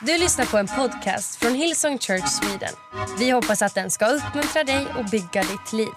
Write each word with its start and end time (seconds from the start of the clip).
Du 0.00 0.18
lyssnar 0.18 0.44
på 0.46 0.58
en 0.58 0.66
podcast 0.66 1.36
från 1.36 1.54
Hillsong 1.54 1.98
Church 1.98 2.28
Sweden. 2.28 2.74
Vi 3.18 3.30
hoppas 3.30 3.62
att 3.62 3.74
den 3.74 3.90
ska 3.90 4.06
uppmuntra 4.06 4.64
dig 4.64 4.86
och 4.98 5.04
bygga 5.04 5.42
ditt 5.42 5.72
liv. 5.72 5.88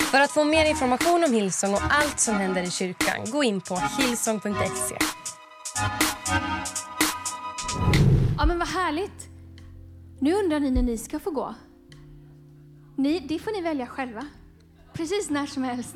För 0.00 0.20
att 0.20 0.30
få 0.30 0.44
mer 0.44 0.70
information 0.70 1.24
om 1.24 1.32
Hillsong 1.32 1.74
och 1.74 1.80
allt 1.90 2.20
som 2.20 2.34
händer 2.34 2.62
i 2.62 2.70
kyrkan, 2.70 3.30
gå 3.32 3.44
in 3.44 3.60
på 3.60 3.76
hillsong.se. 3.98 4.96
Ja 8.38 8.46
men 8.46 8.58
vad 8.58 8.68
härligt. 8.68 9.28
Nu 10.20 10.34
undrar 10.34 10.60
ni 10.60 10.70
när 10.70 10.82
ni 10.82 10.98
ska 10.98 11.18
få 11.18 11.30
gå. 11.30 11.54
Ni, 12.96 13.18
det 13.18 13.38
får 13.38 13.52
ni 13.52 13.60
välja 13.60 13.86
själva. 13.86 14.26
Precis 14.92 15.30
när 15.30 15.46
som 15.46 15.62
helst. 15.62 15.94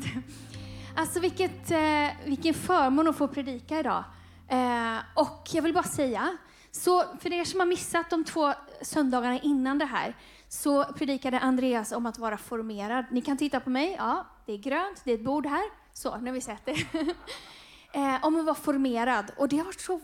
Alltså 0.96 1.20
vilket, 1.20 1.70
eh, 1.70 2.08
vilken 2.24 2.54
förmån 2.54 3.08
att 3.08 3.16
få 3.16 3.28
predika 3.28 3.80
idag. 3.80 4.04
Eh, 4.48 4.98
och 5.14 5.48
jag 5.52 5.62
vill 5.62 5.74
bara 5.74 5.84
säga, 5.84 6.36
så 6.78 7.04
för 7.20 7.32
er 7.32 7.44
som 7.44 7.60
har 7.60 7.66
missat 7.66 8.10
de 8.10 8.24
två 8.24 8.52
söndagarna 8.82 9.38
innan 9.40 9.78
det 9.78 9.84
här, 9.84 10.16
så 10.48 10.84
predikade 10.84 11.38
Andreas 11.38 11.92
om 11.92 12.06
att 12.06 12.18
vara 12.18 12.38
formerad. 12.38 13.04
Ni 13.10 13.20
kan 13.20 13.36
titta 13.36 13.60
på 13.60 13.70
mig, 13.70 13.94
ja, 13.98 14.26
det 14.46 14.52
är 14.52 14.56
grönt, 14.56 15.00
det 15.04 15.10
är 15.10 15.14
ett 15.14 15.24
bord 15.24 15.46
här. 15.46 15.62
Så, 15.92 16.16
nu 16.16 16.26
har 16.26 16.34
vi 16.34 16.40
sett 16.40 16.64
det. 16.64 16.72
eh, 17.92 18.24
om 18.24 18.36
att 18.36 18.44
vara 18.44 18.54
formerad. 18.54 19.30
Och 19.36 19.48
det 19.48 19.56
har 19.56 19.64
varit 19.64 19.80
så 19.80 20.00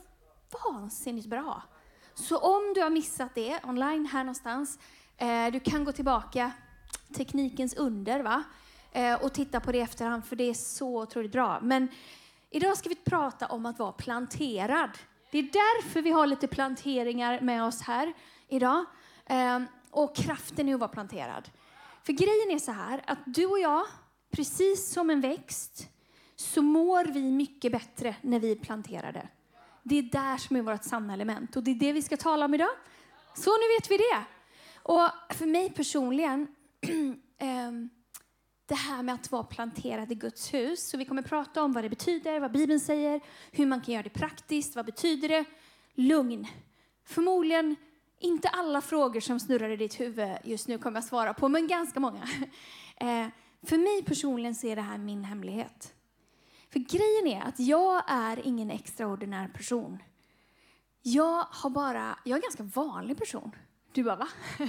vansinnigt 0.64 1.26
bra. 1.26 1.62
Så 2.14 2.38
om 2.38 2.72
du 2.74 2.80
har 2.80 2.90
missat 2.90 3.34
det 3.34 3.60
online 3.64 4.06
här 4.06 4.24
någonstans, 4.24 4.78
eh, 5.16 5.46
du 5.52 5.60
kan 5.60 5.84
gå 5.84 5.92
tillbaka, 5.92 6.52
teknikens 7.16 7.74
under, 7.74 8.22
va? 8.22 8.42
Eh, 8.92 9.24
och 9.24 9.32
titta 9.32 9.60
på 9.60 9.72
det 9.72 9.78
i 9.78 9.80
efterhand, 9.80 10.24
för 10.24 10.36
det 10.36 10.44
är 10.44 10.54
så 10.54 11.02
otroligt 11.02 11.32
bra. 11.32 11.60
Men 11.62 11.88
idag 12.50 12.76
ska 12.76 12.88
vi 12.88 12.94
prata 12.94 13.46
om 13.46 13.66
att 13.66 13.78
vara 13.78 13.92
planterad. 13.92 14.90
Det 15.34 15.38
är 15.38 15.42
därför 15.42 16.02
vi 16.02 16.10
har 16.10 16.26
lite 16.26 16.46
planteringar 16.46 17.40
med 17.40 17.64
oss 17.64 17.82
här 17.82 18.12
idag. 18.48 18.84
Ehm, 19.26 19.66
och 19.90 20.16
kraften 20.16 20.68
i 20.68 20.74
att 20.74 20.80
vara 20.80 20.88
planterad. 20.88 21.50
För 22.02 22.12
grejen 22.12 22.50
är 22.50 22.58
så 22.58 22.72
här, 22.72 23.02
att 23.06 23.18
du 23.26 23.46
och 23.46 23.58
jag, 23.58 23.86
precis 24.30 24.92
som 24.92 25.10
en 25.10 25.20
växt, 25.20 25.88
så 26.36 26.62
mår 26.62 27.04
vi 27.04 27.22
mycket 27.22 27.72
bättre 27.72 28.16
när 28.20 28.40
vi 28.40 28.52
är 28.52 28.56
planterade. 28.56 29.28
Det 29.82 29.98
är 29.98 30.02
där 30.02 30.36
som 30.36 30.56
är 30.56 30.62
vårt 30.62 30.84
sanna 30.84 31.12
element 31.12 31.56
och 31.56 31.62
det 31.62 31.70
är 31.70 31.74
det 31.74 31.92
vi 31.92 32.02
ska 32.02 32.16
tala 32.16 32.44
om 32.44 32.54
idag. 32.54 32.72
Så 33.34 33.50
nu 33.50 33.76
vet 33.78 33.90
vi 33.90 33.96
det. 33.96 34.24
Och 34.82 35.08
för 35.30 35.46
mig 35.46 35.70
personligen, 35.70 36.46
ehm, 37.38 37.90
det 38.66 38.74
här 38.74 39.02
med 39.02 39.14
att 39.14 39.32
vara 39.32 39.44
planterad 39.44 40.12
i 40.12 40.14
Guds 40.14 40.54
hus. 40.54 40.88
Så 40.88 40.96
vi 40.96 41.04
kommer 41.04 41.22
prata 41.22 41.62
om 41.62 41.72
vad 41.72 41.84
det 41.84 41.88
betyder, 41.88 42.40
vad 42.40 42.52
Bibeln 42.52 42.80
säger, 42.80 43.20
hur 43.50 43.66
man 43.66 43.80
kan 43.80 43.94
göra 43.94 44.02
det 44.02 44.10
praktiskt, 44.10 44.76
vad 44.76 44.86
betyder 44.86 45.28
det? 45.28 45.44
Lugn. 45.94 46.46
Förmodligen 47.04 47.76
inte 48.18 48.48
alla 48.48 48.80
frågor 48.80 49.20
som 49.20 49.40
snurrar 49.40 49.70
i 49.70 49.76
ditt 49.76 50.00
huvud 50.00 50.28
just 50.44 50.68
nu 50.68 50.78
kommer 50.78 50.96
jag 50.96 51.04
svara 51.04 51.34
på, 51.34 51.48
men 51.48 51.66
ganska 51.66 52.00
många. 52.00 52.28
Eh, 52.96 53.26
för 53.62 53.78
mig 53.78 54.02
personligen 54.06 54.54
så 54.54 54.66
är 54.66 54.76
det 54.76 54.82
här 54.82 54.98
min 54.98 55.24
hemlighet. 55.24 55.94
För 56.70 56.78
grejen 56.78 57.42
är 57.42 57.48
att 57.48 57.60
jag 57.60 58.02
är 58.06 58.46
ingen 58.46 58.70
extraordinär 58.70 59.48
person. 59.48 60.02
Jag 61.02 61.46
har 61.50 61.70
bara, 61.70 62.18
jag 62.24 62.32
är 62.32 62.36
en 62.36 62.40
ganska 62.40 62.62
vanlig 62.62 63.18
person. 63.18 63.56
Du 63.92 64.02
bara, 64.02 64.16
va? 64.16 64.28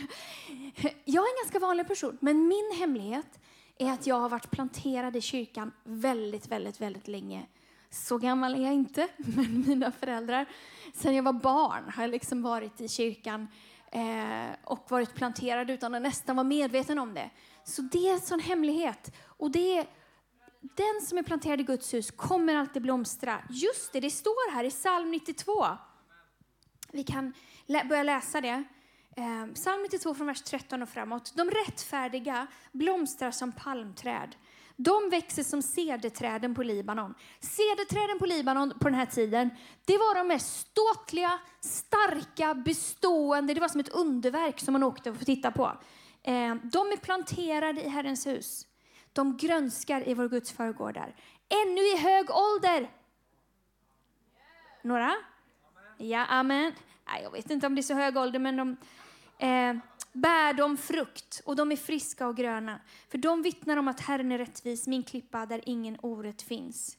Jag 1.06 1.24
är 1.24 1.30
en 1.30 1.44
ganska 1.44 1.60
vanlig 1.60 1.88
person, 1.88 2.18
men 2.22 2.48
min 2.48 2.72
hemlighet 2.80 3.40
är 3.78 3.92
att 3.92 4.08
jag 4.08 4.20
har 4.20 4.30
varit 4.30 4.52
planterad 4.52 5.16
i 5.16 5.22
kyrkan 5.22 5.72
väldigt, 5.84 6.48
väldigt, 6.48 6.82
väldigt 6.82 7.08
länge. 7.08 7.46
Så 7.90 8.18
gammal 8.18 8.56
är 8.56 8.64
jag 8.64 8.74
inte, 8.74 9.08
men 9.18 9.64
mina 9.68 9.92
föräldrar, 9.92 10.46
sen 10.94 11.16
jag 11.16 11.24
var 11.24 11.34
barn 11.34 11.90
har 11.96 12.04
jag 12.04 12.12
liksom 12.12 12.42
varit 12.42 12.82
i 12.82 12.88
kyrkan 12.88 13.48
eh, 13.92 14.56
och 14.64 14.92
varit 14.92 15.14
planterad 15.14 15.70
utan 15.70 15.96
att 15.96 16.02
nästan 16.02 16.36
vara 16.36 16.48
medveten 16.48 17.00
om 17.00 17.14
det. 17.14 17.30
Så 17.64 17.82
det 17.82 18.10
är 18.10 18.14
en 18.14 18.22
sån 18.22 18.40
hemlighet. 18.40 19.16
Och 19.26 19.52
det 19.52 19.78
är, 19.78 19.88
den 20.62 21.08
som 21.08 21.18
är 21.18 21.24
planterad 21.24 21.62
i 21.62 21.64
Guds 21.64 21.94
hus 21.94 22.12
kommer 22.12 22.56
alltid 22.56 22.82
blomstra. 22.82 23.42
Just 23.50 23.94
det, 23.94 24.00
det 24.00 24.10
står 24.10 24.52
här 24.52 24.64
i 24.64 24.70
psalm 24.70 25.12
92. 25.12 25.66
Vi 26.92 27.04
kan 27.04 27.34
lä 27.66 27.86
börja 27.86 28.04
läsa 28.04 28.42
det. 28.42 28.64
Eh, 29.18 29.54
psalm 29.54 29.82
92 29.82 30.14
från 30.14 30.28
vers 30.28 30.42
13 30.42 30.82
och 30.82 30.90
framåt. 30.90 31.34
De 31.36 31.50
rättfärdiga 31.50 32.48
blomstrar 32.72 33.32
som 33.32 33.52
palmträd. 33.52 34.36
De 34.76 35.10
växer 35.10 35.44
som 35.44 35.62
cederträden 35.62 36.56
på 36.56 36.64
Libanon. 36.64 37.16
Cederträden 37.40 38.20
på 38.20 38.26
Libanon 38.26 38.74
på 38.80 38.90
den 38.90 38.94
här 38.94 39.06
tiden, 39.06 39.50
det 39.86 39.98
var 39.98 40.16
de 40.16 40.28
mest 40.28 40.60
ståtliga, 40.60 41.40
starka, 41.60 42.54
bestående. 42.54 43.54
Det 43.54 43.60
var 43.60 43.68
som 43.68 43.80
ett 43.80 43.90
underverk 43.90 44.60
som 44.60 44.74
man 44.74 44.84
åkte 44.84 45.10
och 45.12 45.18
fick 45.18 45.26
titta 45.26 45.52
på. 45.52 45.66
Eh, 46.24 46.56
de 46.56 46.92
är 46.92 46.98
planterade 46.98 47.82
i 47.82 47.90
Herrens 47.90 48.28
hus. 48.28 48.68
De 49.14 49.38
grönskar 49.38 50.10
i 50.10 50.14
vår 50.14 50.30
Guds 50.30 50.52
förgårdar. 50.52 51.16
Ännu 51.66 51.82
i 51.82 51.98
hög 51.98 52.30
ålder. 52.30 52.92
Några? 54.82 55.16
Ja, 55.98 56.26
amen. 56.26 56.72
Nej, 57.08 57.24
jag 57.24 57.32
vet 57.32 57.50
inte 57.50 57.68
om 57.68 57.76
det 57.76 57.82
är 57.82 57.84
så 57.84 57.94
hög 57.94 58.18
ålder, 58.18 58.40
men 58.40 58.56
de 58.56 58.78
eh, 59.38 59.76
bär 60.14 60.54
de 60.54 60.78
frukt 60.78 61.42
och 61.46 61.56
de 61.56 61.72
är 61.72 61.76
friska 61.76 62.28
och 62.28 62.38
gröna. 62.38 62.80
För 63.10 63.18
de 63.18 63.42
vittnar 63.42 63.78
om 63.78 63.88
att 63.88 64.00
Herren 64.00 64.32
är 64.32 64.38
rättvis, 64.38 64.88
min 64.88 65.04
klippa 65.04 65.46
där 65.46 65.62
ingen 65.66 65.98
orätt 66.02 66.42
finns. 66.42 66.98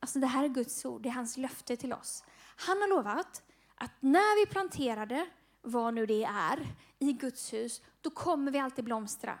Alltså 0.00 0.18
det 0.18 0.26
här 0.26 0.44
är 0.44 0.48
Guds 0.48 0.84
ord, 0.84 1.02
det 1.02 1.08
är 1.08 1.12
hans 1.12 1.36
löfte 1.36 1.76
till 1.76 1.92
oss. 1.92 2.24
Han 2.56 2.80
har 2.80 2.88
lovat 2.88 3.42
att 3.74 3.92
när 4.00 4.40
vi 4.40 4.52
planterade, 4.52 5.26
vad 5.62 5.94
nu 5.94 6.06
det 6.06 6.24
är, 6.24 6.66
i 6.98 7.12
Guds 7.12 7.52
hus, 7.52 7.82
då 8.00 8.10
kommer 8.10 8.52
vi 8.52 8.58
alltid 8.58 8.84
blomstra. 8.84 9.38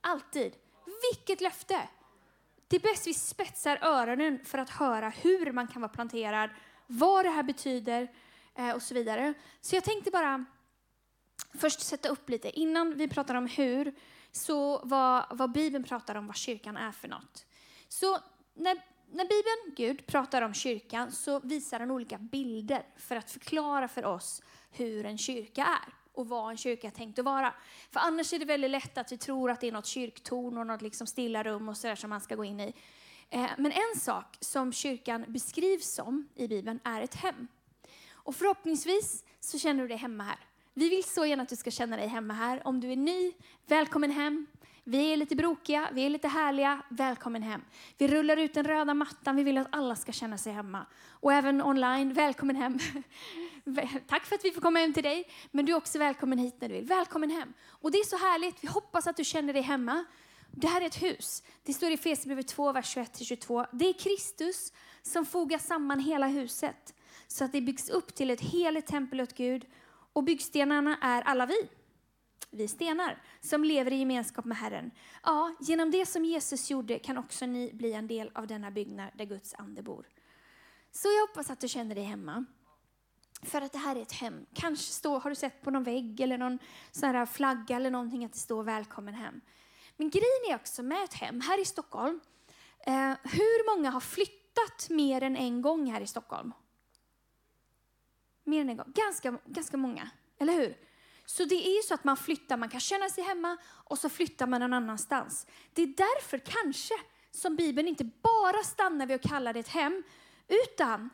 Alltid. 0.00 0.52
Vilket 1.12 1.40
löfte! 1.40 1.88
Det 2.68 2.76
är 2.76 2.80
bäst 2.80 3.06
vi 3.06 3.14
spetsar 3.14 3.78
öronen 3.82 4.44
för 4.44 4.58
att 4.58 4.70
höra 4.70 5.08
hur 5.08 5.52
man 5.52 5.68
kan 5.68 5.82
vara 5.82 5.92
planterad, 5.92 6.50
vad 6.86 7.24
det 7.24 7.30
här 7.30 7.42
betyder 7.42 8.08
eh, 8.54 8.70
och 8.70 8.82
så 8.82 8.94
vidare. 8.94 9.34
Så 9.60 9.76
jag 9.76 9.84
tänkte 9.84 10.10
bara 10.10 10.44
först 11.54 11.80
sätta 11.80 12.08
upp 12.08 12.28
lite, 12.30 12.60
innan 12.60 12.96
vi 12.96 13.08
pratar 13.08 13.34
om 13.34 13.46
hur, 13.46 13.94
så 14.32 14.80
vad, 14.84 15.26
vad 15.30 15.52
Bibeln 15.52 15.84
pratar 15.84 16.14
om 16.14 16.26
vad 16.26 16.36
kyrkan 16.36 16.76
är 16.76 16.92
för 16.92 17.08
något. 17.08 17.46
Så 17.88 18.18
när, 18.54 18.80
när 19.10 19.24
Bibeln, 19.24 19.74
Gud, 19.76 20.06
pratar 20.06 20.42
om 20.42 20.54
kyrkan 20.54 21.12
så 21.12 21.40
visar 21.40 21.78
den 21.78 21.90
olika 21.90 22.18
bilder 22.18 22.86
för 22.96 23.16
att 23.16 23.30
förklara 23.30 23.88
för 23.88 24.04
oss 24.04 24.42
hur 24.70 25.06
en 25.06 25.18
kyrka 25.18 25.62
är 25.62 25.94
och 26.12 26.28
vad 26.28 26.50
en 26.50 26.56
kyrka 26.56 26.86
är 26.86 26.90
tänkt 26.90 27.18
att 27.18 27.24
vara. 27.24 27.54
För 27.90 28.00
annars 28.00 28.32
är 28.32 28.38
det 28.38 28.44
väldigt 28.44 28.70
lätt 28.70 28.98
att 28.98 29.12
vi 29.12 29.18
tror 29.18 29.50
att 29.50 29.60
det 29.60 29.68
är 29.68 29.72
något 29.72 29.86
kyrktorn 29.86 30.58
och 30.58 30.66
något 30.66 30.82
liksom 30.82 31.06
stilla 31.06 31.42
rum 31.42 31.68
och 31.68 31.76
sådär 31.76 31.94
som 31.94 32.10
man 32.10 32.20
ska 32.20 32.34
gå 32.34 32.44
in 32.44 32.60
i. 32.60 32.74
Eh, 33.30 33.50
men 33.58 33.72
en 33.72 34.00
sak 34.00 34.36
som 34.40 34.72
kyrkan 34.72 35.24
beskrivs 35.28 35.94
som 35.94 36.28
i 36.34 36.48
Bibeln 36.48 36.80
är 36.84 37.02
ett 37.02 37.14
hem. 37.14 37.48
Och 38.12 38.36
förhoppningsvis 38.36 39.24
så 39.40 39.58
känner 39.58 39.82
du 39.82 39.88
dig 39.88 39.96
hemma 39.96 40.24
här. 40.24 40.38
Vi 40.76 40.88
vill 40.88 41.04
så 41.04 41.26
gärna 41.26 41.42
att 41.42 41.48
du 41.48 41.56
ska 41.56 41.70
känna 41.70 41.96
dig 41.96 42.06
hemma 42.06 42.34
här. 42.34 42.62
Om 42.64 42.80
du 42.80 42.92
är 42.92 42.96
ny, 42.96 43.32
välkommen 43.66 44.10
hem. 44.10 44.46
Vi 44.84 45.12
är 45.12 45.16
lite 45.16 45.36
brokiga, 45.36 45.88
vi 45.92 46.06
är 46.06 46.10
lite 46.10 46.28
härliga, 46.28 46.82
välkommen 46.88 47.42
hem. 47.42 47.60
Vi 47.98 48.08
rullar 48.08 48.36
ut 48.36 48.54
den 48.54 48.64
röda 48.64 48.94
mattan, 48.94 49.36
vi 49.36 49.42
vill 49.42 49.58
att 49.58 49.66
alla 49.70 49.96
ska 49.96 50.12
känna 50.12 50.38
sig 50.38 50.52
hemma. 50.52 50.86
Och 51.08 51.32
även 51.32 51.62
online, 51.62 52.12
välkommen 52.12 52.56
hem. 52.56 52.78
Tack 54.06 54.24
för 54.24 54.34
att 54.34 54.44
vi 54.44 54.50
får 54.50 54.60
komma 54.60 54.78
hem 54.78 54.92
till 54.92 55.02
dig, 55.02 55.28
men 55.50 55.66
du 55.66 55.72
är 55.72 55.76
också 55.76 55.98
välkommen 55.98 56.38
hit 56.38 56.56
när 56.60 56.68
du 56.68 56.74
vill. 56.74 56.84
Välkommen 56.84 57.30
hem. 57.30 57.52
Och 57.66 57.90
det 57.90 57.98
är 57.98 58.04
så 58.04 58.16
härligt, 58.16 58.64
vi 58.64 58.68
hoppas 58.68 59.06
att 59.06 59.16
du 59.16 59.24
känner 59.24 59.52
dig 59.52 59.62
hemma. 59.62 60.04
Det 60.50 60.66
här 60.66 60.80
är 60.80 60.86
ett 60.86 61.02
hus. 61.02 61.42
Det 61.62 61.74
står 61.74 61.90
i 61.90 61.94
Efesierbrevet 61.94 62.48
2, 62.48 62.72
vers 62.72 62.96
21-22. 62.96 63.66
Det 63.72 63.88
är 63.88 63.92
Kristus 63.92 64.72
som 65.02 65.26
fogar 65.26 65.58
samman 65.58 66.00
hela 66.00 66.26
huset 66.26 66.94
så 67.28 67.44
att 67.44 67.52
det 67.52 67.60
byggs 67.60 67.90
upp 67.90 68.14
till 68.14 68.30
ett 68.30 68.40
heligt 68.40 68.86
tempel 68.86 69.20
åt 69.20 69.34
Gud 69.34 69.66
och 70.14 70.24
byggstenarna 70.24 70.98
är 71.00 71.22
alla 71.22 71.46
vi. 71.46 71.68
Vi 72.50 72.68
stenar 72.68 73.22
som 73.40 73.64
lever 73.64 73.92
i 73.92 73.96
gemenskap 73.96 74.44
med 74.44 74.56
Herren. 74.56 74.90
Ja, 75.22 75.54
genom 75.60 75.90
det 75.90 76.06
som 76.06 76.24
Jesus 76.24 76.70
gjorde 76.70 76.98
kan 76.98 77.18
också 77.18 77.46
ni 77.46 77.72
bli 77.72 77.92
en 77.92 78.06
del 78.06 78.30
av 78.34 78.46
denna 78.46 78.70
byggnad 78.70 79.10
där 79.14 79.24
Guds 79.24 79.54
ande 79.54 79.82
bor. 79.82 80.06
Så 80.92 81.08
jag 81.08 81.26
hoppas 81.26 81.50
att 81.50 81.60
du 81.60 81.68
känner 81.68 81.94
dig 81.94 82.04
hemma. 82.04 82.44
För 83.42 83.60
att 83.60 83.72
det 83.72 83.78
här 83.78 83.96
är 83.96 84.02
ett 84.02 84.12
hem. 84.12 84.46
Kanske 84.54 84.92
står, 84.92 85.20
har 85.20 85.30
du 85.30 85.36
sett 85.36 85.62
på 85.62 85.70
någon 85.70 85.84
vägg 85.84 86.20
eller 86.20 86.38
någon 86.38 86.58
sån 86.90 87.08
här 87.08 87.26
flagga 87.26 87.76
eller 87.76 87.90
någonting 87.90 88.24
att 88.24 88.32
det 88.32 88.38
står 88.38 88.62
välkommen 88.62 89.14
hem. 89.14 89.40
Men 89.96 90.10
grejen 90.10 90.50
är 90.50 90.54
också 90.54 90.82
med 90.82 91.04
ett 91.04 91.14
hem 91.14 91.40
här 91.40 91.60
i 91.60 91.64
Stockholm. 91.64 92.20
Eh, 92.86 93.12
hur 93.22 93.76
många 93.76 93.90
har 93.90 94.00
flyttat 94.00 94.90
mer 94.90 95.22
än 95.22 95.36
en 95.36 95.62
gång 95.62 95.92
här 95.92 96.00
i 96.00 96.06
Stockholm? 96.06 96.52
Mer 98.44 98.60
än 98.60 98.68
en 98.68 98.76
gång. 98.76 98.92
Ganska, 98.94 99.38
ganska 99.46 99.76
många, 99.76 100.10
eller 100.38 100.52
hur? 100.52 100.76
Så 101.26 101.44
det 101.44 101.66
är 101.66 101.76
ju 101.76 101.82
så 101.82 101.94
att 101.94 102.04
man 102.04 102.16
flyttar, 102.16 102.56
man 102.56 102.68
kan 102.68 102.80
känna 102.80 103.08
sig 103.08 103.24
hemma 103.24 103.56
och 103.66 103.98
så 103.98 104.08
flyttar 104.08 104.46
man 104.46 104.60
någon 104.60 104.72
annanstans. 104.72 105.46
Det 105.72 105.82
är 105.82 105.86
därför 105.86 106.38
kanske 106.38 106.94
som 107.30 107.56
Bibeln 107.56 107.88
inte 107.88 108.04
bara 108.04 108.62
stannar 108.62 109.06
vid 109.06 109.14
att 109.14 109.30
kalla 109.30 109.52
det 109.52 109.60
ett 109.60 109.68
hem, 109.68 110.02
utan 110.48 111.10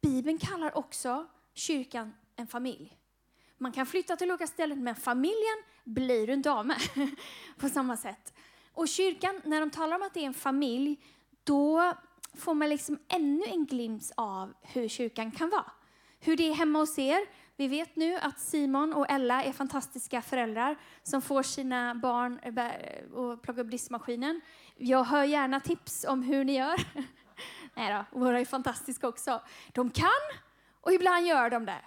Bibeln 0.00 0.38
kallar 0.38 0.78
också 0.78 1.26
kyrkan 1.54 2.14
en 2.36 2.46
familj. 2.46 2.98
Man 3.58 3.72
kan 3.72 3.86
flytta 3.86 4.16
till 4.16 4.30
olika 4.30 4.46
ställen, 4.46 4.84
men 4.84 4.94
familjen 4.94 5.62
blir 5.84 6.26
du 6.26 6.32
inte 6.32 6.50
av 6.50 6.66
med 6.66 6.80
på 7.58 7.68
samma 7.68 7.96
sätt. 7.96 8.34
Och 8.72 8.88
kyrkan, 8.88 9.40
när 9.44 9.60
de 9.60 9.70
talar 9.70 9.96
om 9.96 10.02
att 10.02 10.14
det 10.14 10.20
är 10.20 10.26
en 10.26 10.34
familj, 10.34 11.02
då 11.44 11.92
får 12.34 12.54
man 12.54 12.68
liksom 12.68 12.98
ännu 13.08 13.44
en 13.44 13.66
glimt 13.66 14.12
av 14.16 14.54
hur 14.62 14.88
kyrkan 14.88 15.30
kan 15.30 15.50
vara. 15.50 15.70
Hur 16.20 16.36
det 16.36 16.48
är 16.48 16.54
hemma 16.54 16.78
hos 16.78 16.98
er. 16.98 17.20
Vi 17.56 17.68
vet 17.68 17.96
nu 17.96 18.16
att 18.16 18.40
Simon 18.40 18.92
och 18.92 19.10
Ella 19.10 19.44
är 19.44 19.52
fantastiska 19.52 20.22
föräldrar 20.22 20.76
som 21.02 21.22
får 21.22 21.42
sina 21.42 21.94
barn 21.94 22.38
eh, 22.42 22.48
att 22.48 23.16
eh, 23.16 23.36
plocka 23.36 23.60
upp 23.60 23.70
diskmaskinen. 23.70 24.40
Jag 24.76 25.04
hör 25.04 25.24
gärna 25.24 25.60
tips 25.60 26.04
om 26.08 26.22
hur 26.22 26.44
ni 26.44 26.56
gör. 26.56 26.76
Nej 27.74 28.04
då, 28.12 28.18
våra 28.18 28.40
är 28.40 28.44
fantastiska 28.44 29.08
också. 29.08 29.42
De 29.72 29.90
kan 29.90 30.08
och 30.80 30.92
ibland 30.92 31.26
gör 31.26 31.50
de 31.50 31.66
det. 31.66 31.80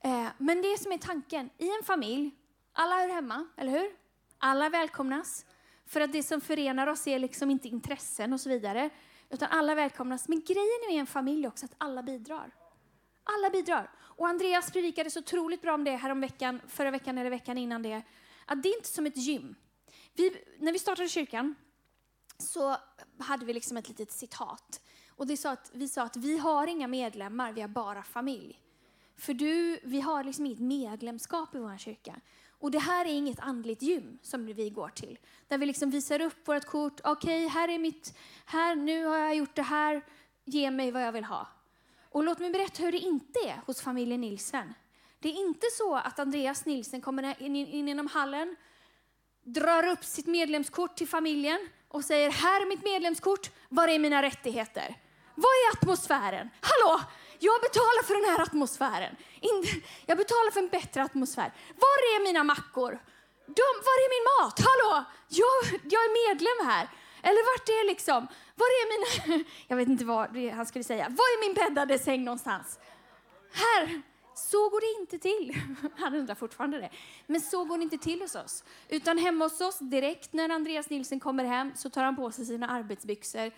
Eh, 0.00 0.26
men 0.38 0.62
det 0.62 0.78
som 0.78 0.92
är 0.92 0.98
tanken, 0.98 1.50
i 1.58 1.68
en 1.68 1.84
familj, 1.84 2.30
alla 2.72 2.94
hör 2.94 3.08
hemma, 3.08 3.46
eller 3.56 3.72
hur? 3.72 3.90
Alla 4.38 4.68
välkomnas. 4.68 5.46
För 5.86 6.00
att 6.00 6.12
det 6.12 6.22
som 6.22 6.40
förenar 6.40 6.86
oss 6.86 7.06
är 7.06 7.18
liksom 7.18 7.50
inte 7.50 7.68
intressen 7.68 8.32
och 8.32 8.40
så 8.40 8.48
vidare, 8.48 8.90
utan 9.30 9.48
alla 9.50 9.74
välkomnas. 9.74 10.28
Men 10.28 10.40
grejen 10.46 10.80
med 10.90 11.00
en 11.00 11.06
familj 11.06 11.46
också 11.46 11.66
att 11.66 11.74
alla 11.78 12.02
bidrar. 12.02 12.61
Alla 13.24 13.50
bidrar. 13.50 13.90
Och 13.98 14.28
Andreas 14.28 14.70
predikade 14.70 15.10
så 15.10 15.18
otroligt 15.18 15.62
bra 15.62 15.74
om 15.74 15.84
det 15.84 15.96
här 15.96 16.10
om 16.10 16.20
veckan, 16.20 16.60
förra 16.68 16.90
veckan 16.90 17.18
eller 17.18 17.30
veckan 17.30 17.58
innan 17.58 17.82
det. 17.82 18.02
Att 18.46 18.62
det 18.62 18.68
är 18.68 18.76
inte 18.76 18.88
som 18.88 19.06
ett 19.06 19.16
gym. 19.16 19.54
Vi, 20.12 20.44
när 20.58 20.72
vi 20.72 20.78
startade 20.78 21.08
kyrkan 21.08 21.54
så 22.38 22.76
hade 23.18 23.46
vi 23.46 23.52
liksom 23.52 23.76
ett 23.76 23.88
litet 23.88 24.12
citat. 24.12 24.80
Och 25.08 25.26
det 25.26 25.36
sa 25.36 25.50
att, 25.50 25.70
vi 25.74 25.88
sa 25.88 26.02
att 26.02 26.16
vi 26.16 26.38
har 26.38 26.66
inga 26.66 26.88
medlemmar, 26.88 27.52
vi 27.52 27.60
har 27.60 27.68
bara 27.68 28.02
familj. 28.02 28.62
För 29.16 29.34
du, 29.34 29.80
vi 29.84 30.00
har 30.00 30.24
liksom 30.24 30.46
inget 30.46 30.60
medlemskap 30.60 31.54
i 31.54 31.58
vår 31.58 31.78
kyrka. 31.78 32.20
Och 32.48 32.70
det 32.70 32.78
här 32.78 33.04
är 33.04 33.12
inget 33.12 33.40
andligt 33.40 33.82
gym 33.82 34.18
som 34.22 34.46
vi 34.46 34.70
går 34.70 34.88
till. 34.88 35.18
Där 35.48 35.58
vi 35.58 35.66
liksom 35.66 35.90
visar 35.90 36.20
upp 36.20 36.48
vårt 36.48 36.64
kort. 36.64 37.00
Okej, 37.04 37.46
okay, 37.46 37.48
här 37.48 37.68
är 37.68 37.78
mitt, 37.78 38.16
här, 38.44 38.76
nu 38.76 39.04
har 39.04 39.18
jag 39.18 39.34
gjort 39.34 39.54
det 39.54 39.62
här. 39.62 40.04
Ge 40.44 40.70
mig 40.70 40.90
vad 40.90 41.02
jag 41.02 41.12
vill 41.12 41.24
ha. 41.24 41.48
Och 42.12 42.24
låt 42.24 42.38
mig 42.38 42.50
berätta 42.50 42.82
hur 42.82 42.92
det 42.92 42.98
inte 42.98 43.38
är 43.38 43.60
hos 43.66 43.80
familjen 43.80 44.20
Nilsen. 44.20 44.74
Det 45.20 45.28
är 45.28 45.32
inte 45.32 45.66
så 45.78 45.96
att 45.96 46.18
Andreas 46.18 46.64
Nilsen 46.64 47.00
kommer 47.00 47.42
in, 47.42 47.56
in 47.56 47.88
genom 47.88 48.06
hallen, 48.06 48.56
drar 49.44 49.86
upp 49.88 50.04
sitt 50.04 50.26
medlemskort 50.26 50.96
till 50.96 51.08
familjen 51.08 51.68
och 51.88 52.04
säger 52.04 52.30
här 52.30 52.60
är 52.60 52.66
mitt 52.66 52.84
medlemskort, 52.84 53.50
var 53.68 53.88
är 53.88 53.98
mina 53.98 54.22
rättigheter? 54.22 54.96
Vad 55.34 55.52
är 55.52 55.72
atmosfären? 55.76 56.50
Hallå, 56.60 57.00
jag 57.38 57.60
betalar 57.60 58.02
för 58.02 58.14
den 58.14 58.30
här 58.30 58.42
atmosfären. 58.42 59.16
Jag 60.06 60.18
betalar 60.18 60.50
för 60.50 60.60
en 60.60 60.68
bättre 60.68 61.02
atmosfär. 61.02 61.52
Var 61.84 61.98
är 62.14 62.24
mina 62.24 62.44
mackor? 62.44 62.92
De, 63.46 63.68
var 63.88 63.96
är 64.04 64.10
min 64.16 64.26
mat? 64.32 64.56
Hallå, 64.68 65.04
jag, 65.28 65.80
jag 65.92 66.02
är 66.04 66.12
medlem 66.28 66.66
här. 66.70 66.88
Eller 67.22 67.42
vart 67.52 67.68
är 67.68 67.86
liksom, 67.86 68.28
var 68.54 68.66
är 68.66 68.86
mina, 69.28 69.44
jag 69.68 69.76
vet 69.76 69.88
inte 69.88 70.04
vad 70.04 70.36
han 70.36 70.66
skulle 70.66 70.84
säga. 70.84 71.08
Var 71.08 71.14
är 71.14 71.48
min 71.48 71.54
bäddade 71.54 71.98
säng 71.98 72.24
någonstans? 72.24 72.78
Här, 73.52 74.02
så 74.34 74.68
går 74.68 74.80
det 74.80 75.00
inte 75.00 75.18
till. 75.18 75.56
Han 75.96 76.14
undrar 76.14 76.34
fortfarande 76.34 76.78
det. 76.78 76.90
Men 77.26 77.40
så 77.40 77.64
går 77.64 77.78
det 77.78 77.84
inte 77.84 77.98
till 77.98 78.20
hos 78.20 78.34
oss. 78.34 78.64
Utan 78.88 79.18
hemma 79.18 79.44
hos 79.44 79.60
oss, 79.60 79.78
direkt 79.78 80.32
när 80.32 80.48
Andreas 80.48 80.90
Nilsson 80.90 81.20
kommer 81.20 81.44
hem, 81.44 81.72
så 81.76 81.90
tar 81.90 82.04
han 82.04 82.16
på 82.16 82.30
sig 82.30 82.46
sina 82.46 82.68
arbetsbyxor 82.68 83.52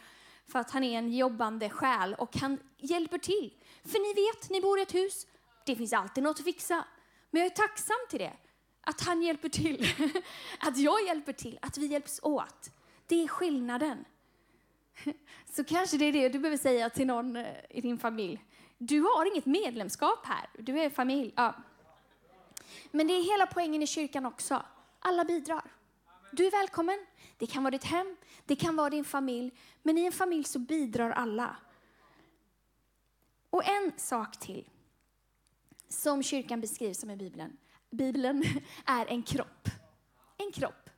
för 0.47 0.59
att 0.59 0.71
han 0.71 0.85
är 0.85 0.99
en 0.99 1.13
jobbande 1.13 1.71
själ 1.71 2.15
och 2.15 2.37
han 2.37 2.59
hjälper 2.79 3.19
till. 3.19 3.55
För 3.85 3.99
ni 3.99 4.15
vet, 4.15 4.51
ni 4.51 4.61
bor 4.61 4.79
i 4.79 4.83
ett 4.83 4.95
hus, 4.95 5.27
det 5.67 5.77
finns 5.77 5.93
alltid 5.93 6.25
något 6.25 6.39
att 6.39 6.45
fixa. 6.45 6.85
Men 7.31 7.43
jag 7.43 7.51
är 7.53 7.57
tacksam 7.57 7.97
till 8.11 8.19
det. 8.19 8.33
Att 8.81 9.01
han 9.01 9.23
hjälper 9.23 9.49
till, 9.49 9.87
att 10.61 10.77
jag 10.77 11.07
hjälper 11.07 11.33
till, 11.33 11.59
att 11.63 11.79
vi 11.79 11.87
hjälps 11.87 12.21
åt. 12.23 12.71
Det 13.07 13.23
är 13.23 13.29
skillnaden. 13.29 14.05
Så 15.55 15.65
kanske 15.65 15.97
det 15.97 16.05
är 16.05 16.13
det 16.13 16.29
du 16.29 16.39
behöver 16.39 16.57
säga 16.59 16.91
till 16.91 17.07
någon 17.07 17.37
eh, 17.37 17.55
i 17.71 17.81
din 17.81 17.99
familj. 17.99 18.45
Du 18.79 19.01
har 19.01 19.27
inget 19.33 19.47
medlemskap 19.47 20.27
här, 20.27 20.51
du 20.59 20.81
är 20.81 20.91
familj. 20.91 21.33
Ja. 21.37 21.55
Men 22.91 23.07
det 23.07 23.15
är 23.15 23.33
hela 23.33 23.47
poängen 23.47 23.83
i 23.83 23.87
kyrkan 23.87 24.27
också. 24.27 24.63
Alla 24.99 25.25
bidrar. 25.25 25.71
Du 26.33 26.47
är 26.47 26.51
välkommen. 26.51 27.07
Det 27.39 27.47
kan 27.47 27.63
vara 27.63 27.71
ditt 27.71 27.85
hem, 27.85 28.17
det 28.45 28.57
kan 28.57 28.77
vara 28.77 28.91
din 28.91 29.05
familj. 29.05 29.53
Men 29.83 29.99
i 29.99 30.05
en 30.05 30.13
familj 30.13 30.45
så 30.45 30.59
bidrar 30.59 31.11
alla. 31.11 31.57
Och 33.51 33.69
en 33.69 33.93
sak 33.97 34.37
till 34.41 34.69
som 35.89 36.23
kyrkan 36.23 36.61
beskrivs 36.61 37.01
som 37.01 37.11
i 37.11 37.17
Bibeln. 37.17 37.57
Bibeln 37.91 38.45
är 38.87 39.07
en 39.07 39.23
kropp. 39.23 39.69
En 40.37 40.53
kropp. 40.53 40.91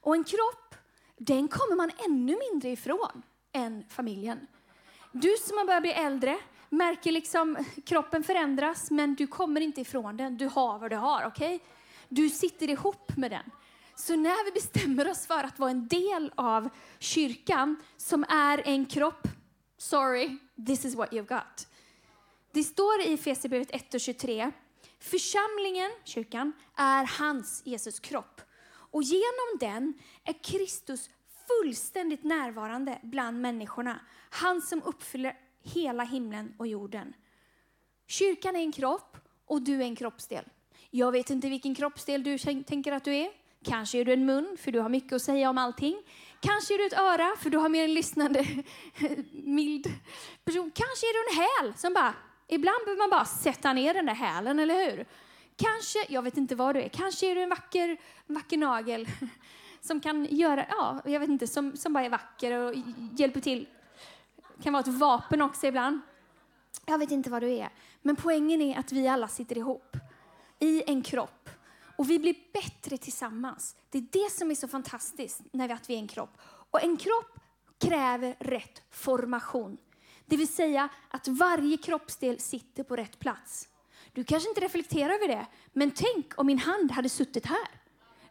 Och 0.00 0.14
en 0.14 0.24
kropp, 0.24 0.74
den 1.16 1.48
kommer 1.48 1.76
man 1.76 1.90
ännu 2.04 2.38
mindre 2.50 2.70
ifrån 2.70 3.22
än 3.52 3.84
familjen. 3.88 4.46
Du 5.12 5.36
som 5.36 5.58
har 5.58 5.64
börjat 5.64 5.82
bli 5.82 5.92
äldre 5.92 6.38
märker 6.68 7.12
liksom 7.12 7.64
kroppen 7.84 8.24
förändras, 8.24 8.90
men 8.90 9.14
du 9.14 9.26
kommer 9.26 9.60
inte 9.60 9.80
ifrån 9.80 10.16
den. 10.16 10.36
Du 10.36 10.46
har 10.46 10.78
vad 10.78 10.90
du 10.90 10.96
har, 10.96 11.26
okej? 11.26 11.54
Okay? 11.54 11.68
Du 12.08 12.28
sitter 12.28 12.70
ihop 12.70 13.16
med 13.16 13.30
den. 13.30 13.50
Så 13.94 14.16
när 14.16 14.44
vi 14.44 14.50
bestämmer 14.50 15.10
oss 15.10 15.26
för 15.26 15.44
att 15.44 15.58
vara 15.58 15.70
en 15.70 15.88
del 15.88 16.32
av 16.34 16.68
kyrkan 16.98 17.76
som 17.96 18.24
är 18.28 18.62
en 18.64 18.86
kropp, 18.86 19.28
sorry, 19.78 20.36
this 20.66 20.84
is 20.84 20.94
what 20.94 21.12
you've 21.12 21.28
got. 21.28 21.68
Det 22.52 22.64
står 22.64 23.00
i 23.00 23.12
Efesierbrevet 23.12 23.70
1 23.70 23.94
och 23.94 24.00
23, 24.00 24.50
församlingen, 25.00 25.90
kyrkan, 26.04 26.52
är 26.76 27.04
hans, 27.18 27.62
Jesus 27.64 28.00
kropp. 28.00 28.40
Och 28.90 29.02
genom 29.02 29.58
den 29.60 29.94
är 30.24 30.44
Kristus 30.44 31.10
fullständigt 31.48 32.24
närvarande 32.24 32.98
bland 33.02 33.40
människorna. 33.40 34.00
Han 34.30 34.62
som 34.62 34.82
uppfyller 34.82 35.36
hela 35.62 36.04
himlen 36.04 36.54
och 36.58 36.66
jorden. 36.66 37.14
Kyrkan 38.06 38.56
är 38.56 38.60
en 38.60 38.72
kropp 38.72 39.16
och 39.46 39.62
du 39.62 39.76
är 39.76 39.84
en 39.84 39.96
kroppsdel. 39.96 40.44
Jag 40.90 41.12
vet 41.12 41.30
inte 41.30 41.48
vilken 41.48 41.74
kroppsdel 41.74 42.22
du 42.22 42.38
tänker 42.38 42.92
att 42.92 43.04
du 43.04 43.14
är. 43.14 43.30
Kanske 43.64 43.98
är 43.98 44.04
du 44.04 44.12
en 44.12 44.26
mun, 44.26 44.56
för 44.60 44.72
du 44.72 44.80
har 44.80 44.88
mycket 44.88 45.12
att 45.12 45.22
säga 45.22 45.50
om 45.50 45.58
allting. 45.58 46.02
Kanske 46.40 46.74
är 46.74 46.78
du 46.78 46.86
ett 46.86 46.98
öra, 46.98 47.36
för 47.38 47.50
du 47.50 47.58
har 47.58 47.68
mer 47.68 47.84
en 47.84 47.94
lyssnande, 47.94 48.46
mild 49.32 49.86
person. 50.44 50.70
Kanske 50.74 51.06
är 51.06 51.12
du 51.12 51.30
en 51.30 51.46
häl 51.46 51.78
som 51.78 51.94
bara, 51.94 52.14
ibland 52.48 52.78
behöver 52.84 52.98
man 52.98 53.10
bara 53.10 53.24
sätta 53.24 53.72
ner 53.72 53.94
den 53.94 54.06
där 54.06 54.14
hälen, 54.14 54.58
eller 54.58 54.90
hur? 54.90 55.06
Kanske, 55.56 56.06
jag 56.08 56.22
vet 56.22 56.36
inte 56.36 56.54
vad 56.54 56.74
du 56.74 56.82
är, 56.82 56.88
kanske 56.88 57.30
är 57.30 57.34
du 57.34 57.42
en 57.42 57.48
vacker, 57.48 57.96
vacker 58.26 58.56
nagel 58.56 59.08
som 59.80 60.00
kan 60.00 60.24
göra, 60.24 60.66
ja, 60.68 61.02
jag 61.04 61.20
vet 61.20 61.28
inte, 61.28 61.46
som, 61.46 61.76
som 61.76 61.92
bara 61.92 62.04
är 62.04 62.10
vacker 62.10 62.58
och 62.58 62.74
hjälper 63.16 63.40
till. 63.40 63.66
Kan 64.62 64.72
vara 64.72 64.80
ett 64.80 64.98
vapen 64.98 65.42
också 65.42 65.66
ibland. 65.66 66.00
Jag 66.86 66.98
vet 66.98 67.10
inte 67.10 67.30
vad 67.30 67.42
du 67.42 67.50
är. 67.50 67.68
Men 68.02 68.16
poängen 68.16 68.62
är 68.62 68.78
att 68.78 68.92
vi 68.92 69.08
alla 69.08 69.28
sitter 69.28 69.58
ihop 69.58 69.96
i 70.58 70.82
en 70.86 71.02
kropp 71.02 71.50
och 71.96 72.10
vi 72.10 72.18
blir 72.18 72.34
bättre 72.52 72.98
tillsammans. 72.98 73.76
Det 73.90 73.98
är 73.98 74.06
det 74.12 74.32
som 74.32 74.50
är 74.50 74.54
så 74.54 74.68
fantastiskt 74.68 75.40
när 75.52 75.68
vi, 75.68 75.74
att 75.74 75.90
vi 75.90 75.94
är 75.94 75.98
en 75.98 76.08
kropp. 76.08 76.38
Och 76.70 76.82
en 76.82 76.96
kropp 76.96 77.38
kräver 77.78 78.36
rätt 78.38 78.82
formation. 78.90 79.78
Det 80.26 80.36
vill 80.36 80.48
säga 80.48 80.88
att 81.08 81.28
varje 81.28 81.76
kroppsdel 81.76 82.40
sitter 82.40 82.82
på 82.82 82.96
rätt 82.96 83.18
plats. 83.18 83.68
Du 84.12 84.24
kanske 84.24 84.48
inte 84.48 84.60
reflekterar 84.60 85.14
över 85.14 85.28
det, 85.28 85.46
men 85.72 85.90
tänk 85.90 86.32
om 86.36 86.46
min 86.46 86.58
hand 86.58 86.92
hade 86.92 87.08
suttit 87.08 87.46
här. 87.46 87.68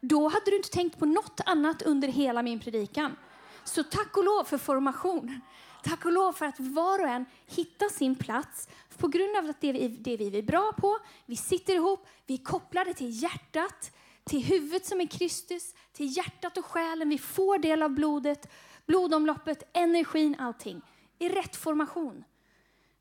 Då 0.02 0.28
hade 0.28 0.46
du 0.46 0.56
inte 0.56 0.70
tänkt 0.70 1.00
på 1.00 1.06
något 1.06 1.42
annat 1.46 1.82
under 1.82 2.08
hela 2.08 2.44
min 2.44 2.60
predikan. 2.60 3.16
Så 3.64 3.84
tack 3.84 4.18
och 4.18 4.24
lov 4.24 4.44
för 4.44 4.58
formation. 4.58 5.42
Tack 5.84 6.06
och 6.06 6.12
lov 6.12 6.34
för 6.34 6.46
att 6.46 6.60
var 6.60 7.00
och 7.00 7.08
en 7.10 7.26
hittar 7.46 7.90
sin 7.90 8.16
plats 8.16 8.70
på 8.98 9.08
grund 9.08 9.38
av 9.38 9.50
att 9.50 9.62
det 9.62 9.68
är 9.70 9.90
det 9.90 10.18
vi 10.18 10.38
är 10.38 10.44
bra 10.44 10.74
på. 10.78 10.98
Vi 11.26 11.36
sitter 11.36 11.76
ihop, 11.76 12.08
vi 12.26 12.34
är 12.34 12.44
kopplade 12.44 12.94
till 12.94 13.24
hjärtat, 13.24 13.92
till 14.24 14.44
huvudet 14.44 14.86
som 14.86 15.02
är 15.02 15.06
Kristus, 15.06 15.76
till 15.94 16.18
hjärtat 16.18 16.58
och 16.58 16.66
själen. 16.66 17.10
Vi 17.10 17.18
får 17.18 17.58
del 17.58 17.84
av 17.84 17.90
blodet, 17.90 18.52
blodomloppet, 18.86 19.64
energin, 19.74 20.36
allting 20.40 20.82
i 21.20 21.30
rätt 21.30 21.56
formation. 21.56 22.24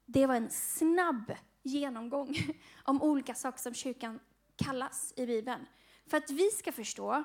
Det 0.07 0.27
var 0.27 0.35
en 0.35 0.51
snabb 0.51 1.33
genomgång 1.63 2.37
om 2.85 3.03
olika 3.03 3.35
saker 3.35 3.59
som 3.59 3.75
kyrkan 3.75 4.21
kallas 4.57 5.13
i 5.17 5.27
Bibeln. 5.27 5.67
För 6.07 6.17
att 6.17 6.31
vi 6.31 6.51
ska 6.51 6.73
förstå 6.73 7.25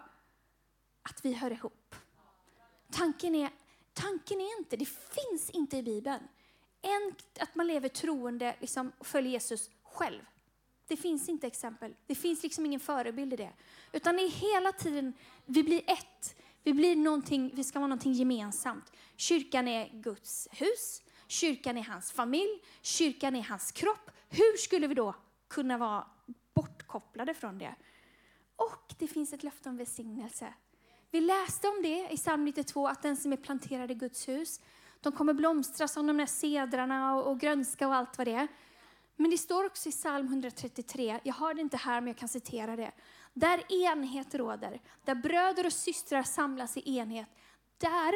att 1.01 1.25
vi 1.25 1.33
hör 1.33 1.51
ihop. 1.51 1.95
Tanken 2.91 3.35
är, 3.35 3.49
tanken 3.93 4.41
är 4.41 4.59
inte, 4.59 4.77
det 4.77 4.85
finns 4.85 5.49
inte 5.49 5.77
i 5.77 5.83
Bibeln, 5.83 6.27
en, 6.81 7.15
att 7.39 7.55
man 7.55 7.67
lever 7.67 7.89
troende 7.89 8.55
liksom, 8.59 8.91
och 8.97 9.07
följer 9.07 9.31
Jesus 9.31 9.69
själv. 9.83 10.21
Det 10.87 10.97
finns 10.97 11.29
inte 11.29 11.47
exempel. 11.47 11.95
Det 12.05 12.15
finns 12.15 12.43
liksom 12.43 12.65
ingen 12.65 12.79
förebild 12.79 13.33
i 13.33 13.35
det. 13.35 13.53
Utan 13.91 14.15
det 14.15 14.23
är 14.23 14.29
hela 14.29 14.71
tiden, 14.71 15.13
vi 15.45 15.63
blir 15.63 15.81
ett. 15.87 16.35
Vi, 16.63 16.73
blir 16.73 16.95
någonting, 16.95 17.51
vi 17.53 17.63
ska 17.63 17.79
vara 17.79 17.87
någonting 17.87 18.13
gemensamt. 18.13 18.91
Kyrkan 19.15 19.67
är 19.67 19.89
Guds 19.93 20.47
hus. 20.51 21.01
Kyrkan 21.27 21.77
är 21.77 21.83
hans 21.83 22.11
familj. 22.11 22.61
Kyrkan 22.81 23.35
är 23.35 23.43
hans 23.43 23.71
kropp. 23.71 24.11
Hur 24.29 24.57
skulle 24.57 24.87
vi 24.87 24.95
då 24.95 25.15
kunna 25.47 25.77
vara 25.77 26.07
bortkopplade 26.53 27.33
från 27.33 27.57
det. 27.57 27.75
Det 29.01 29.07
finns 29.07 29.33
ett 29.33 29.43
löfte 29.43 29.69
om 29.69 29.77
välsignelse. 29.77 30.53
Vi 31.11 31.21
läste 31.21 31.67
om 31.67 31.79
det 31.83 32.07
i 32.11 32.17
psalm 32.17 32.45
92, 32.45 32.87
att 32.87 33.01
den 33.01 33.17
som 33.17 33.33
är 33.33 33.37
planterad 33.37 33.91
i 33.91 33.93
Guds 33.93 34.27
hus, 34.27 34.61
de 34.99 35.13
kommer 35.13 35.33
blomstra 35.33 35.87
som 35.87 36.07
de 36.07 36.17
där 36.17 36.25
sedrarna 36.25 37.15
och, 37.15 37.31
och 37.31 37.39
grönska 37.39 37.87
och 37.87 37.95
allt 37.95 38.17
vad 38.17 38.27
det 38.27 38.33
är. 38.33 38.47
Men 39.15 39.31
det 39.31 39.37
står 39.37 39.65
också 39.65 39.89
i 39.89 39.91
psalm 39.91 40.27
133, 40.27 41.19
jag 41.23 41.33
har 41.33 41.53
det 41.53 41.61
inte 41.61 41.77
här 41.77 42.01
men 42.01 42.07
jag 42.07 42.17
kan 42.17 42.29
citera 42.29 42.75
det. 42.75 42.91
Där 43.33 43.73
enhet 43.87 44.35
råder, 44.35 44.81
där 45.05 45.15
bröder 45.15 45.65
och 45.65 45.73
systrar 45.73 46.23
samlas 46.23 46.77
i 46.77 46.97
enhet, 46.97 47.27
där 47.77 48.13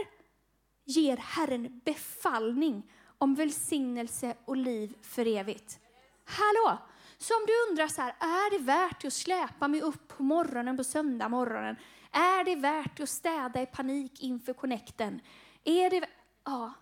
ger 0.86 1.18
Herren 1.18 1.82
befallning 1.86 2.92
om 3.18 3.36
välsignelse 3.36 4.36
och 4.46 4.58
liv 4.58 4.96
för 5.02 5.28
evigt. 5.28 5.80
Hallå! 6.26 6.80
Så 7.18 7.34
om 7.36 7.46
du 7.48 7.70
undrar 7.70 7.88
så 7.88 8.02
här, 8.02 8.16
är 8.20 8.58
det 8.58 8.64
värt 8.64 9.06
att 9.06 9.14
släpa 9.14 9.68
mig 9.68 9.82
upp 9.82 10.08
på 10.08 10.24
morgonen 10.24 10.78
på 10.78 10.84
söndag 10.84 11.30
morgonen? 11.30 11.76
Är 12.12 12.44
det 12.44 12.56
värt 12.56 13.00
att 13.00 13.10
städa 13.10 13.62
i 13.62 13.66
panik 13.66 14.24
inför 14.24 14.54
connecten? 14.54 15.22
Är 15.64 15.90
det, 15.90 16.10
ja, 16.44 16.74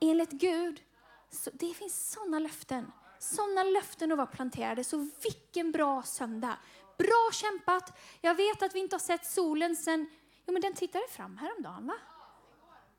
enligt 0.00 0.30
Gud, 0.30 0.82
så 1.30 1.50
det 1.54 1.74
finns 1.74 2.10
sådana 2.12 2.38
löften. 2.38 2.92
Sådana 3.18 3.62
löften 3.62 4.12
att 4.12 4.18
vara 4.18 4.26
planterade. 4.26 4.84
Så 4.84 5.08
vilken 5.22 5.72
bra 5.72 6.02
söndag. 6.02 6.58
Bra 6.98 7.30
kämpat. 7.32 7.98
Jag 8.20 8.34
vet 8.34 8.62
att 8.62 8.74
vi 8.74 8.78
inte 8.78 8.94
har 8.94 9.00
sett 9.00 9.26
solen 9.26 9.76
sen, 9.76 10.06
jo 10.46 10.52
men 10.52 10.62
den 10.62 10.74
tittade 10.74 11.08
fram 11.08 11.38
häromdagen 11.38 11.86
va? 11.86 11.94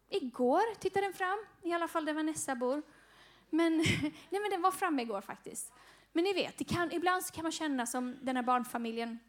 Igår 0.10 0.76
tittade 0.80 1.06
den 1.06 1.14
fram, 1.14 1.40
i 1.62 1.74
alla 1.74 1.88
fall 1.88 2.06
där 2.06 2.14
Vanessa 2.14 2.56
bor. 2.56 2.82
Men, 3.50 3.78
nej 4.30 4.42
men 4.42 4.50
den 4.50 4.62
var 4.62 4.72
framme 4.72 5.02
igår 5.02 5.22
faktiskt. 5.22 5.74
Men 6.18 6.24
ni 6.24 6.34
vet, 6.34 6.58
det 6.58 6.64
kan, 6.64 6.92
ibland 6.92 7.24
så 7.24 7.34
kan 7.34 7.44
man 7.44 7.52
känna 7.52 7.86
som 7.86 8.18
den 8.22 8.36
här 8.36 8.44
barnfamiljen, 8.44 9.20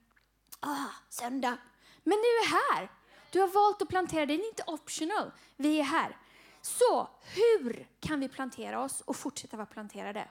ah, 0.61 0.89
söndag. 1.09 1.59
Men 2.05 2.19
nu 2.19 2.25
är 2.25 2.49
här. 2.49 2.89
Du 3.33 3.41
har 3.41 3.49
valt 3.49 3.83
att 3.83 3.89
plantera, 3.89 4.27
det 4.27 4.35
är 4.35 4.49
inte 4.49 4.63
optional. 4.67 5.33
Vi 5.57 5.81
är 5.81 5.85
här. 5.85 6.17
Så 6.61 7.09
hur 7.35 7.89
kan 8.01 8.21
vi 8.21 8.29
plantera 8.29 8.85
oss 8.85 9.01
och 9.01 9.17
fortsätta 9.17 9.57
vara 9.57 9.67
planterade? 9.67 10.29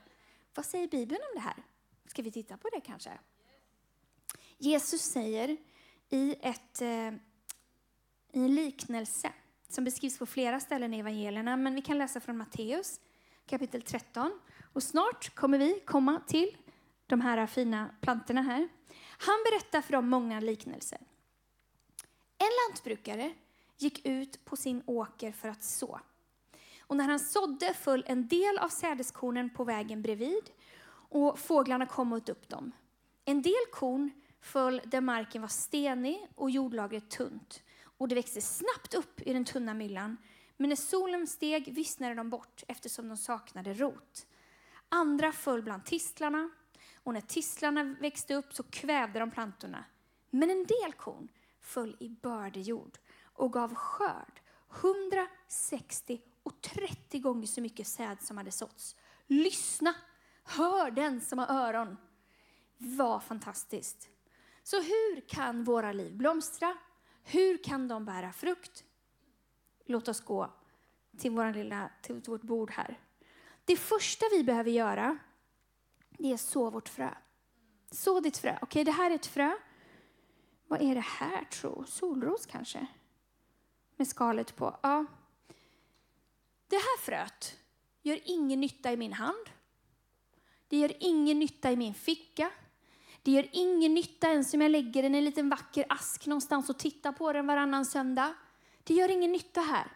Vad 0.56 0.66
säger 0.66 0.88
Bibeln 0.88 1.22
om 1.22 1.36
det 1.36 1.42
här? 1.42 1.64
Ska 2.08 2.22
vi 2.22 2.32
titta 2.32 2.58
på 2.58 2.70
det 2.74 2.82
kanske? 2.82 3.12
Jesus 4.58 5.02
säger 5.02 5.58
i, 6.10 6.36
ett, 6.42 6.82
eh, 6.82 7.14
i 8.32 8.46
en 8.46 8.56
liknelse 8.56 9.34
som 9.70 9.84
beskrivs 9.84 10.18
på 10.18 10.26
flera 10.26 10.60
ställen 10.60 10.94
i 10.94 11.00
evangelierna, 11.00 11.58
men 11.58 11.76
vi 11.76 11.82
kan 11.82 11.98
läsa 11.98 12.20
från 12.20 12.38
Matteus 12.38 13.00
kapitel 13.46 13.82
13. 13.82 14.40
Och 14.74 14.84
snart 14.84 15.36
kommer 15.36 15.58
vi 15.58 15.80
komma 15.86 16.22
till 16.28 16.58
de 17.08 17.22
här 17.22 17.48
fina 17.48 17.90
plantorna 18.02 18.42
här. 18.42 18.70
Han 19.18 19.44
berättar 19.52 19.82
för 19.82 19.94
dem 19.94 20.10
många 20.10 20.40
liknelser. 20.40 21.00
En 22.38 22.50
lantbrukare 22.68 23.34
gick 23.78 24.06
ut 24.06 24.46
på 24.46 24.56
sin 24.56 24.84
åker 24.86 25.32
för 25.32 25.50
att 25.50 25.64
så. 25.64 26.00
Och 26.82 26.98
när 26.98 27.04
han 27.04 27.20
sådde 27.20 27.74
föll 27.74 28.04
en 28.08 28.28
del 28.28 28.58
av 28.58 28.70
sädeskornen 28.70 29.50
på 29.50 29.64
vägen 29.64 30.02
bredvid 30.02 30.50
och 31.10 31.40
fåglarna 31.40 31.86
kom 31.86 32.14
och 32.14 32.18
åt 32.18 32.30
upp 32.30 32.50
dem. 32.50 32.72
En 33.26 33.42
del 33.42 33.66
korn 33.72 34.12
föll 34.42 34.82
där 34.86 35.02
marken 35.02 35.42
var 35.42 35.50
stenig 35.50 36.28
och 36.36 36.52
jordlagret 36.52 37.10
tunt 37.10 37.64
och 37.98 38.08
det 38.08 38.16
växte 38.16 38.42
snabbt 38.42 38.94
upp 38.94 39.22
i 39.22 39.34
den 39.34 39.46
tunna 39.46 39.74
myllan. 39.74 40.18
Men 40.58 40.70
när 40.70 40.76
solen 40.76 41.28
steg 41.28 41.74
vissnade 41.74 42.16
de 42.16 42.30
bort 42.30 42.64
eftersom 42.68 43.08
de 43.08 43.18
saknade 43.18 43.74
rot. 43.74 44.28
Andra 44.90 45.32
föll 45.32 45.62
bland 45.62 45.86
tistlarna 45.86 46.50
och 47.04 47.14
när 47.14 47.22
tistlarna 47.22 47.84
växte 47.84 48.36
upp 48.36 48.54
så 48.54 48.64
kvävde 48.64 49.20
de 49.20 49.32
plantorna. 49.32 49.86
Men 50.30 50.50
en 50.50 50.66
del 50.66 50.94
korn 50.94 51.28
föll 51.62 51.98
i 52.00 52.10
bördejord 52.10 52.98
och 53.24 53.54
gav 53.54 53.76
skörd 53.76 54.42
160 54.76 56.22
och 56.44 56.62
30 56.62 57.20
gånger 57.20 57.48
så 57.48 57.62
mycket 57.62 57.88
säd 57.88 58.18
som 58.22 58.38
hade 58.38 58.52
såtts. 58.52 58.96
Lyssna! 59.28 59.96
Hör 60.44 60.92
den 60.92 61.22
som 61.22 61.40
har 61.40 61.48
öron! 61.48 61.98
Vad 62.78 63.24
fantastiskt! 63.24 64.10
Så 64.64 64.82
hur 64.82 65.30
kan 65.30 65.64
våra 65.64 65.92
liv 65.92 66.18
blomstra? 66.18 66.78
Hur 67.24 67.64
kan 67.64 67.88
de 67.88 68.06
bära 68.06 68.34
frukt? 68.34 68.84
Låt 69.86 70.08
oss 70.08 70.22
gå 70.22 70.54
till, 71.18 71.32
vår 71.32 71.54
lilla, 71.54 71.90
till 72.02 72.22
vårt 72.26 72.42
bord 72.42 72.72
här. 72.72 73.00
Det 73.68 73.78
första 73.78 74.26
vi 74.32 74.44
behöver 74.44 74.72
göra 74.72 75.18
det 76.10 76.32
är 76.32 76.38
så 76.38 76.70
vårt 76.70 76.90
frö. 76.90 77.10
Så 77.92 78.20
ditt 78.20 78.38
frö. 78.38 78.52
Okej, 78.52 78.66
okay, 78.66 78.84
det 78.84 78.92
här 78.92 79.12
är 79.12 79.16
ett 79.16 79.26
frö. 79.26 79.52
Vad 80.68 80.82
är 80.82 80.96
det 80.96 81.06
här 81.06 81.44
tro? 81.44 81.84
Solros 81.88 82.46
kanske? 82.46 82.88
Med 83.96 84.08
skalet 84.08 84.56
på. 84.56 84.80
Ja. 84.84 85.06
Det 86.68 86.76
här 86.76 86.98
fröet 87.02 87.58
gör 88.02 88.20
ingen 88.24 88.62
nytta 88.62 88.92
i 88.92 88.98
min 88.98 89.14
hand. 89.14 89.50
Det 90.68 90.78
gör 90.78 90.94
ingen 91.00 91.40
nytta 91.40 91.72
i 91.72 91.76
min 91.76 91.94
ficka. 91.94 92.52
Det 93.22 93.32
gör 93.32 93.50
ingen 93.52 93.94
nytta 93.94 94.30
ens 94.30 94.54
om 94.54 94.62
jag 94.62 94.72
lägger 94.72 95.04
den 95.04 95.16
i 95.16 95.18
en 95.18 95.26
liten 95.26 95.50
vacker 95.50 95.86
ask 95.90 96.26
någonstans 96.26 96.70
och 96.70 96.80
tittar 96.80 97.12
på 97.12 97.34
den 97.34 97.48
varannan 97.48 97.86
söndag. 97.86 98.34
Det 98.84 98.94
gör 98.94 99.10
ingen 99.10 99.32
nytta 99.32 99.62
här. 99.62 99.92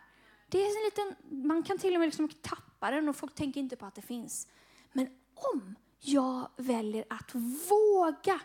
Det 0.48 0.62
är 0.62 0.66
en 0.66 0.84
liten, 0.84 1.16
man 1.48 1.64
kan 1.64 1.78
till 1.78 1.94
och 1.94 2.00
med 2.00 2.08
liksom 2.08 2.30
tappa 2.30 2.71
den 2.90 3.10
och 3.10 3.16
folk 3.16 3.36
tänker 3.36 3.62
inte 3.62 3.76
på 3.76 3.86
att 3.86 3.96
det 3.96 4.02
finns. 4.02 4.48
Men 4.92 5.10
om 5.34 5.76
jag 6.00 6.50
väljer 6.58 7.06
att 7.10 7.36
våga 7.70 8.40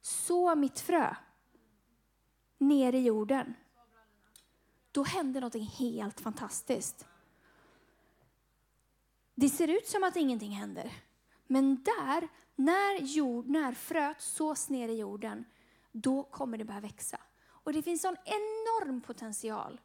så 0.00 0.54
mitt 0.54 0.80
frö 0.80 1.16
ner 2.58 2.92
i 2.92 3.00
jorden, 3.00 3.54
då 4.92 5.02
händer 5.02 5.40
något 5.40 5.78
helt 5.78 6.20
fantastiskt. 6.20 7.06
Det 9.34 9.48
ser 9.48 9.68
ut 9.68 9.86
som 9.86 10.04
att 10.04 10.16
ingenting 10.16 10.52
händer. 10.52 10.92
Men 11.46 11.82
där, 11.82 12.28
när, 12.56 13.00
jord, 13.00 13.48
när 13.48 13.72
fröet 13.72 14.20
sås 14.20 14.68
ner 14.68 14.88
i 14.88 14.98
jorden, 14.98 15.44
då 15.92 16.22
kommer 16.22 16.58
det 16.58 16.64
börja 16.64 16.80
växa. 16.80 17.20
Och 17.44 17.72
det 17.72 17.82
finns 17.82 18.04
en 18.04 18.16
enorm 18.24 19.00
potential. 19.00 19.80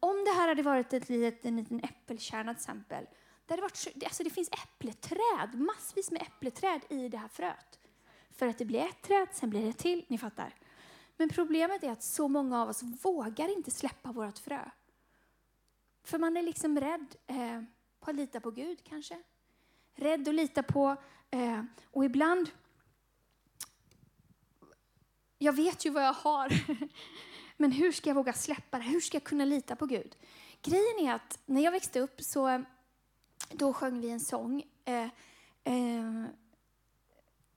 Om 0.00 0.24
det 0.24 0.30
här 0.30 0.48
hade 0.48 0.62
varit 0.62 0.92
ett 0.92 1.08
litet, 1.08 1.44
en 1.44 1.56
liten 1.56 1.80
äppelkärna 1.80 2.54
till 2.54 2.60
exempel, 2.60 3.06
det, 3.56 3.62
hade 3.62 3.62
varit, 3.62 4.04
alltså 4.04 4.22
det 4.22 4.30
finns 4.30 4.48
äppleträd, 4.48 5.54
massvis 5.54 6.10
med 6.10 6.22
äppleträd 6.22 6.80
i 6.88 7.08
det 7.08 7.18
här 7.18 7.28
fröet. 7.28 7.78
För 8.30 8.46
att 8.46 8.58
det 8.58 8.64
blir 8.64 8.80
ett 8.80 9.02
träd, 9.02 9.28
sen 9.32 9.50
blir 9.50 9.66
det 9.66 9.72
till, 9.72 10.04
ni 10.08 10.18
fattar. 10.18 10.54
Men 11.16 11.28
problemet 11.28 11.82
är 11.82 11.90
att 11.90 12.02
så 12.02 12.28
många 12.28 12.62
av 12.62 12.68
oss 12.68 12.82
vågar 12.82 13.56
inte 13.56 13.70
släppa 13.70 14.12
vårt 14.12 14.38
frö. 14.38 14.70
För 16.04 16.18
man 16.18 16.36
är 16.36 16.42
liksom 16.42 16.80
rädd 16.80 17.16
eh, 17.26 17.62
på 18.00 18.10
att 18.10 18.16
lita 18.16 18.40
på 18.40 18.50
Gud 18.50 18.84
kanske. 18.84 19.22
Rädd 19.94 20.28
att 20.28 20.34
lita 20.34 20.62
på, 20.62 20.96
eh, 21.30 21.62
och 21.90 22.04
ibland 22.04 22.50
jag 25.42 25.52
vet 25.52 25.84
ju 25.86 25.90
vad 25.90 26.04
jag 26.04 26.12
har. 26.12 26.52
Men 27.56 27.72
hur 27.72 27.92
ska 27.92 28.10
jag 28.10 28.14
våga 28.14 28.32
släppa 28.32 28.78
det? 28.78 28.84
Hur 28.84 29.00
ska 29.00 29.16
jag 29.16 29.24
kunna 29.24 29.44
lita 29.44 29.76
på 29.76 29.86
Gud? 29.86 30.16
Grejen 30.62 31.08
är 31.08 31.14
att 31.14 31.38
när 31.46 31.64
jag 31.64 31.72
växte 31.72 32.00
upp 32.00 32.22
så 32.22 32.64
då 33.54 33.72
sjöng 33.72 34.00
vi 34.00 34.10
en 34.10 34.20
sång. 34.20 34.62
Eh, 34.84 35.08
eh, 35.64 36.24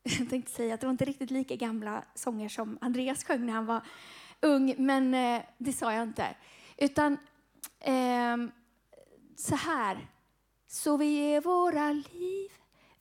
jag 0.20 0.30
tänkte 0.30 0.52
säga 0.52 0.74
att 0.74 0.82
det 0.82 0.88
var 0.88 0.92
inte 0.92 1.06
riktigt 1.06 1.32
lika 1.32 1.56
gamla 1.56 2.04
sånger 2.16 2.50
som 2.50 2.78
Andreas 2.82 3.24
sjöng 3.24 3.46
när 3.46 3.54
han 3.54 3.66
var 3.66 3.82
ung, 4.42 4.76
men 4.78 5.14
eh, 5.14 5.42
det 5.58 5.74
sa 5.74 5.94
jag 5.94 6.04
inte. 6.04 6.36
Utan 6.78 7.18
ehm, 7.80 8.52
så 9.36 9.56
här. 9.56 10.08
Så 10.68 10.98
vi 10.98 11.06
ger 11.06 11.42
våra 11.42 11.92
liv, 11.92 12.52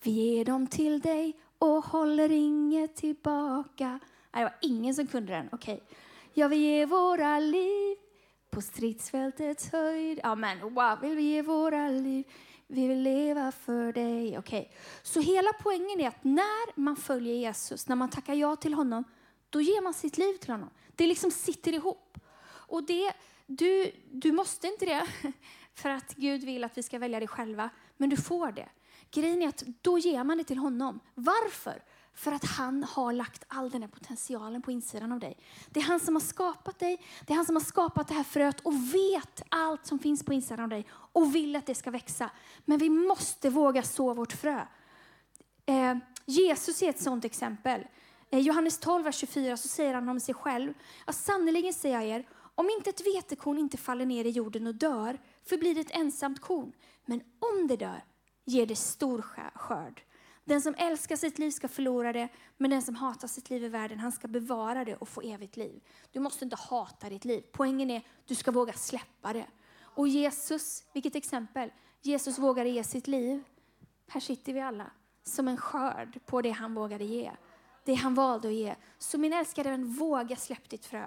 vi 0.02 0.10
ger 0.10 0.44
dem 0.44 0.66
till 0.66 1.00
dig 1.00 1.36
och 1.58 1.84
håller 1.84 2.32
inget 2.32 2.96
tillbaka. 2.96 3.98
Nej, 4.32 4.44
det 4.44 4.44
var 4.44 4.54
ingen 4.60 4.94
som 4.94 5.06
kunde 5.06 5.32
den. 5.32 5.48
Okej. 5.52 5.74
Okay. 5.74 5.86
Ja, 6.32 6.48
vi 6.48 6.56
ger 6.56 6.86
våra 6.86 7.38
liv 7.38 7.96
på 8.50 8.60
stridsfältets 8.60 9.72
höjd. 9.72 10.20
Amen. 10.22 10.60
Wow, 10.60 10.98
vill 11.00 11.16
vi 11.16 11.22
ge 11.22 11.42
våra 11.42 11.88
liv. 11.88 12.24
Vi 12.66 12.88
vill 12.88 13.02
leva 13.02 13.52
för 13.52 13.92
dig. 13.92 14.38
Okej. 14.38 14.60
Okay. 14.60 14.72
Så 15.02 15.20
hela 15.20 15.52
poängen 15.52 16.00
är 16.00 16.08
att 16.08 16.24
när 16.24 16.80
man 16.80 16.96
följer 16.96 17.34
Jesus, 17.34 17.88
när 17.88 17.96
man 17.96 18.10
tackar 18.10 18.34
ja 18.34 18.56
till 18.56 18.74
honom, 18.74 19.04
då 19.50 19.60
ger 19.60 19.82
man 19.82 19.94
sitt 19.94 20.18
liv 20.18 20.36
till 20.36 20.50
honom. 20.50 20.70
Det 20.94 21.06
liksom 21.06 21.30
sitter 21.30 21.72
ihop. 21.72 22.18
Och 22.46 22.86
det, 22.86 23.12
du, 23.46 23.92
du 24.10 24.32
måste 24.32 24.66
inte 24.66 24.84
det, 24.84 25.06
för 25.74 25.90
att 25.90 26.14
Gud 26.14 26.44
vill 26.44 26.64
att 26.64 26.78
vi 26.78 26.82
ska 26.82 26.98
välja 26.98 27.20
det 27.20 27.26
själva, 27.26 27.70
men 27.96 28.10
du 28.10 28.16
får 28.16 28.52
det. 28.52 28.68
Grejen 29.10 29.42
är 29.42 29.48
att 29.48 29.64
då 29.80 29.98
ger 29.98 30.24
man 30.24 30.38
det 30.38 30.44
till 30.44 30.58
honom. 30.58 31.00
Varför? 31.14 31.82
För 32.14 32.32
att 32.32 32.44
han 32.44 32.84
har 32.84 33.12
lagt 33.12 33.44
all 33.48 33.70
den 33.70 33.82
här 33.82 33.88
potentialen 33.88 34.62
på 34.62 34.70
insidan 34.70 35.12
av 35.12 35.20
dig. 35.20 35.38
Det 35.70 35.80
är 35.80 35.84
han 35.84 36.00
som 36.00 36.14
har 36.14 36.20
skapat 36.20 36.78
dig, 36.78 37.00
det 37.26 37.32
är 37.32 37.36
han 37.36 37.46
som 37.46 37.56
har 37.56 37.62
skapat 37.62 38.08
det 38.08 38.14
här 38.14 38.24
fröet 38.24 38.60
och 38.60 38.94
vet 38.94 39.42
allt 39.48 39.86
som 39.86 39.98
finns 39.98 40.24
på 40.24 40.32
insidan 40.32 40.60
av 40.64 40.68
dig 40.68 40.86
och 40.90 41.34
vill 41.34 41.56
att 41.56 41.66
det 41.66 41.74
ska 41.74 41.90
växa. 41.90 42.30
Men 42.64 42.78
vi 42.78 42.90
måste 42.90 43.50
våga 43.50 43.82
så 43.82 44.14
vårt 44.14 44.32
frö. 44.32 44.66
Eh, 45.66 45.96
Jesus 46.24 46.82
är 46.82 46.90
ett 46.90 47.02
sådant 47.02 47.24
exempel. 47.24 47.86
eh, 48.30 48.38
Johannes 48.38 48.78
12, 48.78 49.04
vers 49.04 49.16
24 49.16 49.56
så 49.56 49.68
säger 49.68 49.94
han 49.94 50.08
om 50.08 50.20
sig 50.20 50.34
själv. 50.34 50.74
ja 51.06 51.12
sannerligen 51.12 51.74
säger 51.74 52.00
jag 52.00 52.04
er, 52.04 52.28
om 52.54 52.70
inte 52.70 52.90
ett 52.90 53.06
vetekorn 53.06 53.58
inte 53.58 53.76
faller 53.76 54.06
ner 54.06 54.24
i 54.24 54.30
jorden 54.30 54.66
och 54.66 54.74
dör 54.74 55.18
förblir 55.44 55.74
det 55.74 55.80
ett 55.80 55.96
ensamt 55.96 56.40
korn. 56.40 56.72
Men 57.04 57.20
om 57.20 57.66
det 57.66 57.76
dör 57.76 58.04
ger 58.44 58.66
det 58.66 58.76
stor 58.76 59.22
skörd. 59.54 60.02
Den 60.44 60.62
som 60.62 60.74
älskar 60.78 61.16
sitt 61.16 61.38
liv 61.38 61.50
ska 61.50 61.68
förlora 61.68 62.12
det, 62.12 62.28
men 62.56 62.70
den 62.70 62.82
som 62.82 62.94
hatar 62.94 63.28
sitt 63.28 63.50
liv 63.50 63.64
i 63.64 63.68
världen, 63.68 63.98
han 63.98 64.12
ska 64.12 64.28
bevara 64.28 64.84
det 64.84 64.96
och 64.96 65.08
få 65.08 65.20
evigt 65.20 65.56
liv. 65.56 65.80
Du 66.12 66.20
måste 66.20 66.44
inte 66.44 66.56
hata 66.56 67.08
ditt 67.08 67.24
liv. 67.24 67.44
Poängen 67.52 67.90
är, 67.90 68.02
du 68.24 68.34
ska 68.34 68.50
våga 68.50 68.72
släppa 68.72 69.32
det. 69.32 69.46
Och 69.80 70.08
Jesus, 70.08 70.84
vilket 70.92 71.16
exempel. 71.16 71.70
Jesus 72.02 72.38
vågade 72.38 72.68
ge 72.70 72.84
sitt 72.84 73.06
liv. 73.06 73.42
Här 74.08 74.20
sitter 74.20 74.52
vi 74.52 74.60
alla, 74.60 74.90
som 75.22 75.48
en 75.48 75.56
skörd 75.56 76.20
på 76.26 76.42
det 76.42 76.50
han 76.50 76.74
vågade 76.74 77.04
ge. 77.04 77.30
Det 77.84 77.94
han 77.94 78.14
valde 78.14 78.48
att 78.48 78.54
ge. 78.54 78.74
Så 78.98 79.18
min 79.18 79.32
älskade 79.32 79.70
vän, 79.70 79.92
våga 79.92 80.36
släpp 80.36 80.68
ditt 80.68 80.86
frö. 80.86 81.06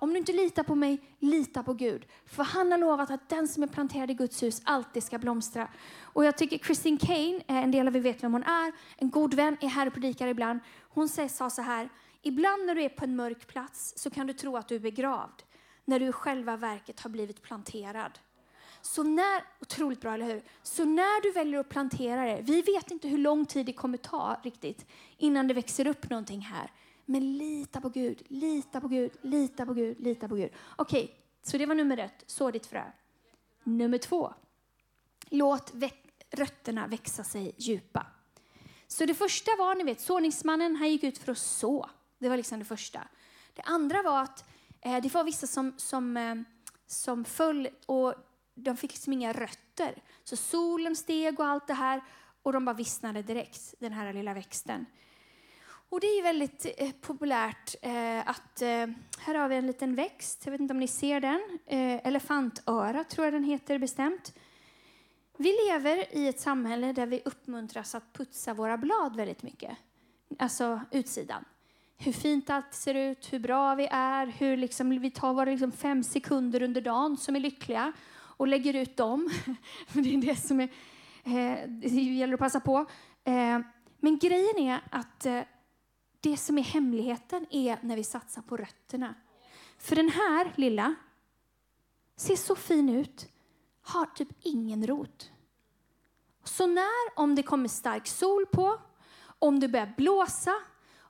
Om 0.00 0.12
du 0.12 0.18
inte 0.18 0.32
litar 0.32 0.62
på 0.62 0.74
mig, 0.74 1.00
lita 1.18 1.62
på 1.62 1.74
Gud. 1.74 2.06
För 2.26 2.44
han 2.44 2.70
har 2.70 2.78
lovat 2.78 3.10
att 3.10 3.28
den 3.28 3.48
som 3.48 3.62
är 3.62 3.66
planterad 3.66 4.10
i 4.10 4.14
Guds 4.14 4.42
hus 4.42 4.62
alltid 4.64 5.02
ska 5.02 5.18
blomstra. 5.18 5.68
Och 6.02 6.24
jag 6.24 6.38
tycker 6.38 6.58
Christine 6.58 6.98
Kane, 6.98 7.36
eh, 7.36 7.56
en 7.56 7.70
del 7.70 7.88
av 7.88 7.96
er 7.96 8.00
vet 8.00 8.22
vem 8.22 8.32
hon 8.32 8.42
är, 8.42 8.72
en 8.96 9.10
god 9.10 9.34
vän, 9.34 9.56
är 9.60 9.68
här 9.68 9.86
och 9.86 9.92
predikar 9.92 10.28
ibland. 10.28 10.60
Hon 10.88 11.08
sa 11.08 11.50
så 11.50 11.62
här, 11.62 11.88
ibland 12.22 12.66
när 12.66 12.74
du 12.74 12.82
är 12.82 12.88
på 12.88 13.04
en 13.04 13.16
mörk 13.16 13.46
plats 13.46 13.94
så 13.96 14.10
kan 14.10 14.26
du 14.26 14.32
tro 14.32 14.56
att 14.56 14.68
du 14.68 14.74
är 14.74 14.80
begravd. 14.80 15.42
När 15.84 16.00
du 16.00 16.06
i 16.06 16.12
själva 16.12 16.56
verket 16.56 17.00
har 17.00 17.10
blivit 17.10 17.42
planterad. 17.42 18.18
Så 18.82 19.02
när, 19.02 19.42
otroligt 19.60 20.00
bra, 20.00 20.14
eller 20.14 20.26
hur? 20.26 20.42
Så 20.62 20.84
när 20.84 21.22
du 21.22 21.32
väljer 21.32 21.60
att 21.60 21.68
plantera 21.68 22.24
det, 22.24 22.40
vi 22.42 22.62
vet 22.62 22.90
inte 22.90 23.08
hur 23.08 23.18
lång 23.18 23.46
tid 23.46 23.66
det 23.66 23.72
kommer 23.72 23.98
ta 23.98 24.40
riktigt 24.42 24.86
innan 25.16 25.48
det 25.48 25.54
växer 25.54 25.86
upp 25.86 26.10
någonting 26.10 26.40
här. 26.40 26.70
Men 27.10 27.38
lita 27.38 27.80
på 27.80 27.88
Gud, 27.88 28.22
lita 28.28 28.80
på 28.80 28.88
Gud, 28.88 29.12
lita 29.22 29.66
på 29.66 29.74
Gud, 29.74 30.00
lita 30.00 30.28
på 30.28 30.34
Gud. 30.34 30.50
Okej, 30.76 31.04
okay, 31.04 31.16
så 31.42 31.58
det 31.58 31.66
var 31.66 31.74
nummer 31.74 31.98
ett, 31.98 32.24
så 32.26 32.50
ditt 32.50 32.66
frö. 32.66 32.82
Nummer 33.64 33.98
två, 33.98 34.34
låt 35.28 35.72
rötterna 36.30 36.86
växa 36.86 37.24
sig 37.24 37.54
djupa. 37.56 38.06
Så 38.86 39.04
det 39.04 39.14
första 39.14 39.50
var, 39.58 39.74
ni 39.74 39.84
vet, 39.84 40.00
såningsmannen, 40.00 40.76
han 40.76 40.90
gick 40.90 41.04
ut 41.04 41.18
för 41.18 41.32
att 41.32 41.38
så. 41.38 41.90
Det 42.18 42.28
var 42.28 42.36
liksom 42.36 42.58
det 42.58 42.64
första. 42.64 43.08
Det 43.54 43.62
andra 43.62 44.02
var 44.02 44.22
att 44.22 44.44
eh, 44.80 45.02
det 45.02 45.14
var 45.14 45.24
vissa 45.24 45.46
som, 45.46 45.74
som, 45.76 46.16
eh, 46.16 46.34
som 46.86 47.24
föll 47.24 47.68
och 47.86 48.14
de 48.54 48.76
fick 48.76 48.92
liksom 48.92 49.12
inga 49.12 49.32
rötter. 49.32 50.02
Så 50.24 50.36
solen 50.36 50.96
steg 50.96 51.40
och 51.40 51.46
allt 51.46 51.66
det 51.66 51.74
här 51.74 52.04
och 52.42 52.52
de 52.52 52.64
bara 52.64 52.76
vissnade 52.76 53.22
direkt, 53.22 53.74
den 53.78 53.92
här 53.92 54.12
lilla 54.12 54.34
växten. 54.34 54.86
Och 55.90 56.00
det 56.00 56.06
är 56.06 56.22
väldigt 56.22 56.66
eh, 56.78 56.90
populärt 57.00 57.74
eh, 57.82 58.28
att, 58.28 58.62
eh, 58.62 58.86
här 59.18 59.34
har 59.34 59.48
vi 59.48 59.56
en 59.56 59.66
liten 59.66 59.94
växt, 59.94 60.42
jag 60.44 60.52
vet 60.52 60.60
inte 60.60 60.72
om 60.72 60.80
ni 60.80 60.88
ser 60.88 61.20
den, 61.20 61.58
eh, 61.66 62.06
elefantöra 62.06 63.04
tror 63.04 63.26
jag 63.26 63.34
den 63.34 63.44
heter 63.44 63.78
bestämt. 63.78 64.34
Vi 65.36 65.56
lever 65.68 66.16
i 66.16 66.28
ett 66.28 66.40
samhälle 66.40 66.92
där 66.92 67.06
vi 67.06 67.22
uppmuntras 67.24 67.94
att 67.94 68.12
putsa 68.12 68.54
våra 68.54 68.78
blad 68.78 69.16
väldigt 69.16 69.42
mycket, 69.42 69.76
alltså 70.38 70.80
utsidan. 70.90 71.44
Hur 71.98 72.12
fint 72.12 72.50
allt 72.50 72.74
ser 72.74 72.94
ut, 72.94 73.32
hur 73.32 73.38
bra 73.38 73.74
vi 73.74 73.88
är, 73.90 74.26
hur 74.26 74.56
liksom 74.56 75.00
vi 75.00 75.10
tar 75.10 75.34
våra 75.34 75.50
liksom 75.50 75.72
fem 75.72 76.02
sekunder 76.02 76.62
under 76.62 76.80
dagen 76.80 77.16
som 77.16 77.36
är 77.36 77.40
lyckliga 77.40 77.92
och 78.14 78.48
lägger 78.48 78.74
ut 78.74 78.96
dem. 78.96 79.30
det 79.92 80.14
är 80.14 80.18
det 80.18 80.36
som 80.36 80.60
är, 80.60 80.68
eh, 81.24 81.68
det 81.68 81.88
gäller 81.88 82.34
att 82.34 82.40
passa 82.40 82.60
på. 82.60 82.78
Eh, 83.24 83.60
men 84.00 84.18
grejen 84.18 84.58
är 84.58 84.80
att 84.90 85.26
eh, 85.26 85.40
det 86.20 86.36
som 86.36 86.58
är 86.58 86.62
hemligheten 86.62 87.46
är 87.50 87.78
när 87.82 87.96
vi 87.96 88.04
satsar 88.04 88.42
på 88.42 88.56
rötterna. 88.56 89.14
För 89.78 89.96
den 89.96 90.08
här 90.08 90.52
lilla 90.56 90.94
ser 92.16 92.36
så 92.36 92.54
fin 92.54 92.88
ut, 92.88 93.28
har 93.82 94.06
typ 94.06 94.28
ingen 94.40 94.86
rot. 94.86 95.30
Så 96.44 96.66
när, 96.66 97.18
om 97.18 97.34
det 97.34 97.42
kommer 97.42 97.68
stark 97.68 98.06
sol 98.06 98.46
på, 98.46 98.80
om 99.38 99.60
det 99.60 99.68
börjar 99.68 99.94
blåsa, 99.96 100.54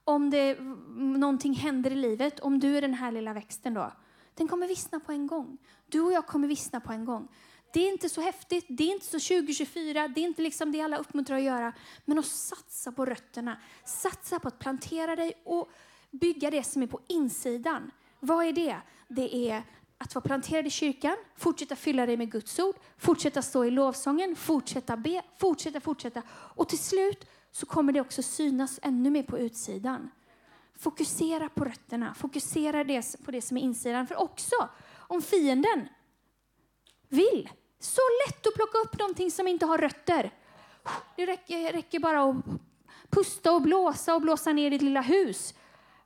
om 0.05 0.31
det, 0.31 0.61
någonting 0.97 1.55
händer 1.55 1.91
i 1.91 1.95
livet, 1.95 2.41
om 2.41 2.59
du 2.59 2.77
är 2.77 2.81
den 2.81 2.95
här 2.95 3.13
lilla 3.13 3.33
växten 3.33 3.75
då, 3.75 3.93
den 4.35 4.49
kommer 4.49 4.69
vissna 4.69 5.01
på 5.01 5.13
en 5.13 5.27
gång. 5.27 5.59
Du 5.87 6.01
och 6.01 6.13
jag 6.13 6.27
kommer 6.27 6.49
vissna 6.49 6.81
på 6.81 6.93
en 6.93 7.05
gång. 7.05 7.29
Det 7.73 7.81
är 7.81 7.89
inte 7.89 8.09
så 8.09 8.21
häftigt, 8.21 8.67
det 8.69 8.85
är 8.85 8.93
inte 8.93 9.07
så 9.07 9.19
2024, 9.19 10.09
det 10.09 10.21
är 10.21 10.25
inte 10.25 10.43
liksom 10.43 10.73
det 10.73 10.81
alla 10.81 10.99
uppmuntrar 10.99 11.37
att 11.37 11.43
göra. 11.43 11.73
Men 12.05 12.19
att 12.19 12.27
satsa 12.27 12.93
på 12.93 13.05
rötterna, 13.05 13.61
satsa 13.85 14.39
på 14.39 14.49
att 14.49 14.59
plantera 14.59 15.17
dig 15.17 15.33
och 15.45 15.71
bygga 16.11 16.51
det 16.51 16.63
som 16.63 16.83
är 16.83 16.87
på 16.87 17.01
insidan. 17.07 17.91
Vad 18.21 18.47
är 18.47 18.53
det? 18.53 18.77
Det 19.09 19.51
är 19.51 19.63
att 19.99 20.15
vara 20.15 20.23
planterad 20.23 20.67
i 20.67 20.71
kyrkan, 20.71 21.17
fortsätta 21.37 21.77
fylla 21.77 22.07
dig 22.07 22.17
med 22.17 22.33
Guds 22.33 22.59
ord, 22.59 22.77
fortsätta 22.99 23.43
stå 23.43 23.65
i 23.65 23.71
lovsången, 23.71 24.37
fortsätta 24.37 24.97
be, 24.97 25.23
fortsätta, 25.39 25.81
fortsätta. 25.81 26.23
Och 26.31 26.69
till 26.69 26.79
slut 26.79 27.27
så 27.53 27.67
kommer 27.67 27.93
det 27.93 28.01
också 28.01 28.23
synas 28.23 28.81
ännu 28.83 29.11
mer 29.11 29.23
på 29.23 29.39
utsidan. 29.39 30.11
Fokusera 30.79 31.49
på 31.49 31.65
rötterna, 31.65 32.15
fokusera 32.15 33.03
på 33.25 33.31
det 33.31 33.43
som 33.43 33.57
är 33.57 33.61
insidan. 33.61 34.07
För 34.07 34.21
också 34.21 34.69
om 34.97 35.23
fienden 35.23 35.89
vill, 37.09 37.51
så 37.79 38.01
lätt 38.27 38.47
att 38.47 38.55
plocka 38.55 38.79
upp 38.79 38.99
någonting 38.99 39.31
som 39.31 39.49
inte 39.49 39.67
har 39.67 39.79
rötter. 39.79 40.31
Det 41.17 41.27
räcker, 41.27 41.73
räcker 41.73 41.99
bara 41.99 42.23
att 42.23 42.37
pusta 43.11 43.53
och 43.53 43.63
blåsa 43.63 44.15
och 44.15 44.21
blåsa 44.21 44.53
ner 44.53 44.71
ditt 44.71 44.83
lilla 44.83 45.01
hus. 45.01 45.55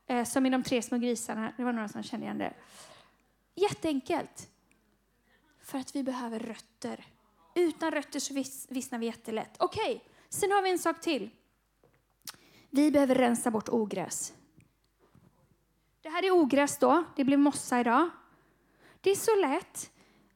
Eh, 0.06 0.24
som 0.24 0.46
i 0.46 0.50
de 0.50 0.62
tre 0.62 0.82
små 0.82 0.98
grisarna. 0.98 1.52
Det 1.56 1.64
var 1.64 1.72
några 1.72 1.88
som 1.88 2.02
kände 2.02 2.26
igen 2.26 2.38
det. 2.38 2.54
Jätteenkelt. 3.54 4.48
För 5.60 5.78
att 5.78 5.96
vi 5.96 6.02
behöver 6.02 6.38
rötter. 6.38 7.04
Utan 7.54 7.90
rötter 7.90 8.20
så 8.20 8.34
vissnar 8.68 8.98
vi 8.98 9.06
jättelätt. 9.06 9.56
Okej, 9.58 9.96
okay. 9.96 10.00
sen 10.28 10.52
har 10.52 10.62
vi 10.62 10.70
en 10.70 10.78
sak 10.78 11.00
till. 11.00 11.30
Vi 12.70 12.90
behöver 12.90 13.14
rensa 13.14 13.50
bort 13.50 13.68
ogräs. 13.68 14.32
Det 16.02 16.08
här 16.08 16.24
är 16.24 16.30
ogräs 16.30 16.78
då. 16.78 17.04
Det 17.16 17.24
blir 17.24 17.36
mossa 17.36 17.80
idag. 17.80 18.10
Det 19.00 19.10
är 19.10 19.14
så 19.14 19.36
lätt 19.36 19.91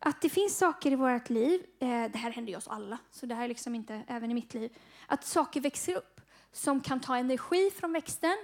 att 0.06 0.20
det 0.20 0.28
finns 0.28 0.58
saker 0.58 0.92
i 0.92 0.94
vårt 0.94 1.30
liv, 1.30 1.66
eh, 1.78 1.88
det 1.88 2.18
här 2.18 2.30
händer 2.30 2.52
ju 2.52 2.56
oss 2.56 2.68
alla, 2.68 2.98
så 3.10 3.26
det 3.26 3.34
här 3.34 3.44
är 3.44 3.48
liksom 3.48 3.74
inte 3.74 4.02
även 4.06 4.30
i 4.30 4.34
mitt 4.34 4.54
liv, 4.54 4.76
att 5.06 5.24
saker 5.24 5.60
växer 5.60 5.96
upp 5.96 6.20
som 6.52 6.80
kan 6.80 7.00
ta 7.00 7.16
energi 7.16 7.70
från 7.70 7.92
växten 7.92 8.36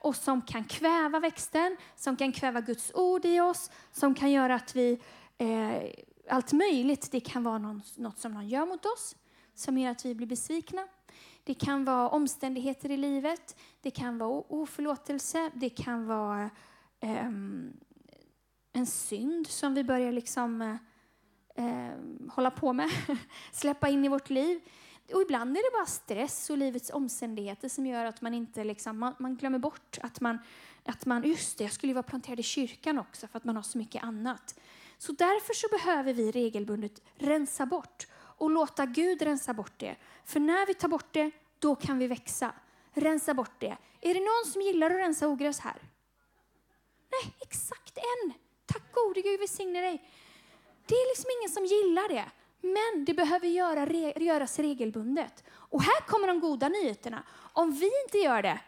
och 0.00 0.16
som 0.16 0.42
kan 0.42 0.64
kväva 0.64 1.20
växten, 1.20 1.76
som 1.96 2.16
kan 2.16 2.32
kväva 2.32 2.60
Guds 2.60 2.92
ord 2.94 3.24
i 3.24 3.40
oss, 3.40 3.70
som 3.92 4.14
kan 4.14 4.30
göra 4.30 4.54
att 4.54 4.76
vi, 4.76 5.00
eh, 5.38 5.82
allt 6.28 6.52
möjligt, 6.52 7.12
det 7.12 7.20
kan 7.20 7.42
vara 7.42 7.58
någon, 7.58 7.82
något 7.96 8.18
som 8.18 8.32
någon 8.32 8.48
gör 8.48 8.66
mot 8.66 8.86
oss, 8.86 9.16
som 9.54 9.78
gör 9.78 9.90
att 9.90 10.04
vi 10.04 10.14
blir 10.14 10.26
besvikna. 10.26 10.86
Det 11.44 11.54
kan 11.54 11.84
vara 11.84 12.08
omständigheter 12.08 12.90
i 12.90 12.96
livet, 12.96 13.56
det 13.80 13.90
kan 13.90 14.18
vara 14.18 14.44
oförlåtelse, 14.48 15.50
det 15.54 15.70
kan 15.70 16.06
vara 16.06 16.50
eh, 17.00 17.26
en 18.72 18.86
synd 18.86 19.46
som 19.46 19.74
vi 19.74 19.84
börjar 19.84 20.12
liksom 20.12 20.62
eh, 20.62 20.76
eh, 21.54 22.30
hålla 22.30 22.50
på 22.50 22.72
med, 22.72 22.90
släppa 23.52 23.88
in 23.88 24.04
i 24.04 24.08
vårt 24.08 24.30
liv. 24.30 24.60
Och 25.12 25.22
ibland 25.22 25.56
är 25.56 25.62
det 25.62 25.76
bara 25.78 25.86
stress 25.86 26.50
och 26.50 26.58
livets 26.58 26.90
omständigheter 26.90 27.68
som 27.68 27.86
gör 27.86 28.04
att 28.04 28.20
man 28.20 28.34
inte 28.34 28.64
liksom, 28.64 28.98
man, 28.98 29.14
man 29.18 29.36
glömmer 29.36 29.58
bort 29.58 29.98
att 30.02 30.20
man, 30.20 30.38
att 30.84 31.06
man, 31.06 31.22
just 31.22 31.58
det, 31.58 31.64
jag 31.64 31.72
skulle 31.72 31.90
ju 31.90 31.94
vara 31.94 32.02
planterad 32.02 32.40
i 32.40 32.42
kyrkan 32.42 32.98
också 32.98 33.26
för 33.26 33.36
att 33.36 33.44
man 33.44 33.56
har 33.56 33.62
så 33.62 33.78
mycket 33.78 34.04
annat. 34.04 34.60
Så 34.98 35.12
därför 35.12 35.54
så 35.54 35.68
behöver 35.68 36.14
vi 36.14 36.30
regelbundet 36.30 37.02
rensa 37.14 37.66
bort 37.66 38.06
och 38.14 38.50
låta 38.50 38.86
Gud 38.86 39.22
rensa 39.22 39.54
bort 39.54 39.72
det. 39.76 39.96
För 40.24 40.40
när 40.40 40.66
vi 40.66 40.74
tar 40.74 40.88
bort 40.88 41.12
det, 41.12 41.30
då 41.58 41.74
kan 41.74 41.98
vi 41.98 42.06
växa. 42.06 42.52
Rensa 42.92 43.34
bort 43.34 43.60
det. 43.60 43.76
Är 44.00 44.14
det 44.14 44.20
någon 44.20 44.52
som 44.52 44.62
gillar 44.62 44.90
att 44.90 44.96
rensa 44.96 45.28
ogräs 45.28 45.60
här? 45.60 45.82
Nej, 47.10 47.34
exakt 47.40 47.98
en. 47.98 48.32
Tack 48.66 48.92
gode 48.92 49.20
Gud 49.20 49.40
välsigne 49.40 49.80
dig. 49.80 50.10
Det 50.86 50.94
är 50.94 51.10
liksom 51.10 51.30
ingen 51.40 51.50
som 51.50 51.64
gillar 51.64 52.08
det. 52.08 52.24
Men 52.60 53.04
det 53.04 53.14
behöver 53.14 53.48
göra, 53.48 53.86
göras 54.16 54.58
regelbundet. 54.58 55.44
Och 55.50 55.82
här 55.82 56.06
kommer 56.06 56.26
de 56.26 56.40
goda 56.40 56.68
nyheterna. 56.68 57.22
Om 57.52 57.72
vi 57.72 57.90
inte 58.04 58.18
gör 58.18 58.42
det, 58.42 58.60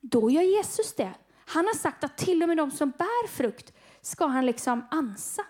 då 0.00 0.30
gör 0.30 0.42
Jesus 0.42 0.94
det. 0.94 1.14
Han 1.46 1.66
har 1.66 1.74
sagt 1.74 2.04
att 2.04 2.18
till 2.18 2.42
och 2.42 2.48
med 2.48 2.56
de 2.56 2.70
som 2.70 2.90
bär 2.90 3.28
frukt 3.28 3.72
ska 4.00 4.26
han 4.26 4.46
liksom 4.46 4.86
ansa. 4.90 5.42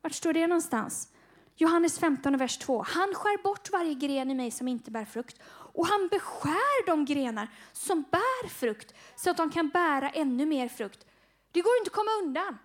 Vart 0.00 0.12
står 0.12 0.32
det 0.32 0.46
någonstans? 0.46 1.08
Johannes 1.56 1.98
15, 1.98 2.36
vers 2.36 2.58
2. 2.58 2.82
Han 2.82 3.14
skär 3.14 3.42
bort 3.42 3.70
varje 3.72 3.94
gren 3.94 4.30
i 4.30 4.34
mig 4.34 4.50
som 4.50 4.68
inte 4.68 4.90
bär 4.90 5.04
frukt 5.04 5.40
och 5.46 5.86
han 5.86 6.08
beskär 6.08 6.86
de 6.86 7.04
grenar 7.04 7.48
som 7.72 8.04
bär 8.10 8.48
frukt 8.48 8.94
så 9.16 9.30
att 9.30 9.36
de 9.36 9.50
kan 9.50 9.68
bära 9.68 10.10
ännu 10.10 10.46
mer 10.46 10.68
frukt. 10.68 11.06
Det 11.52 11.60
går 11.60 11.72
inte 11.80 11.88
att 11.88 11.94
komma 11.94 12.10
undan. 12.22 12.58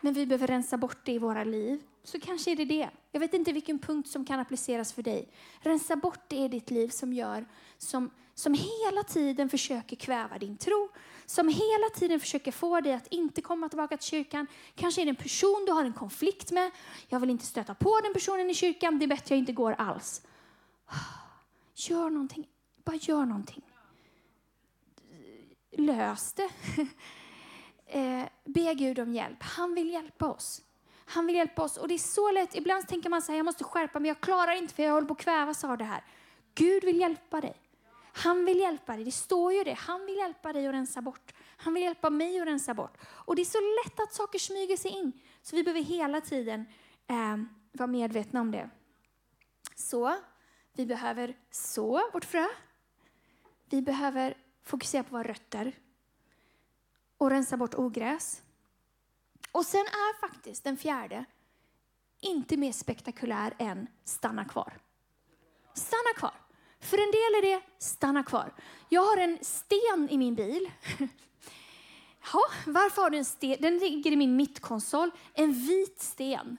Men 0.00 0.12
vi 0.12 0.26
behöver 0.26 0.46
rensa 0.46 0.76
bort 0.76 0.98
det 1.04 1.12
i 1.12 1.18
våra 1.18 1.44
liv 1.44 1.82
så 2.04 2.20
kanske 2.20 2.50
är 2.50 2.56
det 2.56 2.64
det. 2.64 2.90
Jag 3.12 3.20
vet 3.20 3.34
inte 3.34 3.52
vilken 3.52 3.78
punkt 3.78 4.08
som 4.08 4.24
kan 4.24 4.40
appliceras 4.40 4.92
för 4.92 5.02
dig. 5.02 5.28
Rensa 5.60 5.96
bort 5.96 6.20
det 6.28 6.36
i 6.36 6.48
ditt 6.48 6.70
liv 6.70 6.88
som 6.88 7.12
gör, 7.12 7.46
som, 7.78 8.10
som 8.34 8.54
hela 8.54 9.02
tiden 9.02 9.48
försöker 9.48 9.96
kväva 9.96 10.38
din 10.38 10.56
tro, 10.56 10.88
som 11.26 11.48
hela 11.48 11.90
tiden 11.94 12.20
försöker 12.20 12.52
få 12.52 12.80
dig 12.80 12.92
att 12.92 13.06
inte 13.06 13.40
komma 13.40 13.68
tillbaka 13.68 13.96
till 13.96 14.08
kyrkan. 14.08 14.46
Kanske 14.74 15.00
är 15.00 15.04
det 15.04 15.10
en 15.10 15.16
person 15.16 15.64
du 15.66 15.72
har 15.72 15.84
en 15.84 15.92
konflikt 15.92 16.52
med. 16.52 16.70
Jag 17.08 17.20
vill 17.20 17.30
inte 17.30 17.46
stöta 17.46 17.74
på 17.74 18.00
den 18.00 18.12
personen 18.12 18.50
i 18.50 18.54
kyrkan, 18.54 18.98
det 18.98 19.04
är 19.04 19.08
bättre 19.08 19.34
jag 19.34 19.38
inte 19.38 19.52
går 19.52 19.72
alls. 19.72 20.22
Gör 21.74 22.10
någonting, 22.10 22.48
bara 22.84 22.96
gör 22.96 23.24
någonting. 23.24 23.62
Lös 25.70 26.32
det. 26.32 26.48
Eh, 27.88 28.24
be 28.44 28.74
Gud 28.74 28.98
om 28.98 29.14
hjälp. 29.14 29.42
Han 29.42 29.74
vill 29.74 29.90
hjälpa 29.90 30.26
oss. 30.26 30.62
Han 31.04 31.26
vill 31.26 31.36
hjälpa 31.36 31.62
oss. 31.62 31.76
Och 31.76 31.88
det 31.88 31.94
är 31.94 31.98
så 31.98 32.30
lätt. 32.30 32.54
Ibland 32.54 32.88
tänker 32.88 33.10
man 33.10 33.22
så 33.22 33.32
här, 33.32 33.38
jag 33.38 33.44
måste 33.44 33.64
skärpa 33.64 34.00
mig, 34.00 34.08
jag 34.08 34.20
klarar 34.20 34.52
inte 34.52 34.74
för 34.74 34.82
jag 34.82 34.92
håller 34.92 35.06
på 35.06 35.12
att 35.12 35.20
kvävas 35.20 35.64
av 35.64 35.78
det 35.78 35.84
här. 35.84 36.04
Gud 36.54 36.84
vill 36.84 37.00
hjälpa 37.00 37.40
dig. 37.40 37.56
Han 38.12 38.44
vill 38.44 38.58
hjälpa 38.58 38.96
dig. 38.96 39.04
Det 39.04 39.10
står 39.10 39.52
ju 39.52 39.64
det. 39.64 39.72
Han 39.72 40.06
vill 40.06 40.16
hjälpa 40.16 40.52
dig 40.52 40.66
att 40.66 40.74
rensa 40.74 41.02
bort. 41.02 41.32
Han 41.56 41.74
vill 41.74 41.82
hjälpa 41.82 42.10
mig 42.10 42.40
att 42.40 42.46
rensa 42.46 42.74
bort. 42.74 42.96
Och 43.04 43.36
det 43.36 43.42
är 43.42 43.44
så 43.44 43.58
lätt 43.84 44.00
att 44.00 44.14
saker 44.14 44.38
smyger 44.38 44.76
sig 44.76 44.90
in. 44.90 45.12
Så 45.42 45.56
vi 45.56 45.64
behöver 45.64 45.82
hela 45.82 46.20
tiden 46.20 46.66
eh, 47.06 47.36
vara 47.72 47.86
medvetna 47.86 48.40
om 48.40 48.50
det. 48.50 48.70
Så, 49.74 50.14
vi 50.72 50.86
behöver 50.86 51.36
så 51.50 52.10
vårt 52.12 52.24
frö. 52.24 52.46
Vi 53.70 53.82
behöver 53.82 54.34
fokusera 54.64 55.02
på 55.02 55.10
våra 55.10 55.28
rötter 55.28 55.72
och 57.18 57.30
rensa 57.30 57.56
bort 57.56 57.74
ogräs. 57.74 58.42
Och 59.52 59.66
sen 59.66 59.86
är 59.86 60.20
faktiskt 60.20 60.64
den 60.64 60.76
fjärde 60.76 61.24
inte 62.20 62.56
mer 62.56 62.72
spektakulär 62.72 63.54
än 63.58 63.86
stanna 64.04 64.44
kvar. 64.44 64.78
Stanna 65.74 66.14
kvar. 66.16 66.34
För 66.80 66.96
en 66.96 67.10
del 67.10 67.34
är 67.38 67.42
det 67.42 67.62
stanna 67.78 68.22
kvar. 68.22 68.54
Jag 68.88 69.04
har 69.04 69.16
en 69.16 69.38
sten 69.42 70.08
i 70.10 70.18
min 70.18 70.34
bil. 70.34 70.70
Ja, 72.32 72.40
varför 72.66 73.02
har 73.02 73.10
du 73.10 73.18
en 73.18 73.24
sten? 73.24 73.56
Den 73.60 73.78
ligger 73.78 74.12
i 74.12 74.16
min 74.16 74.36
mittkonsol. 74.36 75.10
En 75.34 75.52
vit 75.52 76.00
sten. 76.00 76.56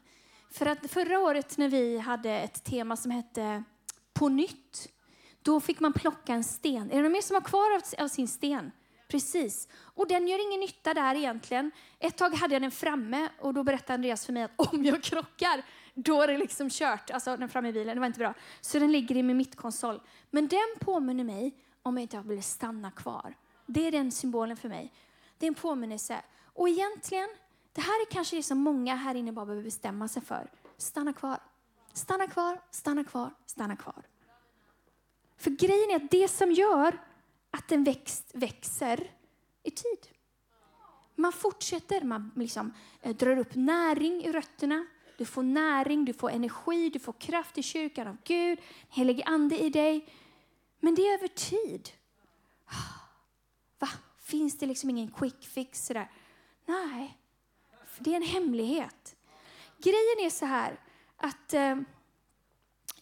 För 0.52 0.66
att 0.66 0.92
förra 0.92 1.20
året 1.20 1.58
när 1.58 1.70
vi 1.70 1.98
hade 1.98 2.32
ett 2.32 2.64
tema 2.64 2.98
som 2.98 3.12
hette 3.12 3.64
På 4.14 4.30
nytt, 4.30 4.90
då 5.42 5.60
fick 5.60 5.80
man 5.80 5.94
plocka 5.94 6.34
en 6.34 6.44
sten. 6.44 6.92
Är 6.92 6.96
det 6.96 7.02
någon 7.02 7.12
mer 7.12 7.22
som 7.22 7.34
har 7.34 7.42
kvar 7.42 7.82
av 8.04 8.08
sin 8.08 8.28
sten? 8.28 8.72
Precis. 9.10 9.68
Och 9.76 10.08
den 10.08 10.28
gör 10.28 10.48
ingen 10.48 10.60
nytta 10.60 10.94
där 10.94 11.16
egentligen. 11.16 11.72
Ett 12.00 12.18
tag 12.18 12.34
hade 12.34 12.56
jag 12.56 12.62
den 12.62 12.72
framme 12.72 13.30
och 13.40 13.54
då 13.54 13.64
berättade 13.64 13.94
Andreas 13.94 14.26
för 14.26 14.34
mig 14.34 14.44
att 14.44 14.52
om 14.74 14.86
jag 14.86 15.04
krockar, 15.04 15.64
då 15.94 16.22
är 16.22 16.28
det 16.28 16.38
liksom 16.38 16.70
kört. 16.70 17.12
Alltså 17.12 17.38
den 17.38 17.50
framme 17.50 17.70
i 17.70 17.74
bilen, 17.74 17.96
det 17.96 18.00
var 18.00 18.08
inte 18.08 18.20
bra. 18.20 18.34
Så 18.62 18.80
den 18.80 18.92
ligger 18.92 19.18
i 19.18 19.24
min 19.24 19.38
mittkonsol. 19.38 20.02
Men 20.30 20.48
den 20.48 20.76
påminner 20.80 21.24
mig 21.24 21.56
om 21.84 21.98
att 21.98 22.14
jag 22.14 22.24
vill 22.24 22.44
stanna 22.44 22.92
kvar. 22.92 23.36
Det 23.66 23.88
är 23.88 23.92
den 23.92 24.12
symbolen 24.12 24.58
för 24.58 24.70
mig. 24.70 24.94
Det 25.38 25.46
är 25.46 25.48
en 25.48 25.56
påminnelse. 25.56 26.22
Och 26.54 26.70
egentligen, 26.70 27.30
det 27.74 27.82
här 27.82 28.02
är 28.02 28.12
kanske 28.12 28.36
det 28.36 28.44
som 28.44 28.58
många 28.58 28.96
här 28.96 29.16
inne 29.16 29.32
bara 29.32 29.46
behöver 29.46 29.64
bestämma 29.64 30.08
sig 30.08 30.22
för. 30.22 30.52
Stanna 30.78 31.14
kvar. 31.14 31.40
Stanna 31.94 32.28
kvar, 32.28 32.62
stanna 32.72 33.04
kvar, 33.04 33.34
stanna 33.46 33.76
kvar. 33.76 34.04
För 35.38 35.50
grejen 35.50 35.92
är 35.92 35.96
att 35.96 36.12
det 36.12 36.28
som 36.28 36.52
gör 36.52 36.98
att 37.52 37.72
en 37.72 37.84
växt 37.84 38.32
växer 38.34 39.12
i 39.64 39.72
tid. 39.72 40.08
Man 41.16 41.34
fortsätter, 41.34 42.02
man 42.02 42.32
liksom 42.36 42.74
eh, 43.02 43.16
drar 43.16 43.38
upp 43.38 43.56
näring 43.56 44.24
i 44.24 44.32
rötterna. 44.32 44.86
Du 45.18 45.26
får 45.26 45.44
näring, 45.44 46.06
du 46.06 46.14
får 46.14 46.30
energi, 46.30 46.90
du 46.90 47.00
får 47.00 47.14
kraft 47.14 47.58
i 47.58 47.64
kyrkan 47.64 48.08
av 48.08 48.18
Gud, 48.24 48.60
helig 48.90 49.24
ande 49.26 49.60
i 49.60 49.70
dig. 49.70 50.14
Men 50.80 50.96
det 50.96 51.02
är 51.02 51.14
över 51.14 51.28
tid. 51.28 51.90
Va? 53.80 53.90
Finns 54.20 54.58
det 54.58 54.66
liksom 54.66 54.90
ingen 54.90 55.12
quick 55.12 55.48
fix? 55.48 55.86
Sådär? 55.86 56.12
Nej, 56.66 57.18
det 58.00 58.12
är 58.12 58.16
en 58.16 58.24
hemlighet. 58.24 59.16
Grejen 59.78 60.26
är 60.26 60.30
så 60.30 60.46
här 60.46 60.80
att 61.18 61.54
eh, 61.54 61.76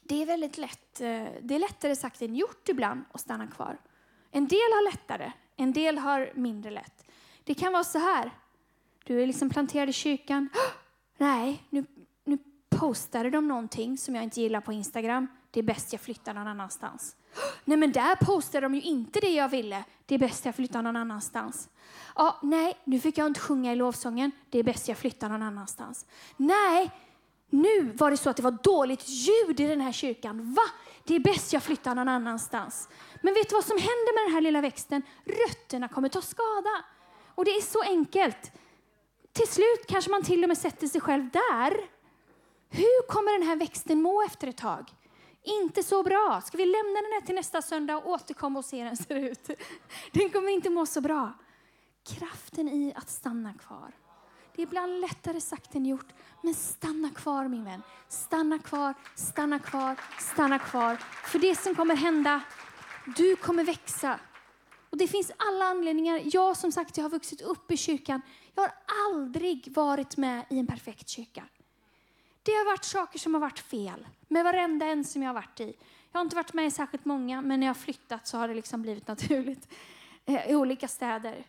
det 0.03 0.21
är 0.21 0.25
väldigt 0.25 0.57
lätt, 0.57 1.01
eh, 1.01 1.25
det 1.41 1.55
är 1.55 1.59
lättare 1.59 1.95
sagt 1.95 2.21
än 2.21 2.35
gjort 2.35 2.69
ibland 2.69 3.05
att 3.11 3.21
stanna 3.21 3.47
kvar. 3.47 3.77
En 4.31 4.47
del 4.47 4.57
har 4.57 4.91
lättare, 4.91 5.31
en 5.55 5.73
del 5.73 5.97
har 5.97 6.31
mindre 6.33 6.71
lätt. 6.71 7.05
Det 7.43 7.53
kan 7.53 7.73
vara 7.73 7.83
så 7.83 7.99
här. 7.99 8.31
Du 9.03 9.21
är 9.21 9.27
liksom 9.27 9.49
planterad 9.49 9.89
i 9.89 9.93
kyrkan. 9.93 10.49
Nej, 11.17 11.63
nu, 11.69 11.85
nu 12.23 12.37
postade 12.69 13.29
de 13.29 13.47
någonting 13.47 13.97
som 13.97 14.15
jag 14.15 14.23
inte 14.23 14.41
gillar 14.41 14.61
på 14.61 14.73
Instagram. 14.73 15.27
Det 15.51 15.59
är 15.59 15.63
bäst 15.63 15.93
jag 15.93 16.01
flyttar 16.01 16.33
någon 16.33 16.47
annanstans. 16.47 17.15
Nej, 17.65 17.77
men 17.77 17.91
där 17.91 18.15
postade 18.15 18.65
de 18.65 18.75
ju 18.75 18.81
inte 18.81 19.19
det 19.19 19.29
jag 19.29 19.49
ville. 19.49 19.83
Det 20.05 20.15
är 20.15 20.19
bäst 20.19 20.45
jag 20.45 20.55
flyttar 20.55 20.81
någon 20.81 20.95
annanstans. 20.95 21.69
Ja, 22.15 22.39
nej, 22.43 22.77
nu 22.83 22.99
fick 22.99 23.17
jag 23.17 23.27
inte 23.27 23.39
sjunga 23.39 23.73
i 23.73 23.75
lovsången. 23.75 24.31
Det 24.49 24.59
är 24.59 24.63
bäst 24.63 24.87
jag 24.87 24.97
flyttar 24.97 25.29
någon 25.29 25.43
annanstans. 25.43 26.05
Nej, 26.37 26.91
nu 27.49 27.91
var 27.91 28.11
det 28.11 28.17
så 28.17 28.29
att 28.29 28.37
det 28.37 28.43
var 28.43 28.57
dåligt 28.63 29.09
ljud 29.09 29.59
i 29.59 29.67
den 29.67 29.81
här 29.81 29.91
kyrkan. 29.91 30.53
Va? 30.53 30.61
Det 31.03 31.15
är 31.15 31.19
bäst 31.19 31.53
jag 31.53 31.63
flyttar 31.63 31.95
någon 31.95 32.07
annanstans. 32.07 32.89
Men 33.21 33.33
vet 33.33 33.49
du 33.49 33.55
vad 33.55 33.65
som 33.65 33.77
händer 33.77 34.15
med 34.15 34.27
den 34.27 34.33
här 34.33 34.41
lilla 34.41 34.61
växten? 34.61 35.01
Rötterna 35.25 35.87
kommer 35.87 36.09
ta 36.09 36.21
skada. 36.21 36.85
Och 37.35 37.45
det 37.45 37.51
är 37.51 37.61
så 37.61 37.81
enkelt. 37.81 38.51
Till 39.33 39.47
slut 39.47 39.85
kanske 39.87 40.11
man 40.11 40.23
till 40.23 40.43
och 40.43 40.47
med 40.47 40.57
sätter 40.57 40.87
sig 40.87 41.01
själv 41.01 41.29
där. 41.29 41.97
Hur 42.69 43.07
kommer 43.07 43.39
den 43.39 43.47
här 43.47 43.55
växten 43.55 44.01
må 44.01 44.23
efter 44.23 44.47
ett 44.47 44.57
tag? 44.57 44.93
Inte 45.43 45.83
så 45.83 46.03
bra. 46.03 46.41
Ska 46.45 46.57
vi 46.57 46.65
lämna 46.65 47.01
den 47.01 47.11
här 47.13 47.21
till 47.21 47.35
nästa 47.35 47.61
söndag 47.61 47.97
och 47.97 48.09
återkomma 48.09 48.59
och 48.59 48.65
se 48.65 48.77
hur 48.77 48.85
den 48.85 48.97
ser 48.97 49.15
ut? 49.15 49.49
Den 50.11 50.29
kommer 50.29 50.51
inte 50.51 50.69
må 50.69 50.85
så 50.85 51.01
bra. 51.01 51.33
Kraften 52.07 52.69
i 52.69 52.93
att 52.95 53.09
stanna 53.09 53.53
kvar. 53.53 53.91
Det 54.57 54.63
är 54.63 54.67
ibland 54.67 55.01
lättare 55.01 55.41
sagt 55.41 55.75
än 55.75 55.85
gjort. 55.85 56.13
Men 56.41 56.53
stanna 56.53 57.09
kvar 57.09 57.47
min 57.47 57.65
vän. 57.65 57.81
Stanna 58.07 58.59
kvar, 58.59 58.93
stanna 59.15 59.59
kvar, 59.59 59.95
stanna 60.19 60.59
kvar. 60.59 60.95
För 61.23 61.39
det 61.39 61.55
som 61.55 61.75
kommer 61.75 61.95
hända, 61.95 62.41
du 63.15 63.35
kommer 63.35 63.63
växa. 63.63 64.19
Och 64.89 64.97
det 64.97 65.07
finns 65.07 65.31
alla 65.37 65.65
anledningar. 65.65 66.21
Jag 66.23 66.57
som 66.57 66.71
sagt, 66.71 66.97
jag 66.97 67.03
har 67.03 67.09
vuxit 67.09 67.41
upp 67.41 67.71
i 67.71 67.77
kyrkan. 67.77 68.21
Jag 68.55 68.63
har 68.63 68.71
aldrig 69.05 69.71
varit 69.75 70.17
med 70.17 70.45
i 70.49 70.59
en 70.59 70.67
perfekt 70.67 71.09
kyrka. 71.09 71.43
Det 72.43 72.51
har 72.51 72.65
varit 72.65 72.83
saker 72.83 73.19
som 73.19 73.33
har 73.33 73.41
varit 73.41 73.59
fel 73.59 74.07
med 74.27 74.43
varenda 74.43 74.85
en 74.85 75.03
som 75.03 75.23
jag 75.23 75.29
har 75.29 75.35
varit 75.35 75.59
i. 75.59 75.75
Jag 76.11 76.19
har 76.19 76.25
inte 76.25 76.35
varit 76.35 76.53
med 76.53 76.67
i 76.67 76.71
särskilt 76.71 77.05
många, 77.05 77.41
men 77.41 77.59
när 77.59 77.67
jag 77.67 77.73
har 77.73 77.79
flyttat 77.81 78.27
så 78.27 78.37
har 78.37 78.47
det 78.47 78.53
liksom 78.53 78.81
blivit 78.81 79.07
naturligt 79.07 79.67
eh, 80.25 80.51
i 80.51 80.55
olika 80.55 80.87
städer. 80.87 81.45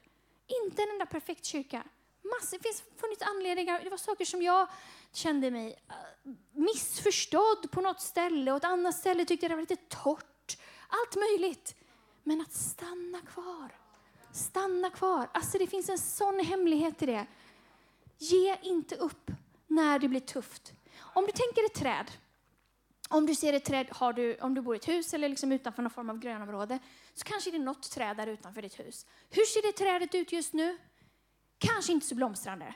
Inte 0.64 0.82
en 0.82 0.90
enda 0.90 1.06
perfekt 1.06 1.44
kyrka 1.44 1.82
massor, 2.36 2.58
det 2.58 2.62
finns 2.62 2.82
funnits 2.96 3.22
anledningar. 3.22 3.80
Det 3.84 3.90
var 3.90 3.96
saker 3.96 4.24
som 4.24 4.42
jag 4.42 4.68
kände 5.12 5.50
mig 5.50 5.78
eh, 5.88 5.94
missförstådd 6.52 7.70
på 7.70 7.80
något 7.80 8.00
ställe 8.00 8.50
och 8.50 8.56
ett 8.56 8.64
annat 8.64 8.94
ställe 8.94 9.24
tyckte 9.24 9.44
jag 9.44 9.50
det 9.50 9.56
var 9.56 9.62
lite 9.62 9.76
torrt. 9.76 10.58
Allt 10.88 11.16
möjligt. 11.16 11.74
Men 12.22 12.40
att 12.40 12.52
stanna 12.52 13.20
kvar. 13.20 13.72
Stanna 14.32 14.90
kvar. 14.90 15.30
Alltså 15.34 15.58
det 15.58 15.66
finns 15.66 15.88
en 15.88 15.98
sån 15.98 16.40
hemlighet 16.40 17.02
i 17.02 17.06
det. 17.06 17.26
Ge 18.18 18.56
inte 18.62 18.96
upp 18.96 19.30
när 19.66 19.98
det 19.98 20.08
blir 20.08 20.20
tufft. 20.20 20.72
Om 21.14 21.26
du 21.26 21.32
tänker 21.32 21.64
ett 21.64 21.74
träd. 21.74 22.10
Om 23.10 23.26
du 23.26 23.34
ser 23.34 23.52
ett 23.52 23.64
träd, 23.64 23.86
har 23.90 24.12
du, 24.12 24.36
om 24.36 24.54
du 24.54 24.60
bor 24.60 24.74
i 24.74 24.78
ett 24.78 24.88
hus 24.88 25.14
eller 25.14 25.28
liksom 25.28 25.52
utanför 25.52 25.82
någon 25.82 25.90
form 25.90 26.10
av 26.10 26.18
grönområde, 26.18 26.78
så 27.14 27.24
kanske 27.24 27.50
det 27.50 27.56
är 27.56 27.60
något 27.60 27.90
träd 27.90 28.16
där 28.16 28.26
utanför 28.26 28.62
ditt 28.62 28.80
hus. 28.80 29.06
Hur 29.30 29.44
ser 29.44 29.62
det 29.62 29.72
trädet 29.72 30.14
ut 30.14 30.32
just 30.32 30.52
nu? 30.52 30.78
Kanske 31.58 31.92
inte 31.92 32.06
så 32.06 32.14
blomstrande. 32.14 32.74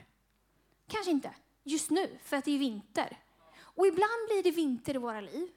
Kanske 0.88 1.10
inte 1.10 1.34
just 1.64 1.90
nu, 1.90 2.18
för 2.24 2.36
att 2.36 2.44
det 2.44 2.54
är 2.54 2.58
vinter. 2.58 3.18
Och 3.60 3.86
ibland 3.86 4.26
blir 4.28 4.42
det 4.42 4.50
vinter 4.50 4.94
i 4.94 4.98
våra 4.98 5.20
liv. 5.20 5.48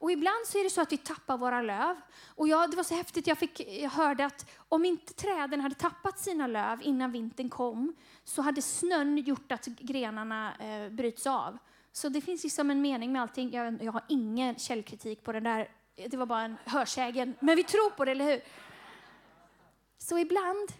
Och 0.00 0.12
ibland 0.12 0.46
så 0.46 0.58
är 0.58 0.64
det 0.64 0.70
så 0.70 0.80
att 0.80 0.92
vi 0.92 0.96
tappar 0.96 1.38
våra 1.38 1.62
löv. 1.62 1.96
Och 2.26 2.48
jag, 2.48 2.70
det 2.70 2.76
var 2.76 2.84
så 2.84 2.94
häftigt, 2.94 3.26
jag, 3.26 3.38
fick, 3.38 3.60
jag 3.60 3.90
hörde 3.90 4.24
att 4.24 4.50
om 4.68 4.84
inte 4.84 5.12
träden 5.12 5.60
hade 5.60 5.74
tappat 5.74 6.18
sina 6.18 6.46
löv 6.46 6.82
innan 6.82 7.12
vintern 7.12 7.50
kom 7.50 7.96
så 8.24 8.42
hade 8.42 8.62
snön 8.62 9.18
gjort 9.18 9.52
att 9.52 9.64
grenarna 9.64 10.54
eh, 10.56 10.92
bryts 10.92 11.26
av. 11.26 11.58
Så 11.92 12.08
det 12.08 12.20
finns 12.20 12.42
liksom 12.42 12.70
en 12.70 12.80
mening 12.80 13.12
med 13.12 13.22
allting. 13.22 13.52
Jag, 13.52 13.82
jag 13.82 13.92
har 13.92 14.04
ingen 14.08 14.58
källkritik 14.58 15.24
på 15.24 15.32
det 15.32 15.40
där. 15.40 15.68
Det 16.10 16.16
var 16.16 16.26
bara 16.26 16.42
en 16.42 16.56
hörsägen. 16.64 17.34
Men 17.40 17.56
vi 17.56 17.64
tror 17.64 17.90
på 17.90 18.04
det, 18.04 18.10
eller 18.10 18.24
hur? 18.24 18.40
Så 19.98 20.18
ibland 20.18 20.72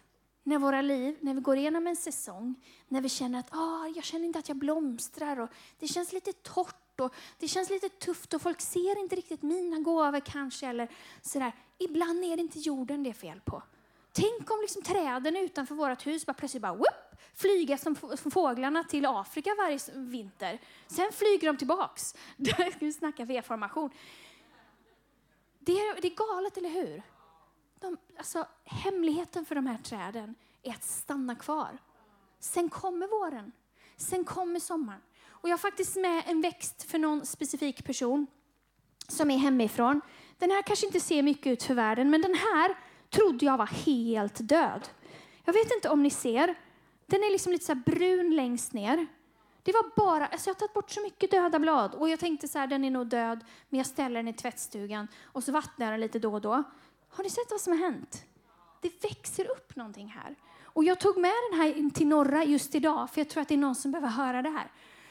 när 0.49 0.59
våra 0.59 0.83
liv, 0.83 1.17
när 1.21 1.35
vi 1.35 1.41
går 1.41 1.57
igenom 1.57 1.87
en 1.87 1.97
säsong, 1.97 2.55
när 2.89 3.01
vi 3.01 3.09
känner 3.09 3.39
att 3.39 3.55
ah, 3.55 3.87
jag 3.87 4.05
känner 4.05 4.25
inte 4.27 4.39
att 4.39 4.49
jag 4.49 4.57
blomstrar 4.57 5.41
och 5.41 5.49
det 5.79 5.89
känns 5.89 6.13
lite 6.13 6.33
torrt 6.33 7.01
och 7.01 7.15
det 7.39 7.49
känns 7.49 7.71
lite 7.71 7.89
tufft 7.89 8.35
och 8.35 8.43
folk 8.43 8.61
ser 8.61 8.99
inte 8.99 9.17
riktigt 9.17 9.43
mina 9.43 9.79
gåvor 9.79 10.21
kanske 10.21 10.67
eller 10.67 10.89
sådär. 11.23 11.53
Ibland 11.79 12.25
är 12.25 12.37
det 12.37 12.43
inte 12.43 12.59
jorden 12.59 13.03
det 13.03 13.11
är 13.11 13.15
fel 13.15 13.41
på. 13.41 13.63
Tänk 14.13 14.51
om 14.51 14.59
liksom 14.61 14.83
träden 14.83 15.37
utanför 15.37 15.75
vårt 15.75 16.07
hus 16.07 16.27
bara 16.27 16.35
plötsligt 16.35 16.63
bara 16.63 16.75
whoop, 16.75 17.21
flyger 17.35 17.77
som 17.77 18.31
fåglarna 18.31 18.85
till 18.85 19.07
Afrika 19.07 19.55
varje 19.59 19.79
vinter. 19.95 20.59
Sen 20.87 21.13
flyger 21.13 21.47
de 21.47 21.57
tillbaks. 21.57 22.15
Vi 22.79 22.93
snacka 22.93 23.25
V-formation. 23.25 23.91
Det 25.59 26.01
det 26.03 26.09
är 26.09 26.35
galet, 26.35 26.57
eller 26.57 26.71
hur? 26.71 27.03
De, 27.81 27.97
alltså, 28.17 28.47
hemligheten 28.65 29.45
för 29.45 29.55
de 29.55 29.67
här 29.67 29.79
träden 29.79 30.35
är 30.63 30.71
att 30.71 30.85
stanna 30.85 31.35
kvar. 31.35 31.79
Sen 32.41 32.69
kommer 32.69 33.07
våren. 33.07 33.53
Sen 33.97 34.25
kommer 34.25 34.61
sommaren. 34.61 35.01
Och 35.29 35.49
jag 35.49 35.53
har 35.53 35.59
faktiskt 35.59 35.97
med 35.97 36.23
en 36.27 36.41
växt 36.41 36.83
för 36.83 36.99
någon 36.99 37.27
specifik 37.27 37.85
person 37.85 38.27
som 39.09 39.31
är 39.31 39.39
hemifrån. 39.39 40.01
Den 40.39 40.51
här 40.51 40.63
kanske 40.63 40.87
inte 40.87 41.01
ser 41.01 41.23
mycket 41.23 41.47
ut 41.47 41.63
för 41.63 41.75
världen, 41.75 42.11
men 42.11 42.23
den 42.23 42.35
här 42.35 42.77
trodde 43.11 43.47
jag 43.47 43.59
var 43.59 43.67
helt 43.67 44.49
död. 44.49 44.89
Jag 45.45 45.53
vet 45.53 45.75
inte 45.75 45.89
om 45.89 46.03
ni 46.03 46.11
ser. 46.11 46.55
Den 47.07 47.21
är 47.21 47.33
liksom 47.33 47.53
lite 47.53 47.65
så 47.65 47.75
brun 47.75 48.37
längst 48.37 48.73
ner. 48.73 49.07
Det 49.63 49.73
var 49.73 49.91
bara, 49.97 50.27
alltså 50.27 50.51
jag 50.51 50.55
har 50.55 50.59
tagit 50.59 50.75
bort 50.75 50.91
så 50.91 51.01
mycket 51.03 51.31
döda 51.31 51.59
blad 51.59 51.95
och 51.95 52.09
jag 52.09 52.21
tänkte 52.21 52.49
så 52.49 52.59
här, 52.59 52.67
den 52.67 52.85
är 52.85 52.91
nog 52.91 53.07
död, 53.07 53.45
men 53.69 53.79
jag 53.79 53.87
ställer 53.87 54.17
den 54.17 54.29
i 54.29 54.33
tvättstugan 54.33 55.09
och 55.25 55.45
så 55.45 55.53
vattnar 55.53 55.87
jag 55.87 55.93
den 55.93 56.01
lite 56.01 56.19
då 56.19 56.35
och 56.35 56.41
då. 56.41 56.65
Har 57.09 57.25
ni 57.25 57.31
sett 57.31 57.51
vad 57.51 57.61
som 57.61 57.73
har 57.73 57.81
hänt? 57.81 58.25
Det 58.81 59.05
växer 59.05 59.51
upp 59.51 59.77
någonting 59.77 60.09
här. 60.09 60.37
Och 60.65 60.85
jag 60.85 61.01
tog 61.01 61.17
med 61.19 61.33
den 61.51 61.61
här 61.61 61.91
till 61.91 62.07
norra 62.07 62.45
just 62.45 62.75
idag, 62.75 63.11
för 63.11 63.21
jag 63.21 63.29
tror 63.29 63.43
att 63.43 63.49
det 63.49 63.55
är 63.55 63.59
någon 63.59 63.75
som 63.75 63.91
behöver 63.91 64.09
höra 64.09 64.43
det 64.43 64.51
här. 64.51 64.71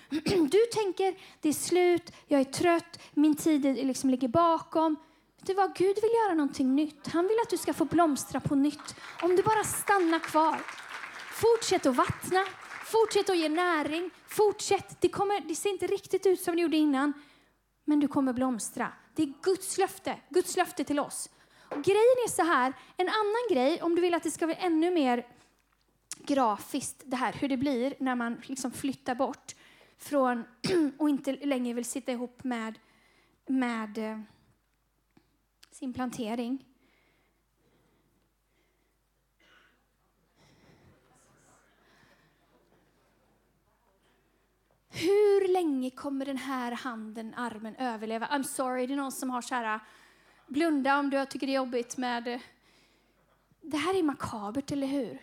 Du 0.49 0.65
tänker, 0.73 1.17
det 1.41 1.49
är 1.49 1.53
slut, 1.53 2.11
jag 2.27 2.39
är 2.39 2.45
trött, 2.45 2.99
min 3.13 3.35
tid 3.35 3.63
liksom 3.63 4.09
ligger 4.09 4.27
bakom. 4.27 4.95
Vet 5.37 5.47
du 5.47 5.53
vad? 5.53 5.75
Gud 5.75 5.95
vill 6.01 6.11
göra 6.23 6.33
någonting 6.33 6.75
nytt. 6.75 7.07
Han 7.07 7.27
vill 7.27 7.37
att 7.43 7.49
du 7.49 7.57
ska 7.57 7.73
få 7.73 7.85
blomstra 7.85 8.39
på 8.39 8.55
nytt. 8.55 8.95
Om 9.21 9.35
du 9.35 9.43
bara 9.43 9.63
stannar 9.63 10.19
kvar. 10.19 10.61
Fortsätt 11.33 11.85
att 11.85 11.95
vattna, 11.95 12.45
fortsätt 12.85 13.29
att 13.29 13.37
ge 13.37 13.49
näring, 13.49 14.09
fortsätt. 14.27 15.01
Det, 15.01 15.09
kommer, 15.09 15.39
det 15.39 15.55
ser 15.55 15.69
inte 15.69 15.87
riktigt 15.87 16.25
ut 16.25 16.41
som 16.41 16.55
det 16.55 16.61
gjorde 16.61 16.77
innan, 16.77 17.13
men 17.85 17.99
du 17.99 18.07
kommer 18.07 18.33
blomstra. 18.33 18.91
Det 19.15 19.23
är 19.23 19.33
Guds 19.43 19.77
löfte, 19.77 20.19
Guds 20.29 20.57
löfte 20.57 20.83
till 20.83 20.99
oss. 20.99 21.29
Och 21.69 21.83
grejen 21.83 22.17
är 22.25 22.29
så 22.29 22.43
här, 22.43 22.73
en 22.97 23.07
annan 23.07 23.47
grej, 23.49 23.81
om 23.81 23.95
du 23.95 24.01
vill 24.01 24.13
att 24.13 24.23
det 24.23 24.31
ska 24.31 24.45
bli 24.45 24.55
ännu 24.59 24.91
mer 24.91 25.27
grafiskt, 26.17 27.01
det 27.05 27.15
här 27.15 27.33
hur 27.33 27.49
det 27.49 27.57
blir 27.57 27.93
när 27.99 28.15
man 28.15 28.41
liksom 28.45 28.71
flyttar 28.71 29.15
bort 29.15 29.55
från 29.97 30.43
och 30.97 31.09
inte 31.09 31.31
längre 31.31 31.73
vill 31.73 31.85
sitta 31.85 32.11
ihop 32.11 32.43
med, 32.43 32.79
med 33.47 33.97
eh, 33.97 34.19
sin 35.71 35.93
plantering. 35.93 36.65
Hur 44.89 45.47
länge 45.47 45.89
kommer 45.89 46.25
den 46.25 46.37
här 46.37 46.71
handen, 46.71 47.33
armen 47.33 47.75
överleva? 47.75 48.27
I'm 48.27 48.43
sorry, 48.43 48.87
det 48.87 48.93
är 48.93 48.97
någon 48.97 49.11
som 49.11 49.29
har 49.29 49.41
så 49.41 49.55
här, 49.55 49.79
blunda 50.47 50.99
om 50.99 51.09
du 51.09 51.25
tycker 51.25 51.47
det 51.47 51.53
är 51.53 51.55
jobbigt 51.55 51.97
med... 51.97 52.27
Eh, 52.27 52.39
det 53.61 53.77
här 53.77 53.93
är 53.93 54.03
makabert, 54.03 54.71
eller 54.71 54.87
hur? 54.87 55.21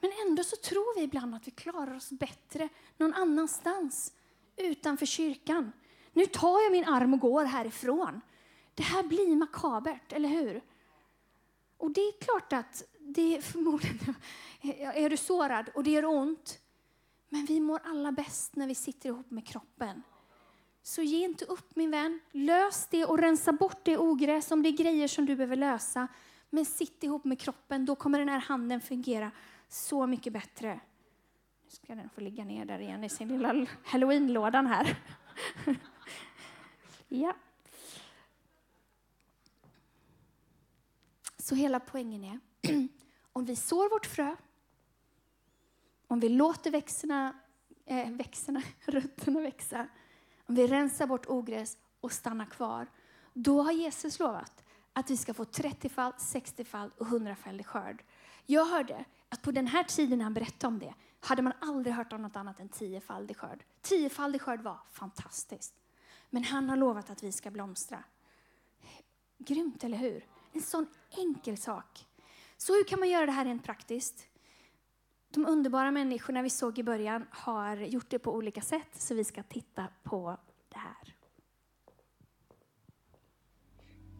Men 0.00 0.10
ändå 0.26 0.44
så 0.44 0.56
tror 0.56 0.98
vi 0.98 1.02
ibland 1.02 1.34
att 1.34 1.46
vi 1.46 1.50
klarar 1.50 1.96
oss 1.96 2.10
bättre 2.10 2.68
någon 2.96 3.14
annanstans, 3.14 4.12
utanför 4.56 5.06
kyrkan. 5.06 5.72
Nu 6.12 6.26
tar 6.26 6.62
jag 6.62 6.72
min 6.72 6.84
arm 6.84 7.14
och 7.14 7.20
går 7.20 7.44
härifrån. 7.44 8.20
Det 8.74 8.82
här 8.82 9.02
blir 9.02 9.36
makabert, 9.36 10.12
eller 10.12 10.28
hur? 10.28 10.62
Och 11.76 11.90
det 11.90 12.00
är 12.00 12.20
klart 12.20 12.52
att 12.52 12.84
det 12.98 13.36
är 13.36 13.40
förmodligen 13.40 14.14
är 14.94 15.10
du 15.10 15.16
sårad 15.16 15.68
och 15.74 15.84
det 15.84 15.90
gör 15.90 16.04
ont. 16.04 16.58
Men 17.28 17.44
vi 17.44 17.60
mår 17.60 17.80
alla 17.84 18.12
bäst 18.12 18.56
när 18.56 18.66
vi 18.66 18.74
sitter 18.74 19.08
ihop 19.08 19.30
med 19.30 19.46
kroppen. 19.46 20.02
Så 20.82 21.02
ge 21.02 21.24
inte 21.24 21.44
upp 21.44 21.76
min 21.76 21.90
vän. 21.90 22.20
Lös 22.32 22.86
det 22.90 23.04
och 23.04 23.18
rensa 23.18 23.52
bort 23.52 23.84
det 23.84 23.98
ogräs 23.98 24.50
om 24.50 24.62
det 24.62 24.68
är 24.68 24.76
grejer 24.76 25.08
som 25.08 25.26
du 25.26 25.36
behöver 25.36 25.56
lösa. 25.56 26.08
Men 26.50 26.64
sitt 26.64 27.04
ihop 27.04 27.24
med 27.24 27.40
kroppen, 27.40 27.84
då 27.84 27.94
kommer 27.94 28.18
den 28.18 28.28
här 28.28 28.40
handen 28.40 28.80
fungera 28.80 29.30
så 29.68 30.06
mycket 30.06 30.32
bättre. 30.32 30.80
Nu 31.64 31.70
ska 31.70 31.94
den 31.94 32.10
få 32.10 32.20
ligga 32.20 32.44
ner 32.44 32.64
där 32.64 32.78
igen 32.78 33.04
i 33.04 33.08
sin 33.08 33.28
lilla 33.28 33.66
halloweenlådan 33.84 34.66
här. 34.66 34.98
ja. 37.08 37.36
Så 41.36 41.54
hela 41.54 41.80
poängen 41.80 42.24
är, 42.24 42.40
om 43.32 43.44
vi 43.44 43.56
sår 43.56 43.90
vårt 43.90 44.06
frö, 44.06 44.36
om 46.06 46.20
vi 46.20 46.28
låter 46.28 46.70
växterna, 46.70 47.40
äh, 47.84 48.10
växterna, 48.10 48.62
rötterna 48.84 49.40
växa, 49.40 49.88
om 50.52 50.56
vi 50.56 50.66
rensar 50.66 51.06
bort 51.06 51.26
ogräs 51.28 51.78
och 52.00 52.12
stannar 52.12 52.46
kvar, 52.46 52.86
då 53.32 53.62
har 53.62 53.72
Jesus 53.72 54.18
lovat 54.18 54.64
att 54.92 55.10
vi 55.10 55.16
ska 55.16 55.34
få 55.34 55.44
30-fall, 55.44 56.12
60-fall 56.12 56.90
och 56.98 57.06
100-faldig 57.06 57.64
skörd. 57.64 58.04
Jag 58.46 58.64
hörde 58.64 59.04
att 59.28 59.42
på 59.42 59.50
den 59.50 59.66
här 59.66 59.84
tiden 59.84 60.18
när 60.18 60.24
han 60.24 60.34
berättade 60.34 60.66
om 60.66 60.78
det 60.78 60.94
hade 61.20 61.42
man 61.42 61.52
aldrig 61.60 61.94
hört 61.94 62.12
om 62.12 62.22
något 62.22 62.36
annat 62.36 62.60
än 62.60 62.68
tiofaldig 62.68 63.36
skörd. 63.36 63.64
Tiofaldig 63.80 64.40
skörd 64.40 64.60
var 64.62 64.78
fantastiskt. 64.90 65.74
Men 66.30 66.44
han 66.44 66.68
har 66.68 66.76
lovat 66.76 67.10
att 67.10 67.22
vi 67.22 67.32
ska 67.32 67.50
blomstra. 67.50 68.04
Grymt, 69.38 69.84
eller 69.84 69.98
hur? 69.98 70.26
En 70.52 70.62
sån 70.62 70.86
enkel 71.10 71.56
sak. 71.56 72.06
Så 72.56 72.72
hur 72.72 72.84
kan 72.84 73.00
man 73.00 73.08
göra 73.08 73.26
det 73.26 73.32
här 73.32 73.44
rent 73.44 73.64
praktiskt? 73.64 74.26
De 75.34 75.46
underbara 75.46 75.90
människorna 75.90 76.42
vi 76.42 76.50
såg 76.50 76.78
i 76.78 76.82
början 76.82 77.26
har 77.30 77.76
gjort 77.76 78.10
det 78.10 78.18
på 78.18 78.34
olika 78.34 78.60
sätt, 78.60 78.88
så 78.92 79.14
vi 79.14 79.24
ska 79.24 79.42
titta 79.42 79.88
på 80.02 80.36
det 80.68 80.78
här. 80.78 81.14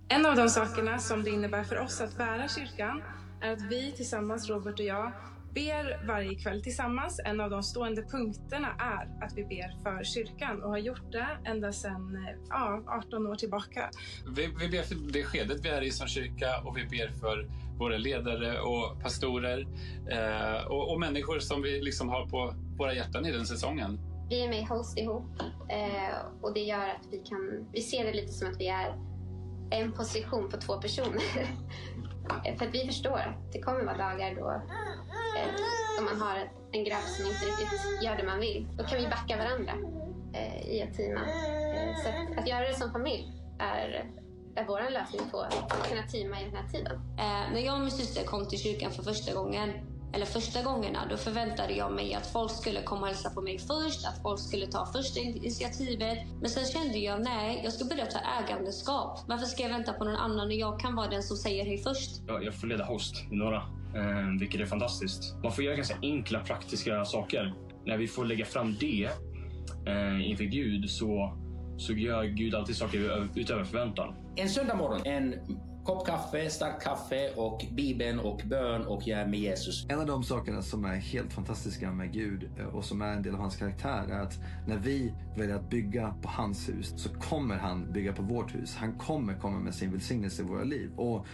En 0.08 0.26
av 0.26 0.36
de 0.36 0.48
sakerna 0.48 0.98
som 0.98 1.22
det 1.22 1.30
innebär 1.30 1.64
för 1.64 1.78
oss 1.78 2.00
att 2.00 2.16
bära 2.16 2.48
kyrkan 2.48 3.02
är 3.40 3.52
att 3.52 3.62
vi 3.62 3.92
tillsammans, 3.92 4.48
Robert 4.48 4.80
och 4.80 4.86
jag, 4.86 5.12
ber 5.54 6.06
varje 6.06 6.34
kväll 6.34 6.62
tillsammans. 6.62 7.20
En 7.24 7.40
av 7.40 7.50
de 7.50 7.62
stående 7.62 8.02
punkterna 8.02 8.68
är 8.78 9.24
att 9.24 9.32
vi 9.36 9.44
ber 9.44 9.82
för 9.82 10.04
kyrkan 10.04 10.62
och 10.62 10.70
har 10.70 10.78
gjort 10.78 11.12
det 11.12 11.38
ända 11.44 11.72
sedan 11.72 12.26
ja, 12.48 12.82
18 12.86 13.26
år 13.26 13.34
tillbaka. 13.34 13.90
Vi, 14.36 14.46
vi 14.60 14.68
ber 14.68 14.82
för 14.82 14.94
det 15.12 15.22
skedet 15.24 15.64
vi 15.64 15.68
är 15.68 15.82
i 15.82 15.90
som 15.90 16.08
kyrka 16.08 16.60
och 16.64 16.76
vi 16.76 16.84
ber 16.84 17.08
för 17.20 17.46
våra 17.78 17.96
ledare 17.96 18.60
och 18.60 19.02
pastorer 19.02 19.66
eh, 20.10 20.66
och, 20.66 20.92
och, 20.92 21.00
människor 21.00 21.38
som 21.38 21.62
vi 21.62 21.80
liksom 21.82 22.08
har 22.08 22.26
på 22.26 22.54
våra 22.78 22.94
hjärtan 22.94 23.26
i 23.26 23.32
den 23.32 23.46
säsongen. 23.46 23.98
Vi 24.28 24.44
är 24.44 24.48
med 24.48 24.60
i 24.60 24.64
Host 24.64 24.98
ihop 24.98 25.24
eh, 25.68 26.16
och 26.40 26.54
det 26.54 26.60
gör 26.60 26.88
att 26.88 27.06
vi 27.10 27.18
kan, 27.18 27.66
vi 27.72 27.80
ser 27.80 28.04
det 28.04 28.12
lite 28.12 28.32
som 28.32 28.48
att 28.48 28.60
vi 28.60 28.68
är 28.68 28.94
en 29.70 29.92
position 29.92 30.48
på 30.48 30.56
två 30.56 30.80
personer. 30.80 31.22
För 32.58 32.66
att 32.66 32.74
vi 32.74 32.86
förstår 32.86 33.18
att 33.18 33.52
det 33.52 33.62
kommer 33.62 33.84
vara 33.84 33.96
dagar 33.96 34.34
då 34.34 34.50
eh, 35.38 35.52
då 35.98 36.04
man 36.04 36.20
har 36.20 36.36
en 36.72 36.84
grabb 36.84 37.02
som 37.02 37.26
inte 37.26 37.44
riktigt 37.44 38.02
gör 38.02 38.16
det 38.16 38.24
man 38.24 38.40
vill. 38.40 38.68
Då 38.76 38.84
kan 38.84 38.98
vi 38.98 39.08
backa 39.08 39.36
varandra 39.36 39.72
eh, 40.32 40.68
i 40.68 40.82
att 40.82 40.94
team. 40.94 41.16
Eh, 41.16 41.96
så 42.02 42.08
att, 42.08 42.38
att, 42.38 42.48
göra 42.48 42.68
det 42.68 42.74
som 42.74 42.92
familj 42.92 43.32
är, 43.58 44.10
är 44.56 44.64
vår 44.66 44.90
lösning 44.90 45.30
på 45.30 45.40
att 45.40 45.88
kunna 45.88 46.02
teama 46.02 46.40
i 46.40 46.44
den 46.44 46.56
här 46.56 46.68
tiden. 46.68 46.92
Eh, 47.18 47.52
när 47.52 47.60
jag 47.60 47.74
och 47.74 47.80
min 47.80 47.90
syster 47.90 48.24
kom 48.24 48.48
till 48.48 48.58
kyrkan 48.58 48.90
för 48.92 49.02
första 49.02 49.34
gången 49.34 49.70
eller 50.14 50.26
första 50.26 50.62
gångerna, 50.62 51.06
då 51.10 51.16
förväntade 51.16 51.72
jag 51.72 51.92
mig 51.92 52.14
att 52.14 52.26
folk 52.26 52.50
skulle 52.50 52.82
komma 52.82 53.00
och 53.00 53.06
hälsa 53.06 53.30
på 53.30 53.40
mig 53.40 53.58
först, 53.58 54.06
att 54.06 54.22
folk 54.22 54.40
skulle 54.40 54.66
ta 54.66 54.86
första 54.86 55.20
initiativet. 55.20 56.18
Men 56.40 56.50
sen 56.50 56.64
kände 56.64 56.98
jag, 56.98 57.22
nej, 57.22 57.60
jag 57.64 57.72
ska 57.72 57.84
börja 57.84 58.06
ta 58.06 58.18
ägandeskap. 58.18 59.18
Varför 59.26 59.46
ska 59.46 59.62
jag 59.62 59.70
vänta 59.70 59.92
på 59.92 60.04
någon 60.04 60.16
annan 60.16 60.48
när 60.48 60.56
jag 60.56 60.80
kan 60.80 60.94
vara 60.94 61.08
den 61.08 61.22
som 61.22 61.36
säger 61.36 61.64
hej 61.64 61.78
först? 61.78 62.10
Ja, 62.26 62.42
jag 62.42 62.54
får 62.54 62.66
leda 62.66 62.84
host 62.84 63.14
i 63.30 63.36
några, 63.36 63.56
eh, 63.56 64.40
vilket 64.40 64.60
är 64.60 64.66
fantastiskt. 64.66 65.34
Man 65.42 65.52
får 65.52 65.64
göra 65.64 65.76
ganska 65.76 65.96
enkla, 66.02 66.40
praktiska 66.40 67.04
saker. 67.04 67.54
När 67.86 67.98
vi 67.98 68.08
får 68.08 68.24
lägga 68.24 68.44
fram 68.44 68.76
det 68.80 69.10
eh, 69.86 70.30
inför 70.30 70.44
Gud 70.44 70.90
så, 70.90 71.38
så 71.78 71.92
gör 71.92 72.24
Gud 72.24 72.54
alltid 72.54 72.76
saker 72.76 73.28
utöver 73.34 73.64
förväntan. 73.64 74.14
En 74.36 74.48
söndag 74.48 74.74
morgon, 74.74 75.00
en 75.04 75.34
kopp 75.84 76.06
kaffe, 76.06 76.50
starkt 76.50 76.84
kaffe 76.84 77.30
och 77.36 77.66
Bibeln 77.72 78.20
och 78.20 78.42
bön 78.44 78.86
och 78.86 79.02
jag 79.06 79.20
är 79.20 79.26
med 79.26 79.40
Jesus. 79.40 79.86
En 79.88 80.00
av 80.00 80.06
de 80.06 80.22
sakerna 80.22 80.62
som 80.62 80.84
är 80.84 80.96
helt 80.96 81.32
fantastiska 81.32 81.92
med 81.92 82.12
Gud 82.12 82.50
eh, 82.58 82.66
och 82.66 82.84
som 82.84 83.02
är 83.02 83.12
en 83.12 83.22
del 83.22 83.34
av 83.34 83.40
hans 83.40 83.56
karaktär 83.56 84.04
är 84.10 84.20
att 84.20 84.38
när 84.66 84.76
vi 84.76 85.14
väljer 85.36 85.56
att 85.56 85.70
bygga 85.70 86.14
på 86.22 86.28
hans 86.28 86.68
hus 86.68 86.94
så 86.96 87.08
kommer 87.08 87.56
han 87.56 87.92
bygga 87.92 88.12
på 88.12 88.22
vårt 88.22 88.54
hus. 88.54 88.76
Han 88.76 88.98
kommer 88.98 89.34
komma 89.34 89.58
med 89.58 89.74
sin 89.74 89.92
välsignelse 89.92 90.42
i 90.42 90.44
våra 90.44 90.64
liv. 90.64 90.90
Och 90.96 91.26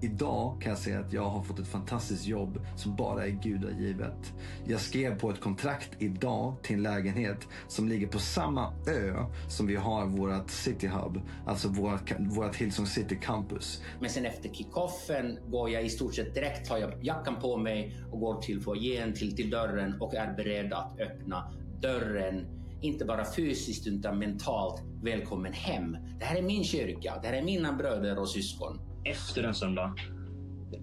Idag 0.00 0.62
kan 0.62 0.70
jag 0.70 0.78
säga 0.78 1.00
att 1.00 1.12
jag 1.12 1.24
har 1.24 1.42
fått 1.42 1.58
ett 1.58 1.68
fantastiskt 1.68 2.26
jobb 2.26 2.60
som 2.76 2.96
bara 2.96 3.26
är 3.26 3.30
gudagivet. 3.30 4.34
Jag 4.66 4.80
skrev 4.80 5.18
på 5.18 5.30
ett 5.30 5.40
kontrakt 5.40 5.90
idag 5.98 6.56
till 6.62 6.76
en 6.76 6.82
lägenhet 6.82 7.48
som 7.68 7.88
ligger 7.88 8.06
på 8.06 8.18
samma 8.18 8.72
ö 8.86 9.24
som 9.48 9.66
vi 9.66 9.76
har 9.76 10.06
vårt 10.06 10.50
City 10.50 10.86
Hub, 10.86 11.20
alltså 11.46 11.68
vårt, 11.68 12.12
vårt 12.18 12.56
Hillsong 12.56 12.86
City 12.86 13.18
Campus. 13.22 13.82
Men 14.00 14.10
sen 14.10 14.26
efter 14.26 14.48
kickoffen 14.48 15.38
går 15.46 15.70
jag 15.70 15.84
i 15.84 15.88
stort 15.88 16.14
sett 16.14 16.34
direkt, 16.34 16.68
tar 16.68 16.78
jag 16.78 17.04
jackan 17.04 17.36
på 17.40 17.56
mig 17.56 17.96
och 18.12 18.20
går 18.20 18.40
till 18.40 18.60
foajén, 18.60 19.14
till, 19.14 19.36
till 19.36 19.50
dörren 19.50 20.00
och 20.00 20.14
är 20.14 20.34
beredd 20.36 20.72
att 20.72 21.00
öppna 21.00 21.52
dörren 21.80 22.46
inte 22.80 23.04
bara 23.04 23.24
fysiskt 23.24 23.86
utan 23.86 24.18
mentalt 24.18 24.82
välkommen 25.02 25.52
hem. 25.52 25.96
Det 26.18 26.24
här 26.24 26.36
är 26.36 26.42
min 26.42 26.64
kyrka, 26.64 27.18
det 27.22 27.28
här 27.28 27.34
är 27.34 27.42
mina 27.42 27.72
bröder 27.72 28.18
och 28.18 28.28
syskon. 28.28 28.80
Efter 29.10 29.42
en 29.44 29.54
söndag, 29.54 29.94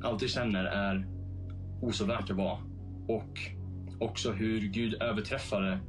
allt 0.04 0.22
jag 0.22 0.32
känner 0.32 0.66
är 0.66 1.08
oså 1.82 2.06
värt 2.06 2.30
att 2.30 2.38
vara. 2.38 2.58
Och 3.08 3.40
också 4.00 4.32
hur 4.32 4.62
Gud 4.62 5.02
överträffade 5.02 5.80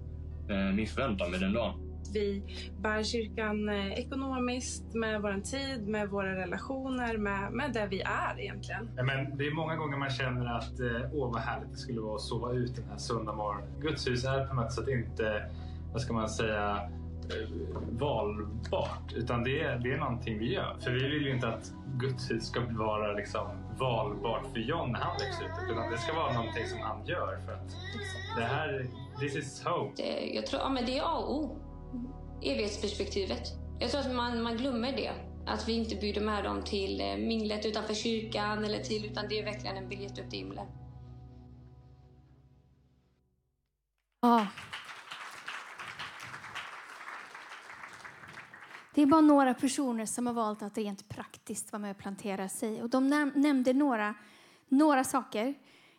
eh, 0.51 0.75
min 0.75 0.87
förväntan 0.87 1.31
med 1.31 1.41
den 1.41 1.53
dagen. 1.53 1.81
Vi 2.13 2.43
bär 2.79 3.03
kyrkan 3.03 3.69
eh, 3.69 3.93
ekonomiskt, 3.93 4.95
med 4.95 5.23
vår 5.23 5.41
tid, 5.41 5.89
med 5.89 6.09
våra 6.09 6.37
relationer, 6.37 7.19
med, 7.19 7.53
med 7.53 7.73
det 7.73 7.87
vi 7.91 8.01
är 8.01 8.41
egentligen. 8.41 8.91
Men 8.95 9.37
det 9.39 9.47
är 9.47 9.55
många 9.55 9.77
gånger 9.77 9.97
man 9.97 10.11
känner 10.11 10.57
att 10.57 10.81
eh, 10.81 11.11
åh 11.13 11.33
vad 11.33 11.41
härligt 11.41 11.71
det 11.71 11.77
skulle 11.77 12.01
vara 12.01 12.15
att 12.15 12.21
sova 12.21 12.53
ut 12.53 12.77
den 12.77 12.85
här 12.89 12.99
söndag 12.99 13.33
morgonen. 13.33 13.81
Guds 13.81 14.07
hus 14.07 14.25
är 14.25 14.47
på 14.47 14.55
något 14.55 14.73
sätt 14.73 14.89
inte, 14.89 15.51
vad 15.93 16.03
ska 16.03 16.13
man 16.13 16.29
säga, 16.29 16.91
valbart. 17.91 19.13
Utan 19.15 19.45
det 19.45 19.61
är, 19.61 19.79
det 19.79 19.93
är 19.93 19.99
någonting 19.99 20.39
vi 20.39 20.53
gör. 20.53 20.77
För 20.81 20.91
vi 20.91 21.09
vill 21.09 21.23
ju 21.23 21.35
inte 21.35 21.49
att 21.49 21.73
Guds 21.87 22.31
hus 22.31 22.47
ska 22.47 22.61
vara 22.61 23.13
liksom 23.13 23.47
valbart 23.79 24.47
för 24.53 24.61
John 24.61 24.93
när 24.93 25.01
han 25.01 25.13
växer 25.19 25.45
upp. 25.45 25.71
Utan 25.71 25.91
det 25.91 25.99
ska 25.99 26.13
vara 26.13 26.33
någonting 26.33 26.67
som 26.67 26.81
han 26.81 27.07
gör. 27.07 27.41
För 27.47 27.53
att 27.53 27.77
det 28.37 28.45
här, 28.45 28.87
this 29.21 29.37
is 29.37 29.65
hope. 29.65 30.03
Det, 30.03 30.35
jag 30.35 30.47
tror, 30.47 30.63
ja, 30.63 30.69
men 30.69 30.87
det 30.87 30.99
är 30.99 31.03
A 31.03 31.17
och 31.19 31.35
O. 31.35 31.59
Evighetsperspektivet. 32.43 33.43
Jag 33.79 33.91
tror 33.91 34.01
att 34.01 34.15
man, 34.15 34.43
man 34.43 34.57
glömmer 34.57 34.93
det. 34.93 35.13
Att 35.47 35.69
vi 35.69 35.73
inte 35.73 35.97
bjuder 35.97 36.21
med 36.21 36.45
dem 36.45 36.63
till 36.63 37.01
eh, 37.01 37.17
minglet 37.17 37.67
utanför 37.67 37.95
kyrkan 37.95 38.65
eller 38.65 38.79
till, 38.79 39.05
utan 39.05 39.29
det 39.29 39.39
är 39.39 39.45
verkligen 39.45 39.77
en 39.77 39.89
biljett 39.89 40.19
upp 40.19 40.31
till 40.31 40.39
himlen. 40.39 40.67
Ja. 44.23 44.47
Det 48.95 49.03
är 49.03 49.07
bara 49.07 49.21
några 49.21 49.55
personer 49.55 50.07
som 50.07 50.27
har 50.27 50.35
valt 50.35 50.63
att 50.63 50.79
rent 50.79 51.09
praktiskt 51.09 51.73
vara 51.73 51.81
med 51.81 51.91
och 51.91 51.99
plantera 51.99 52.49
sig. 52.49 52.83
Och 52.83 52.91
de 52.91 53.09
näm 53.09 53.33
nämnde 53.35 53.73
några, 53.73 54.15
några 54.69 55.05
saker. 55.05 55.55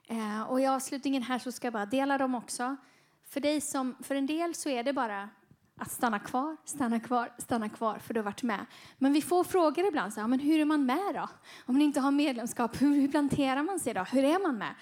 Eh, 0.08 0.42
och 0.42 0.62
i 0.62 0.66
avslutningen 0.66 1.24
här 1.24 1.40
så 1.40 1.52
ska 1.52 1.68
jag 1.68 1.74
bara 1.74 1.86
dela 1.86 2.18
dem 2.18 2.36
också. 2.36 2.76
För, 3.30 3.40
dig 3.40 3.62
som, 3.62 3.96
för 4.04 4.16
en 4.16 4.26
del 4.26 4.56
så 4.56 4.70
är 4.70 4.84
det 4.84 4.94
bara 4.94 5.30
att 5.78 5.92
stanna 5.92 6.20
kvar, 6.20 6.58
stanna 6.66 7.00
kvar, 7.00 7.32
stanna 7.38 7.70
kvar 7.70 8.00
för 8.00 8.14
du 8.14 8.20
har 8.20 8.26
varit 8.26 8.44
med. 8.44 8.66
Men 8.98 9.14
vi 9.14 9.22
får 9.22 9.44
frågor 9.44 9.88
ibland. 9.88 10.14
Så, 10.14 10.22
här, 10.22 10.28
men 10.28 10.40
hur 10.40 10.60
är 10.60 10.66
man 10.66 10.86
med 10.86 11.14
då? 11.14 11.30
Om 11.66 11.76
man 11.76 11.82
inte 11.82 12.00
har 12.00 12.12
medlemskap, 12.12 12.82
hur, 12.82 12.96
hur 12.96 13.08
planterar 13.08 13.64
man 13.64 13.80
sig 13.80 13.94
då? 13.94 14.04
Hur 14.04 14.24
är 14.24 14.44
man 14.44 14.58
med? 14.58 14.76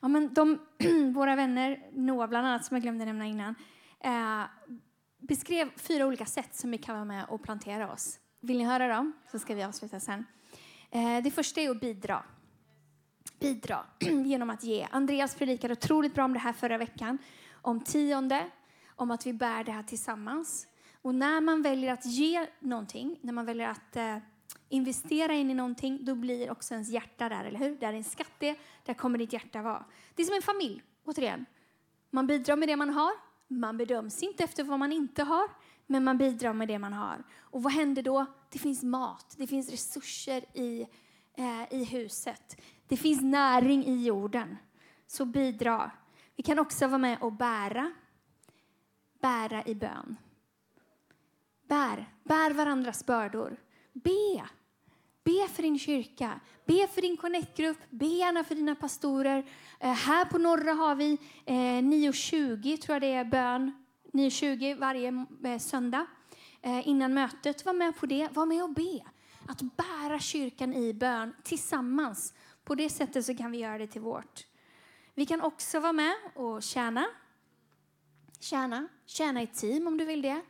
Ja, 0.00 0.08
men 0.08 0.34
de, 0.34 0.58
våra 1.14 1.36
vänner, 1.36 1.90
Noah 1.92 2.28
bland 2.28 2.46
annat, 2.46 2.64
som 2.64 2.74
jag 2.74 2.82
glömde 2.82 3.04
nämna 3.04 3.26
innan, 3.26 3.54
eh, 4.00 4.42
beskrev 5.18 5.70
fyra 5.76 6.06
olika 6.06 6.26
sätt 6.26 6.54
som 6.54 6.70
vi 6.70 6.78
kan 6.78 6.94
vara 6.94 7.04
med 7.04 7.24
och 7.28 7.42
plantera 7.42 7.92
oss. 7.92 8.20
Vill 8.40 8.58
ni 8.58 8.64
höra 8.64 8.88
dem? 8.88 9.12
Så 9.32 9.38
ska 9.38 9.54
vi 9.54 9.62
avsluta 9.62 10.00
sen. 10.00 10.26
Eh, 10.90 11.22
det 11.22 11.30
första 11.30 11.60
är 11.60 11.70
att 11.70 11.80
bidra. 11.80 12.22
Bidra 13.40 13.84
genom 14.24 14.50
att 14.50 14.64
ge. 14.64 14.86
Andreas 14.90 15.34
predikade 15.34 15.72
otroligt 15.72 16.14
bra 16.14 16.24
om 16.24 16.32
det 16.32 16.38
här 16.38 16.52
förra 16.52 16.78
veckan. 16.78 17.18
Om 17.62 17.80
tionde, 17.80 18.50
om 18.96 19.10
att 19.10 19.26
vi 19.26 19.32
bär 19.32 19.64
det 19.64 19.72
här 19.72 19.82
tillsammans. 19.82 20.66
Och 21.02 21.14
när 21.14 21.40
man 21.40 21.62
väljer 21.62 21.92
att 21.92 22.06
ge 22.06 22.46
någonting, 22.60 23.18
när 23.22 23.32
man 23.32 23.46
väljer 23.46 23.68
att 23.68 23.96
eh, 23.96 24.18
investera 24.68 25.34
in 25.34 25.50
i 25.50 25.54
någonting, 25.54 26.04
då 26.04 26.14
blir 26.14 26.50
också 26.50 26.74
ens 26.74 26.88
hjärta 26.88 27.28
där, 27.28 27.44
eller 27.44 27.58
hur? 27.58 27.76
Där 27.76 27.88
är 27.88 27.92
en 27.92 28.04
skatt 28.04 28.32
det, 28.38 28.56
där 28.84 28.94
kommer 28.94 29.18
ditt 29.18 29.32
hjärta 29.32 29.62
vara. 29.62 29.84
Det 30.14 30.22
är 30.22 30.26
som 30.26 30.36
en 30.36 30.42
familj, 30.42 30.82
återigen. 31.04 31.46
Man 32.10 32.26
bidrar 32.26 32.56
med 32.56 32.68
det 32.68 32.76
man 32.76 32.90
har, 32.90 33.12
man 33.48 33.76
bedöms 33.76 34.22
inte 34.22 34.44
efter 34.44 34.64
vad 34.64 34.78
man 34.78 34.92
inte 34.92 35.22
har, 35.22 35.50
men 35.86 36.04
man 36.04 36.18
bidrar 36.18 36.52
med 36.52 36.68
det 36.68 36.78
man 36.78 36.92
har. 36.92 37.24
Och 37.38 37.62
vad 37.62 37.72
händer 37.72 38.02
då? 38.02 38.26
Det 38.50 38.58
finns 38.58 38.82
mat, 38.82 39.34
det 39.38 39.46
finns 39.46 39.70
resurser 39.70 40.44
i, 40.54 40.86
eh, 41.34 41.72
i 41.72 41.84
huset. 41.84 42.60
Det 42.88 42.96
finns 42.96 43.22
näring 43.22 43.84
i 43.84 44.04
jorden. 44.04 44.56
Så 45.06 45.24
bidra. 45.24 45.90
Vi 46.36 46.42
kan 46.42 46.58
också 46.58 46.86
vara 46.86 46.98
med 46.98 47.18
och 47.20 47.32
bära. 47.32 47.92
Bära 49.20 49.64
i 49.64 49.74
bön. 49.74 50.16
Bär, 51.68 52.10
bär 52.24 52.50
varandras 52.54 53.06
bördor. 53.06 53.56
Be. 53.92 54.48
Be 55.26 55.48
för 55.48 55.62
din 55.62 55.78
kyrka, 55.78 56.40
be 56.66 56.88
för 56.88 57.02
din 57.02 57.16
connect-grupp, 57.16 57.78
be 57.90 58.06
gärna 58.06 58.44
för 58.44 58.54
dina 58.54 58.74
pastorer. 58.74 59.46
Eh, 59.80 59.92
här 59.92 60.24
på 60.24 60.38
Norra 60.38 60.72
har 60.72 60.94
vi 60.94 61.12
eh, 61.44 61.52
9.20 61.54 62.76
tror 62.76 62.94
jag 62.94 63.02
det 63.02 63.12
är 63.12 63.24
bön, 63.24 63.84
9.20 64.12 64.78
varje 64.78 65.26
eh, 65.44 65.58
söndag 65.58 66.06
eh, 66.62 66.88
innan 66.88 67.14
mötet. 67.14 67.64
Var 67.64 67.72
med 67.72 67.96
på 67.96 68.06
det, 68.06 68.28
var 68.32 68.46
med 68.46 68.62
och 68.62 68.74
be. 68.74 69.02
Att 69.48 69.76
bära 69.76 70.18
kyrkan 70.18 70.74
i 70.74 70.94
bön 70.94 71.34
tillsammans. 71.42 72.34
På 72.64 72.74
det 72.74 72.88
sättet 72.88 73.26
så 73.26 73.36
kan 73.36 73.50
vi 73.50 73.58
göra 73.58 73.78
det 73.78 73.86
till 73.86 74.00
vårt. 74.00 74.46
Vi 75.14 75.26
kan 75.26 75.40
också 75.40 75.80
vara 75.80 75.92
med 75.92 76.14
och 76.34 76.62
tjäna. 76.62 77.06
Tjäna, 78.40 78.88
tjäna 79.06 79.42
i 79.42 79.46
team 79.46 79.86
om 79.86 79.96
du 79.96 80.04
vill 80.04 80.22
det. 80.22 80.40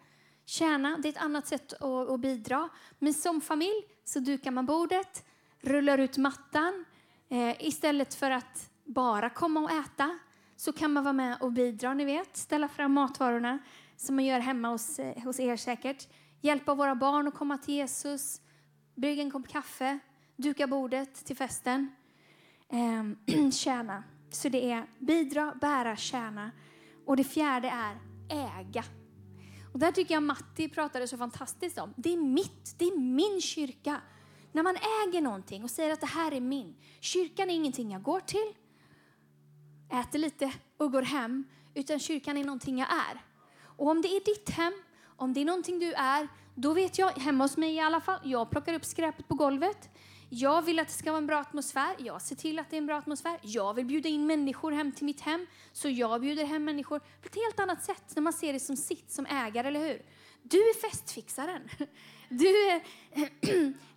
Tjäna, 0.45 0.99
det 1.03 1.09
är 1.09 1.13
ett 1.13 1.23
annat 1.23 1.47
sätt 1.47 1.73
att, 1.73 2.11
att 2.11 2.21
bidra. 2.21 2.69
Men 2.99 3.15
som 3.15 3.41
familj 3.41 3.96
så 4.07 4.21
dukar 4.21 4.51
man 4.51 4.67
bordet, 4.67 5.27
rullar 5.61 5.99
ut 5.99 6.17
mattan. 6.17 6.85
Eh, 7.29 7.67
istället 7.67 8.15
för 8.15 8.31
att 8.31 8.71
bara 8.85 9.31
komma 9.31 9.61
och 9.61 9.71
äta 9.71 10.19
så 10.57 10.73
kan 10.73 10.93
man 10.93 11.05
vara 11.05 11.13
med 11.13 11.37
och 11.41 11.53
bidra, 11.53 11.95
ni 11.95 12.05
vet. 12.05 12.37
Ställa 12.37 12.69
fram 12.69 12.93
matvarorna 12.93 13.59
som 13.97 14.17
man 14.17 14.25
gör 14.25 14.41
hemma 14.41 14.69
hos, 14.69 14.99
eh, 14.99 15.25
hos 15.25 15.41
er 15.41 15.57
säkert. 15.57 16.09
Hjälpa 16.41 16.75
våra 16.75 16.95
barn 16.95 17.29
att 17.29 17.35
komma 17.35 17.59
till 17.59 17.75
Jesus. 17.75 18.41
Brygga 18.95 19.23
en 19.23 19.31
kopp 19.31 19.49
kaffe. 19.49 19.99
Duka 20.37 20.67
bordet 20.67 21.25
till 21.25 21.37
festen. 21.37 21.93
Eh, 22.69 23.51
tjäna. 23.51 24.05
Så 24.31 24.49
det 24.49 24.71
är 24.71 24.87
bidra, 24.99 25.55
bära, 25.61 25.97
tjäna. 25.97 26.51
Och 27.07 27.17
det 27.17 27.25
fjärde 27.25 27.69
är 27.69 27.99
äga. 28.31 28.85
Och 29.77 29.81
där 29.81 29.93
tycker 29.93 30.15
jag 30.15 30.23
Matti 30.23 30.69
pratade 30.69 31.09
så 31.09 31.17
fantastiskt 31.17 31.79
om. 31.79 31.95
Det 31.97 32.13
är 32.13 32.17
mitt, 32.17 32.75
det 32.79 32.85
är 32.85 32.99
min 32.99 33.41
kyrka. 33.41 34.01
När 34.53 34.63
man 34.63 34.77
äger 34.77 35.21
någonting 35.21 35.65
och 35.65 35.71
säger 35.71 35.93
att 35.93 36.01
det 36.01 36.07
här 36.07 36.33
är 36.33 36.41
min. 36.41 36.77
Kyrkan 37.01 37.51
är 37.51 37.55
ingenting 37.55 37.91
jag 37.93 38.03
går 38.03 38.21
till, 38.21 38.55
äter 39.93 40.19
lite 40.19 40.53
och 40.77 40.93
går 40.93 41.03
hem. 41.03 41.45
Utan 41.75 41.99
kyrkan 41.99 42.37
är 42.37 42.45
någonting 42.45 42.79
jag 42.79 42.89
är. 42.91 43.25
Och 43.77 43.89
om 43.89 44.03
det 44.03 44.09
är 44.09 44.25
ditt 44.25 44.51
hem, 44.51 44.73
om 45.17 45.33
det 45.33 45.41
är 45.41 45.45
någonting 45.45 45.79
du 45.79 45.93
är, 45.93 46.29
då 46.55 46.73
vet 46.73 46.99
jag, 46.99 47.11
hemma 47.11 47.45
hos 47.45 47.57
mig 47.57 47.75
i 47.75 47.81
alla 47.81 48.01
fall, 48.01 48.21
jag 48.25 48.51
plockar 48.51 48.75
upp 48.75 48.85
skräpet 48.85 49.29
på 49.29 49.35
golvet. 49.35 49.89
Jag 50.29 50.63
vill 50.63 50.79
att 50.79 50.87
det 50.87 50.93
ska 50.93 51.11
vara 51.11 51.19
en 51.19 51.27
bra 51.27 51.39
atmosfär. 51.39 51.95
Jag 51.99 52.23
ser 52.23 52.37
till 52.37 52.59
att 52.59 52.71
det 52.71 52.77
är 52.77 52.79
en 52.79 52.87
bra 52.87 52.97
atmosfär. 52.97 53.39
Jag 53.43 53.75
vill 53.75 53.87
bjuda 53.87 54.09
in 54.09 54.27
människor 54.27 54.73
hem 54.73 54.93
till 54.93 55.05
mitt 55.05 55.21
hem. 55.21 55.47
Så 55.73 55.89
jag 55.89 56.21
bjuder 56.21 56.45
hem 56.45 56.65
människor 56.65 56.99
på 56.99 57.27
ett 57.27 57.35
helt 57.35 57.61
annat 57.61 57.85
sätt 57.85 58.13
när 58.15 58.23
man 58.23 58.33
ser 58.33 58.53
det 58.53 58.61
som 58.61 58.77
sitt 58.77 59.11
som 59.11 59.27
ägare, 59.27 59.69
eller 59.69 59.81
hur? 59.81 60.03
Du 60.43 60.59
är 60.59 60.91
festfixaren. 60.91 61.69
Du 62.29 62.47
är, 62.47 62.83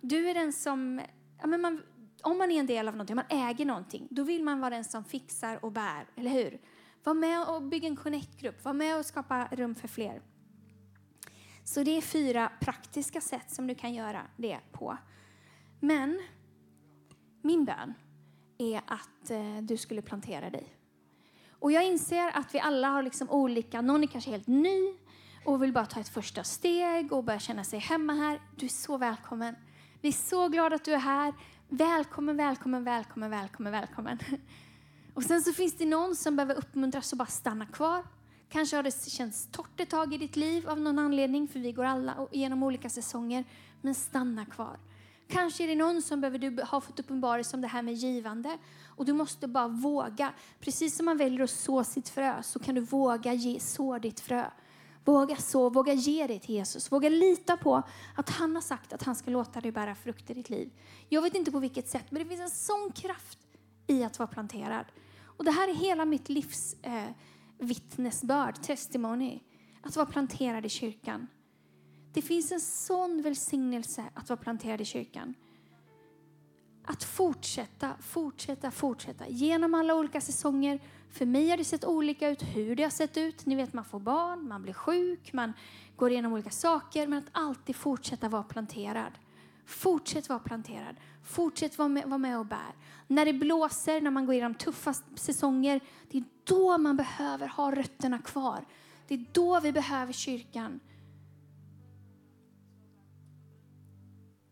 du 0.00 0.30
är 0.30 0.34
den 0.34 0.52
som... 0.52 1.00
Ja, 1.40 1.46
men 1.46 1.60
man, 1.60 1.82
om 2.22 2.38
man 2.38 2.50
är 2.50 2.60
en 2.60 2.66
del 2.66 2.88
av 2.88 2.94
någonting, 2.94 3.16
man 3.16 3.24
äger 3.28 3.64
någonting, 3.64 4.08
då 4.10 4.22
vill 4.22 4.44
man 4.44 4.60
vara 4.60 4.70
den 4.70 4.84
som 4.84 5.04
fixar 5.04 5.64
och 5.64 5.72
bär, 5.72 6.06
eller 6.16 6.30
hur? 6.30 6.60
Var 7.04 7.14
med 7.14 7.48
och 7.48 7.62
bygg 7.62 7.84
en 7.84 7.96
connect-grupp. 7.96 8.64
Var 8.64 8.72
med 8.72 8.98
och 8.98 9.06
skapa 9.06 9.48
rum 9.52 9.74
för 9.74 9.88
fler. 9.88 10.22
Så 11.64 11.82
det 11.82 11.96
är 11.96 12.00
fyra 12.00 12.52
praktiska 12.60 13.20
sätt 13.20 13.50
som 13.50 13.66
du 13.66 13.74
kan 13.74 13.94
göra 13.94 14.22
det 14.36 14.58
på. 14.72 14.98
Men 15.80 16.20
min 17.42 17.64
bön 17.64 17.94
är 18.58 18.80
att 18.86 19.30
eh, 19.30 19.56
du 19.62 19.76
skulle 19.76 20.02
plantera 20.02 20.50
dig. 20.50 20.74
Och 21.50 21.72
jag 21.72 21.86
inser 21.86 22.38
att 22.38 22.54
vi 22.54 22.60
alla 22.60 22.88
har 22.88 23.02
liksom 23.02 23.30
olika, 23.30 23.80
någon 23.80 24.02
är 24.02 24.06
kanske 24.06 24.30
helt 24.30 24.46
ny 24.46 24.94
och 25.44 25.62
vill 25.62 25.72
bara 25.72 25.86
ta 25.86 26.00
ett 26.00 26.08
första 26.08 26.44
steg 26.44 27.12
och 27.12 27.24
börja 27.24 27.38
känna 27.38 27.64
sig 27.64 27.78
hemma 27.78 28.12
här. 28.12 28.40
Du 28.56 28.66
är 28.66 28.70
så 28.70 28.98
välkommen. 28.98 29.54
Vi 30.00 30.08
är 30.08 30.12
så 30.12 30.48
glada 30.48 30.76
att 30.76 30.84
du 30.84 30.92
är 30.92 30.98
här. 30.98 31.34
Välkommen, 31.68 32.36
välkommen, 32.36 32.84
välkommen, 32.84 33.30
välkommen, 33.30 33.72
välkommen. 33.72 34.18
Och 35.14 35.22
sen 35.22 35.42
så 35.42 35.52
finns 35.52 35.76
det 35.76 35.86
någon 35.86 36.16
som 36.16 36.36
behöver 36.36 36.54
uppmuntras 36.54 37.12
att 37.12 37.18
bara 37.18 37.26
stanna 37.26 37.66
kvar. 37.66 38.04
Kanske 38.48 38.76
har 38.76 38.82
det 38.82 39.10
känts 39.10 39.48
torrt 39.52 39.80
ett 39.80 39.90
tag 39.90 40.14
i 40.14 40.18
ditt 40.18 40.36
liv 40.36 40.68
av 40.68 40.80
någon 40.80 40.98
anledning, 40.98 41.48
för 41.48 41.60
vi 41.60 41.72
går 41.72 41.84
alla 41.84 42.28
igenom 42.32 42.62
olika 42.62 42.88
säsonger. 42.88 43.44
Men 43.80 43.94
stanna 43.94 44.46
kvar. 44.46 44.76
Kanske 45.30 45.64
är 45.64 45.68
det 45.68 45.74
någon 45.74 46.02
som 46.02 46.20
behöver 46.20 46.38
du 46.38 46.62
har 46.66 46.80
fått 46.80 47.00
uppenbarelse 47.00 47.56
om 47.56 47.60
det 47.60 47.68
här 47.68 47.82
med 47.82 47.94
givande. 47.94 48.58
Och 48.86 49.04
du 49.04 49.12
måste 49.12 49.48
bara 49.48 49.68
våga. 49.68 50.32
Precis 50.60 50.96
som 50.96 51.06
man 51.06 51.16
väljer 51.16 51.40
att 51.40 51.50
så 51.50 51.84
sitt 51.84 52.08
frö 52.08 52.42
så 52.42 52.58
kan 52.58 52.74
du 52.74 52.80
våga 52.80 53.34
ge, 53.34 53.60
så 53.60 53.98
ditt 53.98 54.20
frö. 54.20 54.50
Våga 55.04 55.36
så, 55.36 55.70
våga 55.70 55.92
ge 55.92 56.26
det 56.26 56.38
till 56.38 56.54
Jesus. 56.54 56.92
Våga 56.92 57.08
lita 57.08 57.56
på 57.56 57.82
att 58.16 58.30
han 58.30 58.54
har 58.54 58.62
sagt 58.62 58.92
att 58.92 59.02
han 59.02 59.16
ska 59.16 59.30
låta 59.30 59.60
dig 59.60 59.72
bära 59.72 59.94
frukt 59.94 60.30
i 60.30 60.34
ditt 60.34 60.50
liv. 60.50 60.70
Jag 61.08 61.22
vet 61.22 61.34
inte 61.34 61.50
på 61.50 61.58
vilket 61.58 61.88
sätt, 61.88 62.10
men 62.10 62.22
det 62.22 62.28
finns 62.28 62.40
en 62.40 62.50
sån 62.50 62.92
kraft 62.94 63.38
i 63.86 64.04
att 64.04 64.18
vara 64.18 64.26
planterad. 64.28 64.84
Och 65.24 65.44
det 65.44 65.50
här 65.50 65.68
är 65.68 65.74
hela 65.74 66.04
mitt 66.04 66.28
livs 66.28 66.76
eh, 66.82 67.08
vittnesbörd, 67.58 68.62
testimony. 68.62 69.40
Att 69.82 69.96
vara 69.96 70.06
planterad 70.06 70.66
i 70.66 70.68
kyrkan. 70.68 71.26
Det 72.12 72.22
finns 72.22 72.52
en 72.52 72.60
sån 72.60 73.22
välsignelse 73.22 74.04
att 74.14 74.28
vara 74.28 74.36
planterad 74.36 74.80
i 74.80 74.84
kyrkan. 74.84 75.34
Att 76.84 77.04
fortsätta, 77.04 77.92
fortsätta, 78.00 78.70
fortsätta 78.70 79.28
genom 79.28 79.74
alla 79.74 79.94
olika 79.94 80.20
säsonger. 80.20 80.80
För 81.10 81.26
mig 81.26 81.50
har 81.50 81.56
det 81.56 81.64
sett 81.64 81.84
olika 81.84 82.28
ut 82.28 82.42
hur 82.42 82.76
det 82.76 82.82
har 82.82 82.90
sett 82.90 83.16
ut. 83.16 83.46
Ni 83.46 83.54
vet, 83.54 83.72
man 83.72 83.84
får 83.84 84.00
barn, 84.00 84.48
man 84.48 84.62
blir 84.62 84.72
sjuk, 84.72 85.32
man 85.32 85.52
går 85.96 86.10
igenom 86.10 86.32
olika 86.32 86.50
saker. 86.50 87.06
Men 87.06 87.18
att 87.18 87.28
alltid 87.32 87.76
fortsätta 87.76 88.28
vara 88.28 88.42
planterad. 88.42 89.12
Fortsätt 89.66 90.28
vara 90.28 90.38
planterad. 90.38 90.96
Fortsätt 91.24 91.78
vara 91.78 91.88
med, 91.88 92.04
vara 92.06 92.18
med 92.18 92.38
och 92.38 92.46
bär. 92.46 92.74
När 93.06 93.24
det 93.24 93.32
blåser, 93.32 94.00
när 94.00 94.10
man 94.10 94.26
går 94.26 94.34
igenom 94.34 94.54
tuffa 94.54 94.94
säsonger, 95.14 95.80
det 96.10 96.18
är 96.18 96.24
då 96.44 96.78
man 96.78 96.96
behöver 96.96 97.46
ha 97.46 97.74
rötterna 97.74 98.18
kvar. 98.18 98.64
Det 99.08 99.14
är 99.14 99.24
då 99.32 99.60
vi 99.60 99.72
behöver 99.72 100.12
kyrkan. 100.12 100.80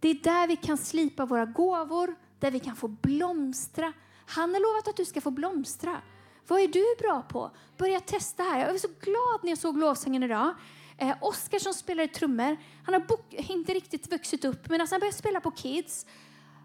Det 0.01 0.09
är 0.09 0.15
där 0.15 0.49
vi 0.49 0.57
kan 0.57 0.79
slipa 0.79 1.27
våra 1.27 1.45
gåvor, 1.45 2.15
där 2.39 2.51
vi 2.51 2.61
kan 2.61 2.77
få 2.77 2.89
blomstra. 2.89 3.93
Han 4.27 4.55
har 4.55 4.61
lovat 4.61 4.89
att 4.89 4.97
du 4.97 5.05
ska 5.05 5.21
få 5.21 5.31
blomstra. 5.31 6.03
Vad 6.47 6.61
är 6.61 6.69
du 6.69 6.85
bra 6.99 7.23
på? 7.23 7.51
Börja 7.77 8.01
testa 8.01 8.43
här. 8.43 8.61
Jag 8.61 8.75
är 8.75 8.79
så 8.79 8.89
glad 9.01 9.41
när 9.43 9.51
jag 9.51 9.59
såg 9.59 9.79
lovsången 9.79 10.23
idag. 10.23 10.55
Eh, 10.99 11.17
Oskar 11.21 11.59
som 11.59 11.75
spelar 11.75 12.07
trummor, 12.07 12.57
han 12.85 12.95
har 12.95 13.03
inte 13.51 13.75
riktigt 13.75 14.13
vuxit 14.13 14.45
upp, 14.45 14.69
men 14.69 14.81
alltså 14.81 14.95
han 14.95 15.01
börjar 15.01 15.13
spela 15.13 15.41
på 15.41 15.51
Kids. 15.51 16.07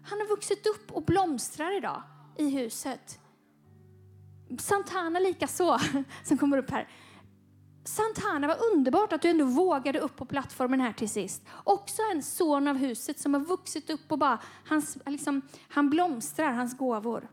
Han 0.04 0.20
har 0.20 0.26
vuxit 0.26 0.66
upp 0.66 0.92
och 0.92 1.02
blomstrar 1.02 1.76
idag 1.76 2.02
i 2.36 2.50
huset. 2.50 3.20
Santana 4.58 5.18
lika 5.18 5.46
så, 5.46 5.78
som 6.24 6.38
kommer 6.38 6.58
upp 6.58 6.70
här. 6.70 6.88
Santana, 7.84 8.46
vad 8.46 8.58
underbart 8.72 9.12
att 9.12 9.22
du 9.22 9.28
ändå 9.28 9.44
vågade 9.44 9.98
upp 9.98 10.16
på 10.16 10.24
plattformen 10.24 10.80
här 10.80 10.92
till 10.92 11.08
sist. 11.08 11.42
Också 11.64 12.02
en 12.12 12.22
son 12.22 12.68
av 12.68 12.76
huset 12.76 13.18
som 13.18 13.34
har 13.34 13.40
vuxit 13.40 13.90
upp 13.90 14.12
och 14.12 14.18
bara, 14.18 14.38
hans, 14.68 14.98
liksom, 15.06 15.42
han 15.68 15.90
blomstrar, 15.90 16.52
hans 16.52 16.78
gåvor. 16.78 17.28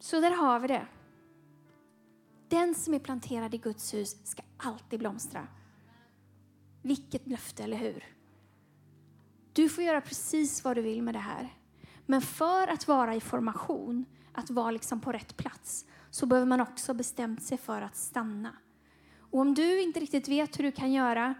Så 0.00 0.20
där 0.20 0.30
har 0.30 0.60
vi 0.60 0.68
det. 0.68 0.86
Den 2.48 2.74
som 2.74 2.94
är 2.94 2.98
planterad 2.98 3.54
i 3.54 3.58
Guds 3.58 3.94
hus 3.94 4.16
ska 4.24 4.42
alltid 4.56 4.98
blomstra. 4.98 5.46
Vilket 6.82 7.26
löfte, 7.26 7.64
eller 7.64 7.76
hur? 7.76 8.04
Du 9.52 9.68
får 9.68 9.84
göra 9.84 10.00
precis 10.00 10.64
vad 10.64 10.76
du 10.76 10.82
vill 10.82 11.02
med 11.02 11.14
det 11.14 11.18
här. 11.18 11.56
Men 12.06 12.22
för 12.22 12.68
att 12.68 12.88
vara 12.88 13.14
i 13.14 13.20
formation, 13.20 14.04
att 14.32 14.50
vara 14.50 14.70
liksom 14.70 15.00
på 15.00 15.12
rätt 15.12 15.36
plats, 15.36 15.86
så 16.12 16.26
behöver 16.26 16.46
man 16.46 16.60
också 16.60 16.94
bestämt 16.94 17.42
sig 17.42 17.58
för 17.58 17.82
att 17.82 17.96
stanna. 17.96 18.52
Och 19.18 19.40
om 19.40 19.54
du 19.54 19.82
inte 19.82 20.00
riktigt 20.00 20.28
vet 20.28 20.58
hur 20.58 20.64
du 20.64 20.72
kan 20.72 20.92
göra, 20.92 21.34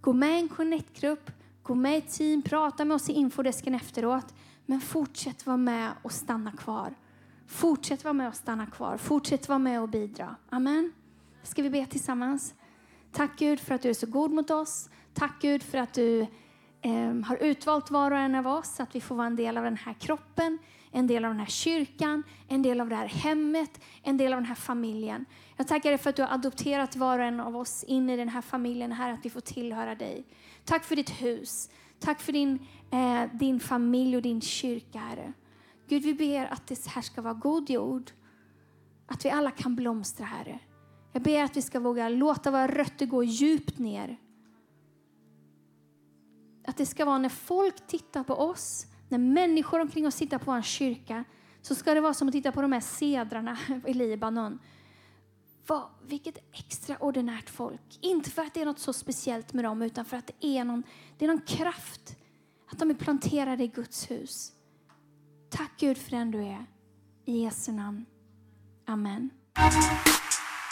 gå 0.00 0.12
med 0.12 0.38
i 0.38 0.42
en 0.42 0.48
connect-grupp, 0.48 1.30
gå 1.62 1.74
med 1.74 1.94
i 1.94 1.98
ett 1.98 2.12
team, 2.12 2.42
prata 2.42 2.84
med 2.84 2.94
oss 2.94 3.10
i 3.10 3.12
infodesken 3.12 3.74
efteråt. 3.74 4.34
Men 4.66 4.80
fortsätt 4.80 5.46
vara 5.46 5.56
med 5.56 5.90
och 6.02 6.12
stanna 6.12 6.52
kvar. 6.52 6.94
Fortsätt 7.46 8.04
vara 8.04 8.14
med 8.14 8.28
och 8.28 8.34
stanna 8.34 8.66
kvar. 8.66 8.96
Fortsätt 8.96 9.48
vara 9.48 9.58
med 9.58 9.82
och 9.82 9.88
bidra. 9.88 10.36
Amen. 10.50 10.92
Ska 11.42 11.62
vi 11.62 11.70
be 11.70 11.86
tillsammans? 11.86 12.54
Tack 13.12 13.38
Gud 13.38 13.60
för 13.60 13.74
att 13.74 13.82
du 13.82 13.90
är 13.90 13.94
så 13.94 14.06
god 14.06 14.30
mot 14.30 14.50
oss. 14.50 14.90
Tack 15.14 15.42
Gud 15.42 15.62
för 15.62 15.78
att 15.78 15.94
du 15.94 16.26
eh, 16.82 17.26
har 17.26 17.36
utvalt 17.36 17.90
var 17.90 18.10
och 18.10 18.18
en 18.18 18.34
av 18.34 18.46
oss, 18.46 18.76
så 18.76 18.82
att 18.82 18.94
vi 18.94 19.00
får 19.00 19.14
vara 19.14 19.26
en 19.26 19.36
del 19.36 19.58
av 19.58 19.64
den 19.64 19.76
här 19.76 19.92
kroppen, 19.92 20.58
en 20.90 21.06
del 21.06 21.24
av 21.24 21.30
den 21.30 21.40
här 21.40 21.46
kyrkan, 21.46 22.22
en 22.48 22.62
del 22.62 22.80
av 22.80 22.88
det 22.88 22.96
här 22.96 23.06
hemmet, 23.06 23.80
en 24.02 24.16
del 24.16 24.32
av 24.32 24.36
den 24.36 24.46
här 24.46 24.54
familjen. 24.54 25.24
Jag 25.56 25.68
tackar 25.68 25.90
dig 25.90 25.98
för 25.98 26.10
att 26.10 26.16
du 26.16 26.22
har 26.22 26.34
adopterat 26.34 26.96
var 26.96 27.18
och 27.18 27.24
en 27.24 27.40
av 27.40 27.56
oss 27.56 27.84
in 27.84 28.10
i 28.10 28.16
den 28.16 28.28
här 28.28 28.42
familjen, 28.42 28.92
här 28.92 29.12
att 29.12 29.24
vi 29.24 29.30
får 29.30 29.40
tillhöra 29.40 29.94
dig. 29.94 30.24
Tack 30.64 30.84
för 30.84 30.96
ditt 30.96 31.10
hus. 31.10 31.70
Tack 31.98 32.20
för 32.20 32.32
din, 32.32 32.58
eh, 32.90 33.22
din 33.32 33.60
familj 33.60 34.16
och 34.16 34.22
din 34.22 34.40
kyrka, 34.40 34.98
Herre. 34.98 35.32
Gud, 35.88 36.02
vi 36.02 36.14
ber 36.14 36.52
att 36.52 36.66
det 36.66 36.86
här 36.86 37.02
ska 37.02 37.22
vara 37.22 37.34
god 37.34 37.70
jord. 37.70 38.10
Att 39.06 39.24
vi 39.24 39.30
alla 39.30 39.50
kan 39.50 39.76
blomstra, 39.76 40.26
Herre. 40.26 40.58
Jag 41.12 41.22
ber 41.22 41.44
att 41.44 41.56
vi 41.56 41.62
ska 41.62 41.80
våga 41.80 42.08
låta 42.08 42.50
våra 42.50 42.68
rötter 42.68 43.06
gå 43.06 43.24
djupt 43.24 43.78
ner. 43.78 44.18
Att 46.64 46.76
det 46.76 46.86
ska 46.86 47.04
vara 47.04 47.18
när 47.18 47.28
folk 47.28 47.86
tittar 47.86 48.24
på 48.24 48.34
oss, 48.34 48.86
när 49.08 49.18
människor 49.18 49.80
omkring 49.80 50.06
oss 50.06 50.16
tittar 50.16 50.38
på 50.38 50.52
vår 50.52 50.62
kyrka, 50.62 51.24
så 51.62 51.74
ska 51.74 51.94
det 51.94 52.00
vara 52.00 52.14
som 52.14 52.28
att 52.28 52.32
titta 52.32 52.52
på 52.52 52.62
de 52.62 52.72
här 52.72 52.80
sedrarna 52.80 53.58
i 53.86 53.94
Libanon. 53.94 54.58
Vad, 55.66 55.82
vilket 56.02 56.38
extraordinärt 56.52 57.50
folk. 57.50 57.98
Inte 58.00 58.30
för 58.30 58.42
att 58.42 58.54
det 58.54 58.60
är 58.60 58.66
något 58.66 58.78
så 58.78 58.92
speciellt 58.92 59.52
med 59.52 59.64
dem, 59.64 59.82
utan 59.82 60.04
för 60.04 60.16
att 60.16 60.26
det 60.26 60.46
är 60.46 60.64
någon, 60.64 60.82
det 61.18 61.24
är 61.24 61.28
någon 61.28 61.40
kraft. 61.40 62.16
Att 62.72 62.78
de 62.78 62.90
är 62.90 62.94
planterade 62.94 63.64
i 63.64 63.68
Guds 63.68 64.10
hus. 64.10 64.52
Tack 65.50 65.72
Gud 65.76 65.98
för 65.98 66.10
den 66.10 66.30
du 66.30 66.42
är. 66.42 66.66
I 67.24 67.42
Jesu 67.42 67.72
namn. 67.72 68.06
Amen. 68.86 69.30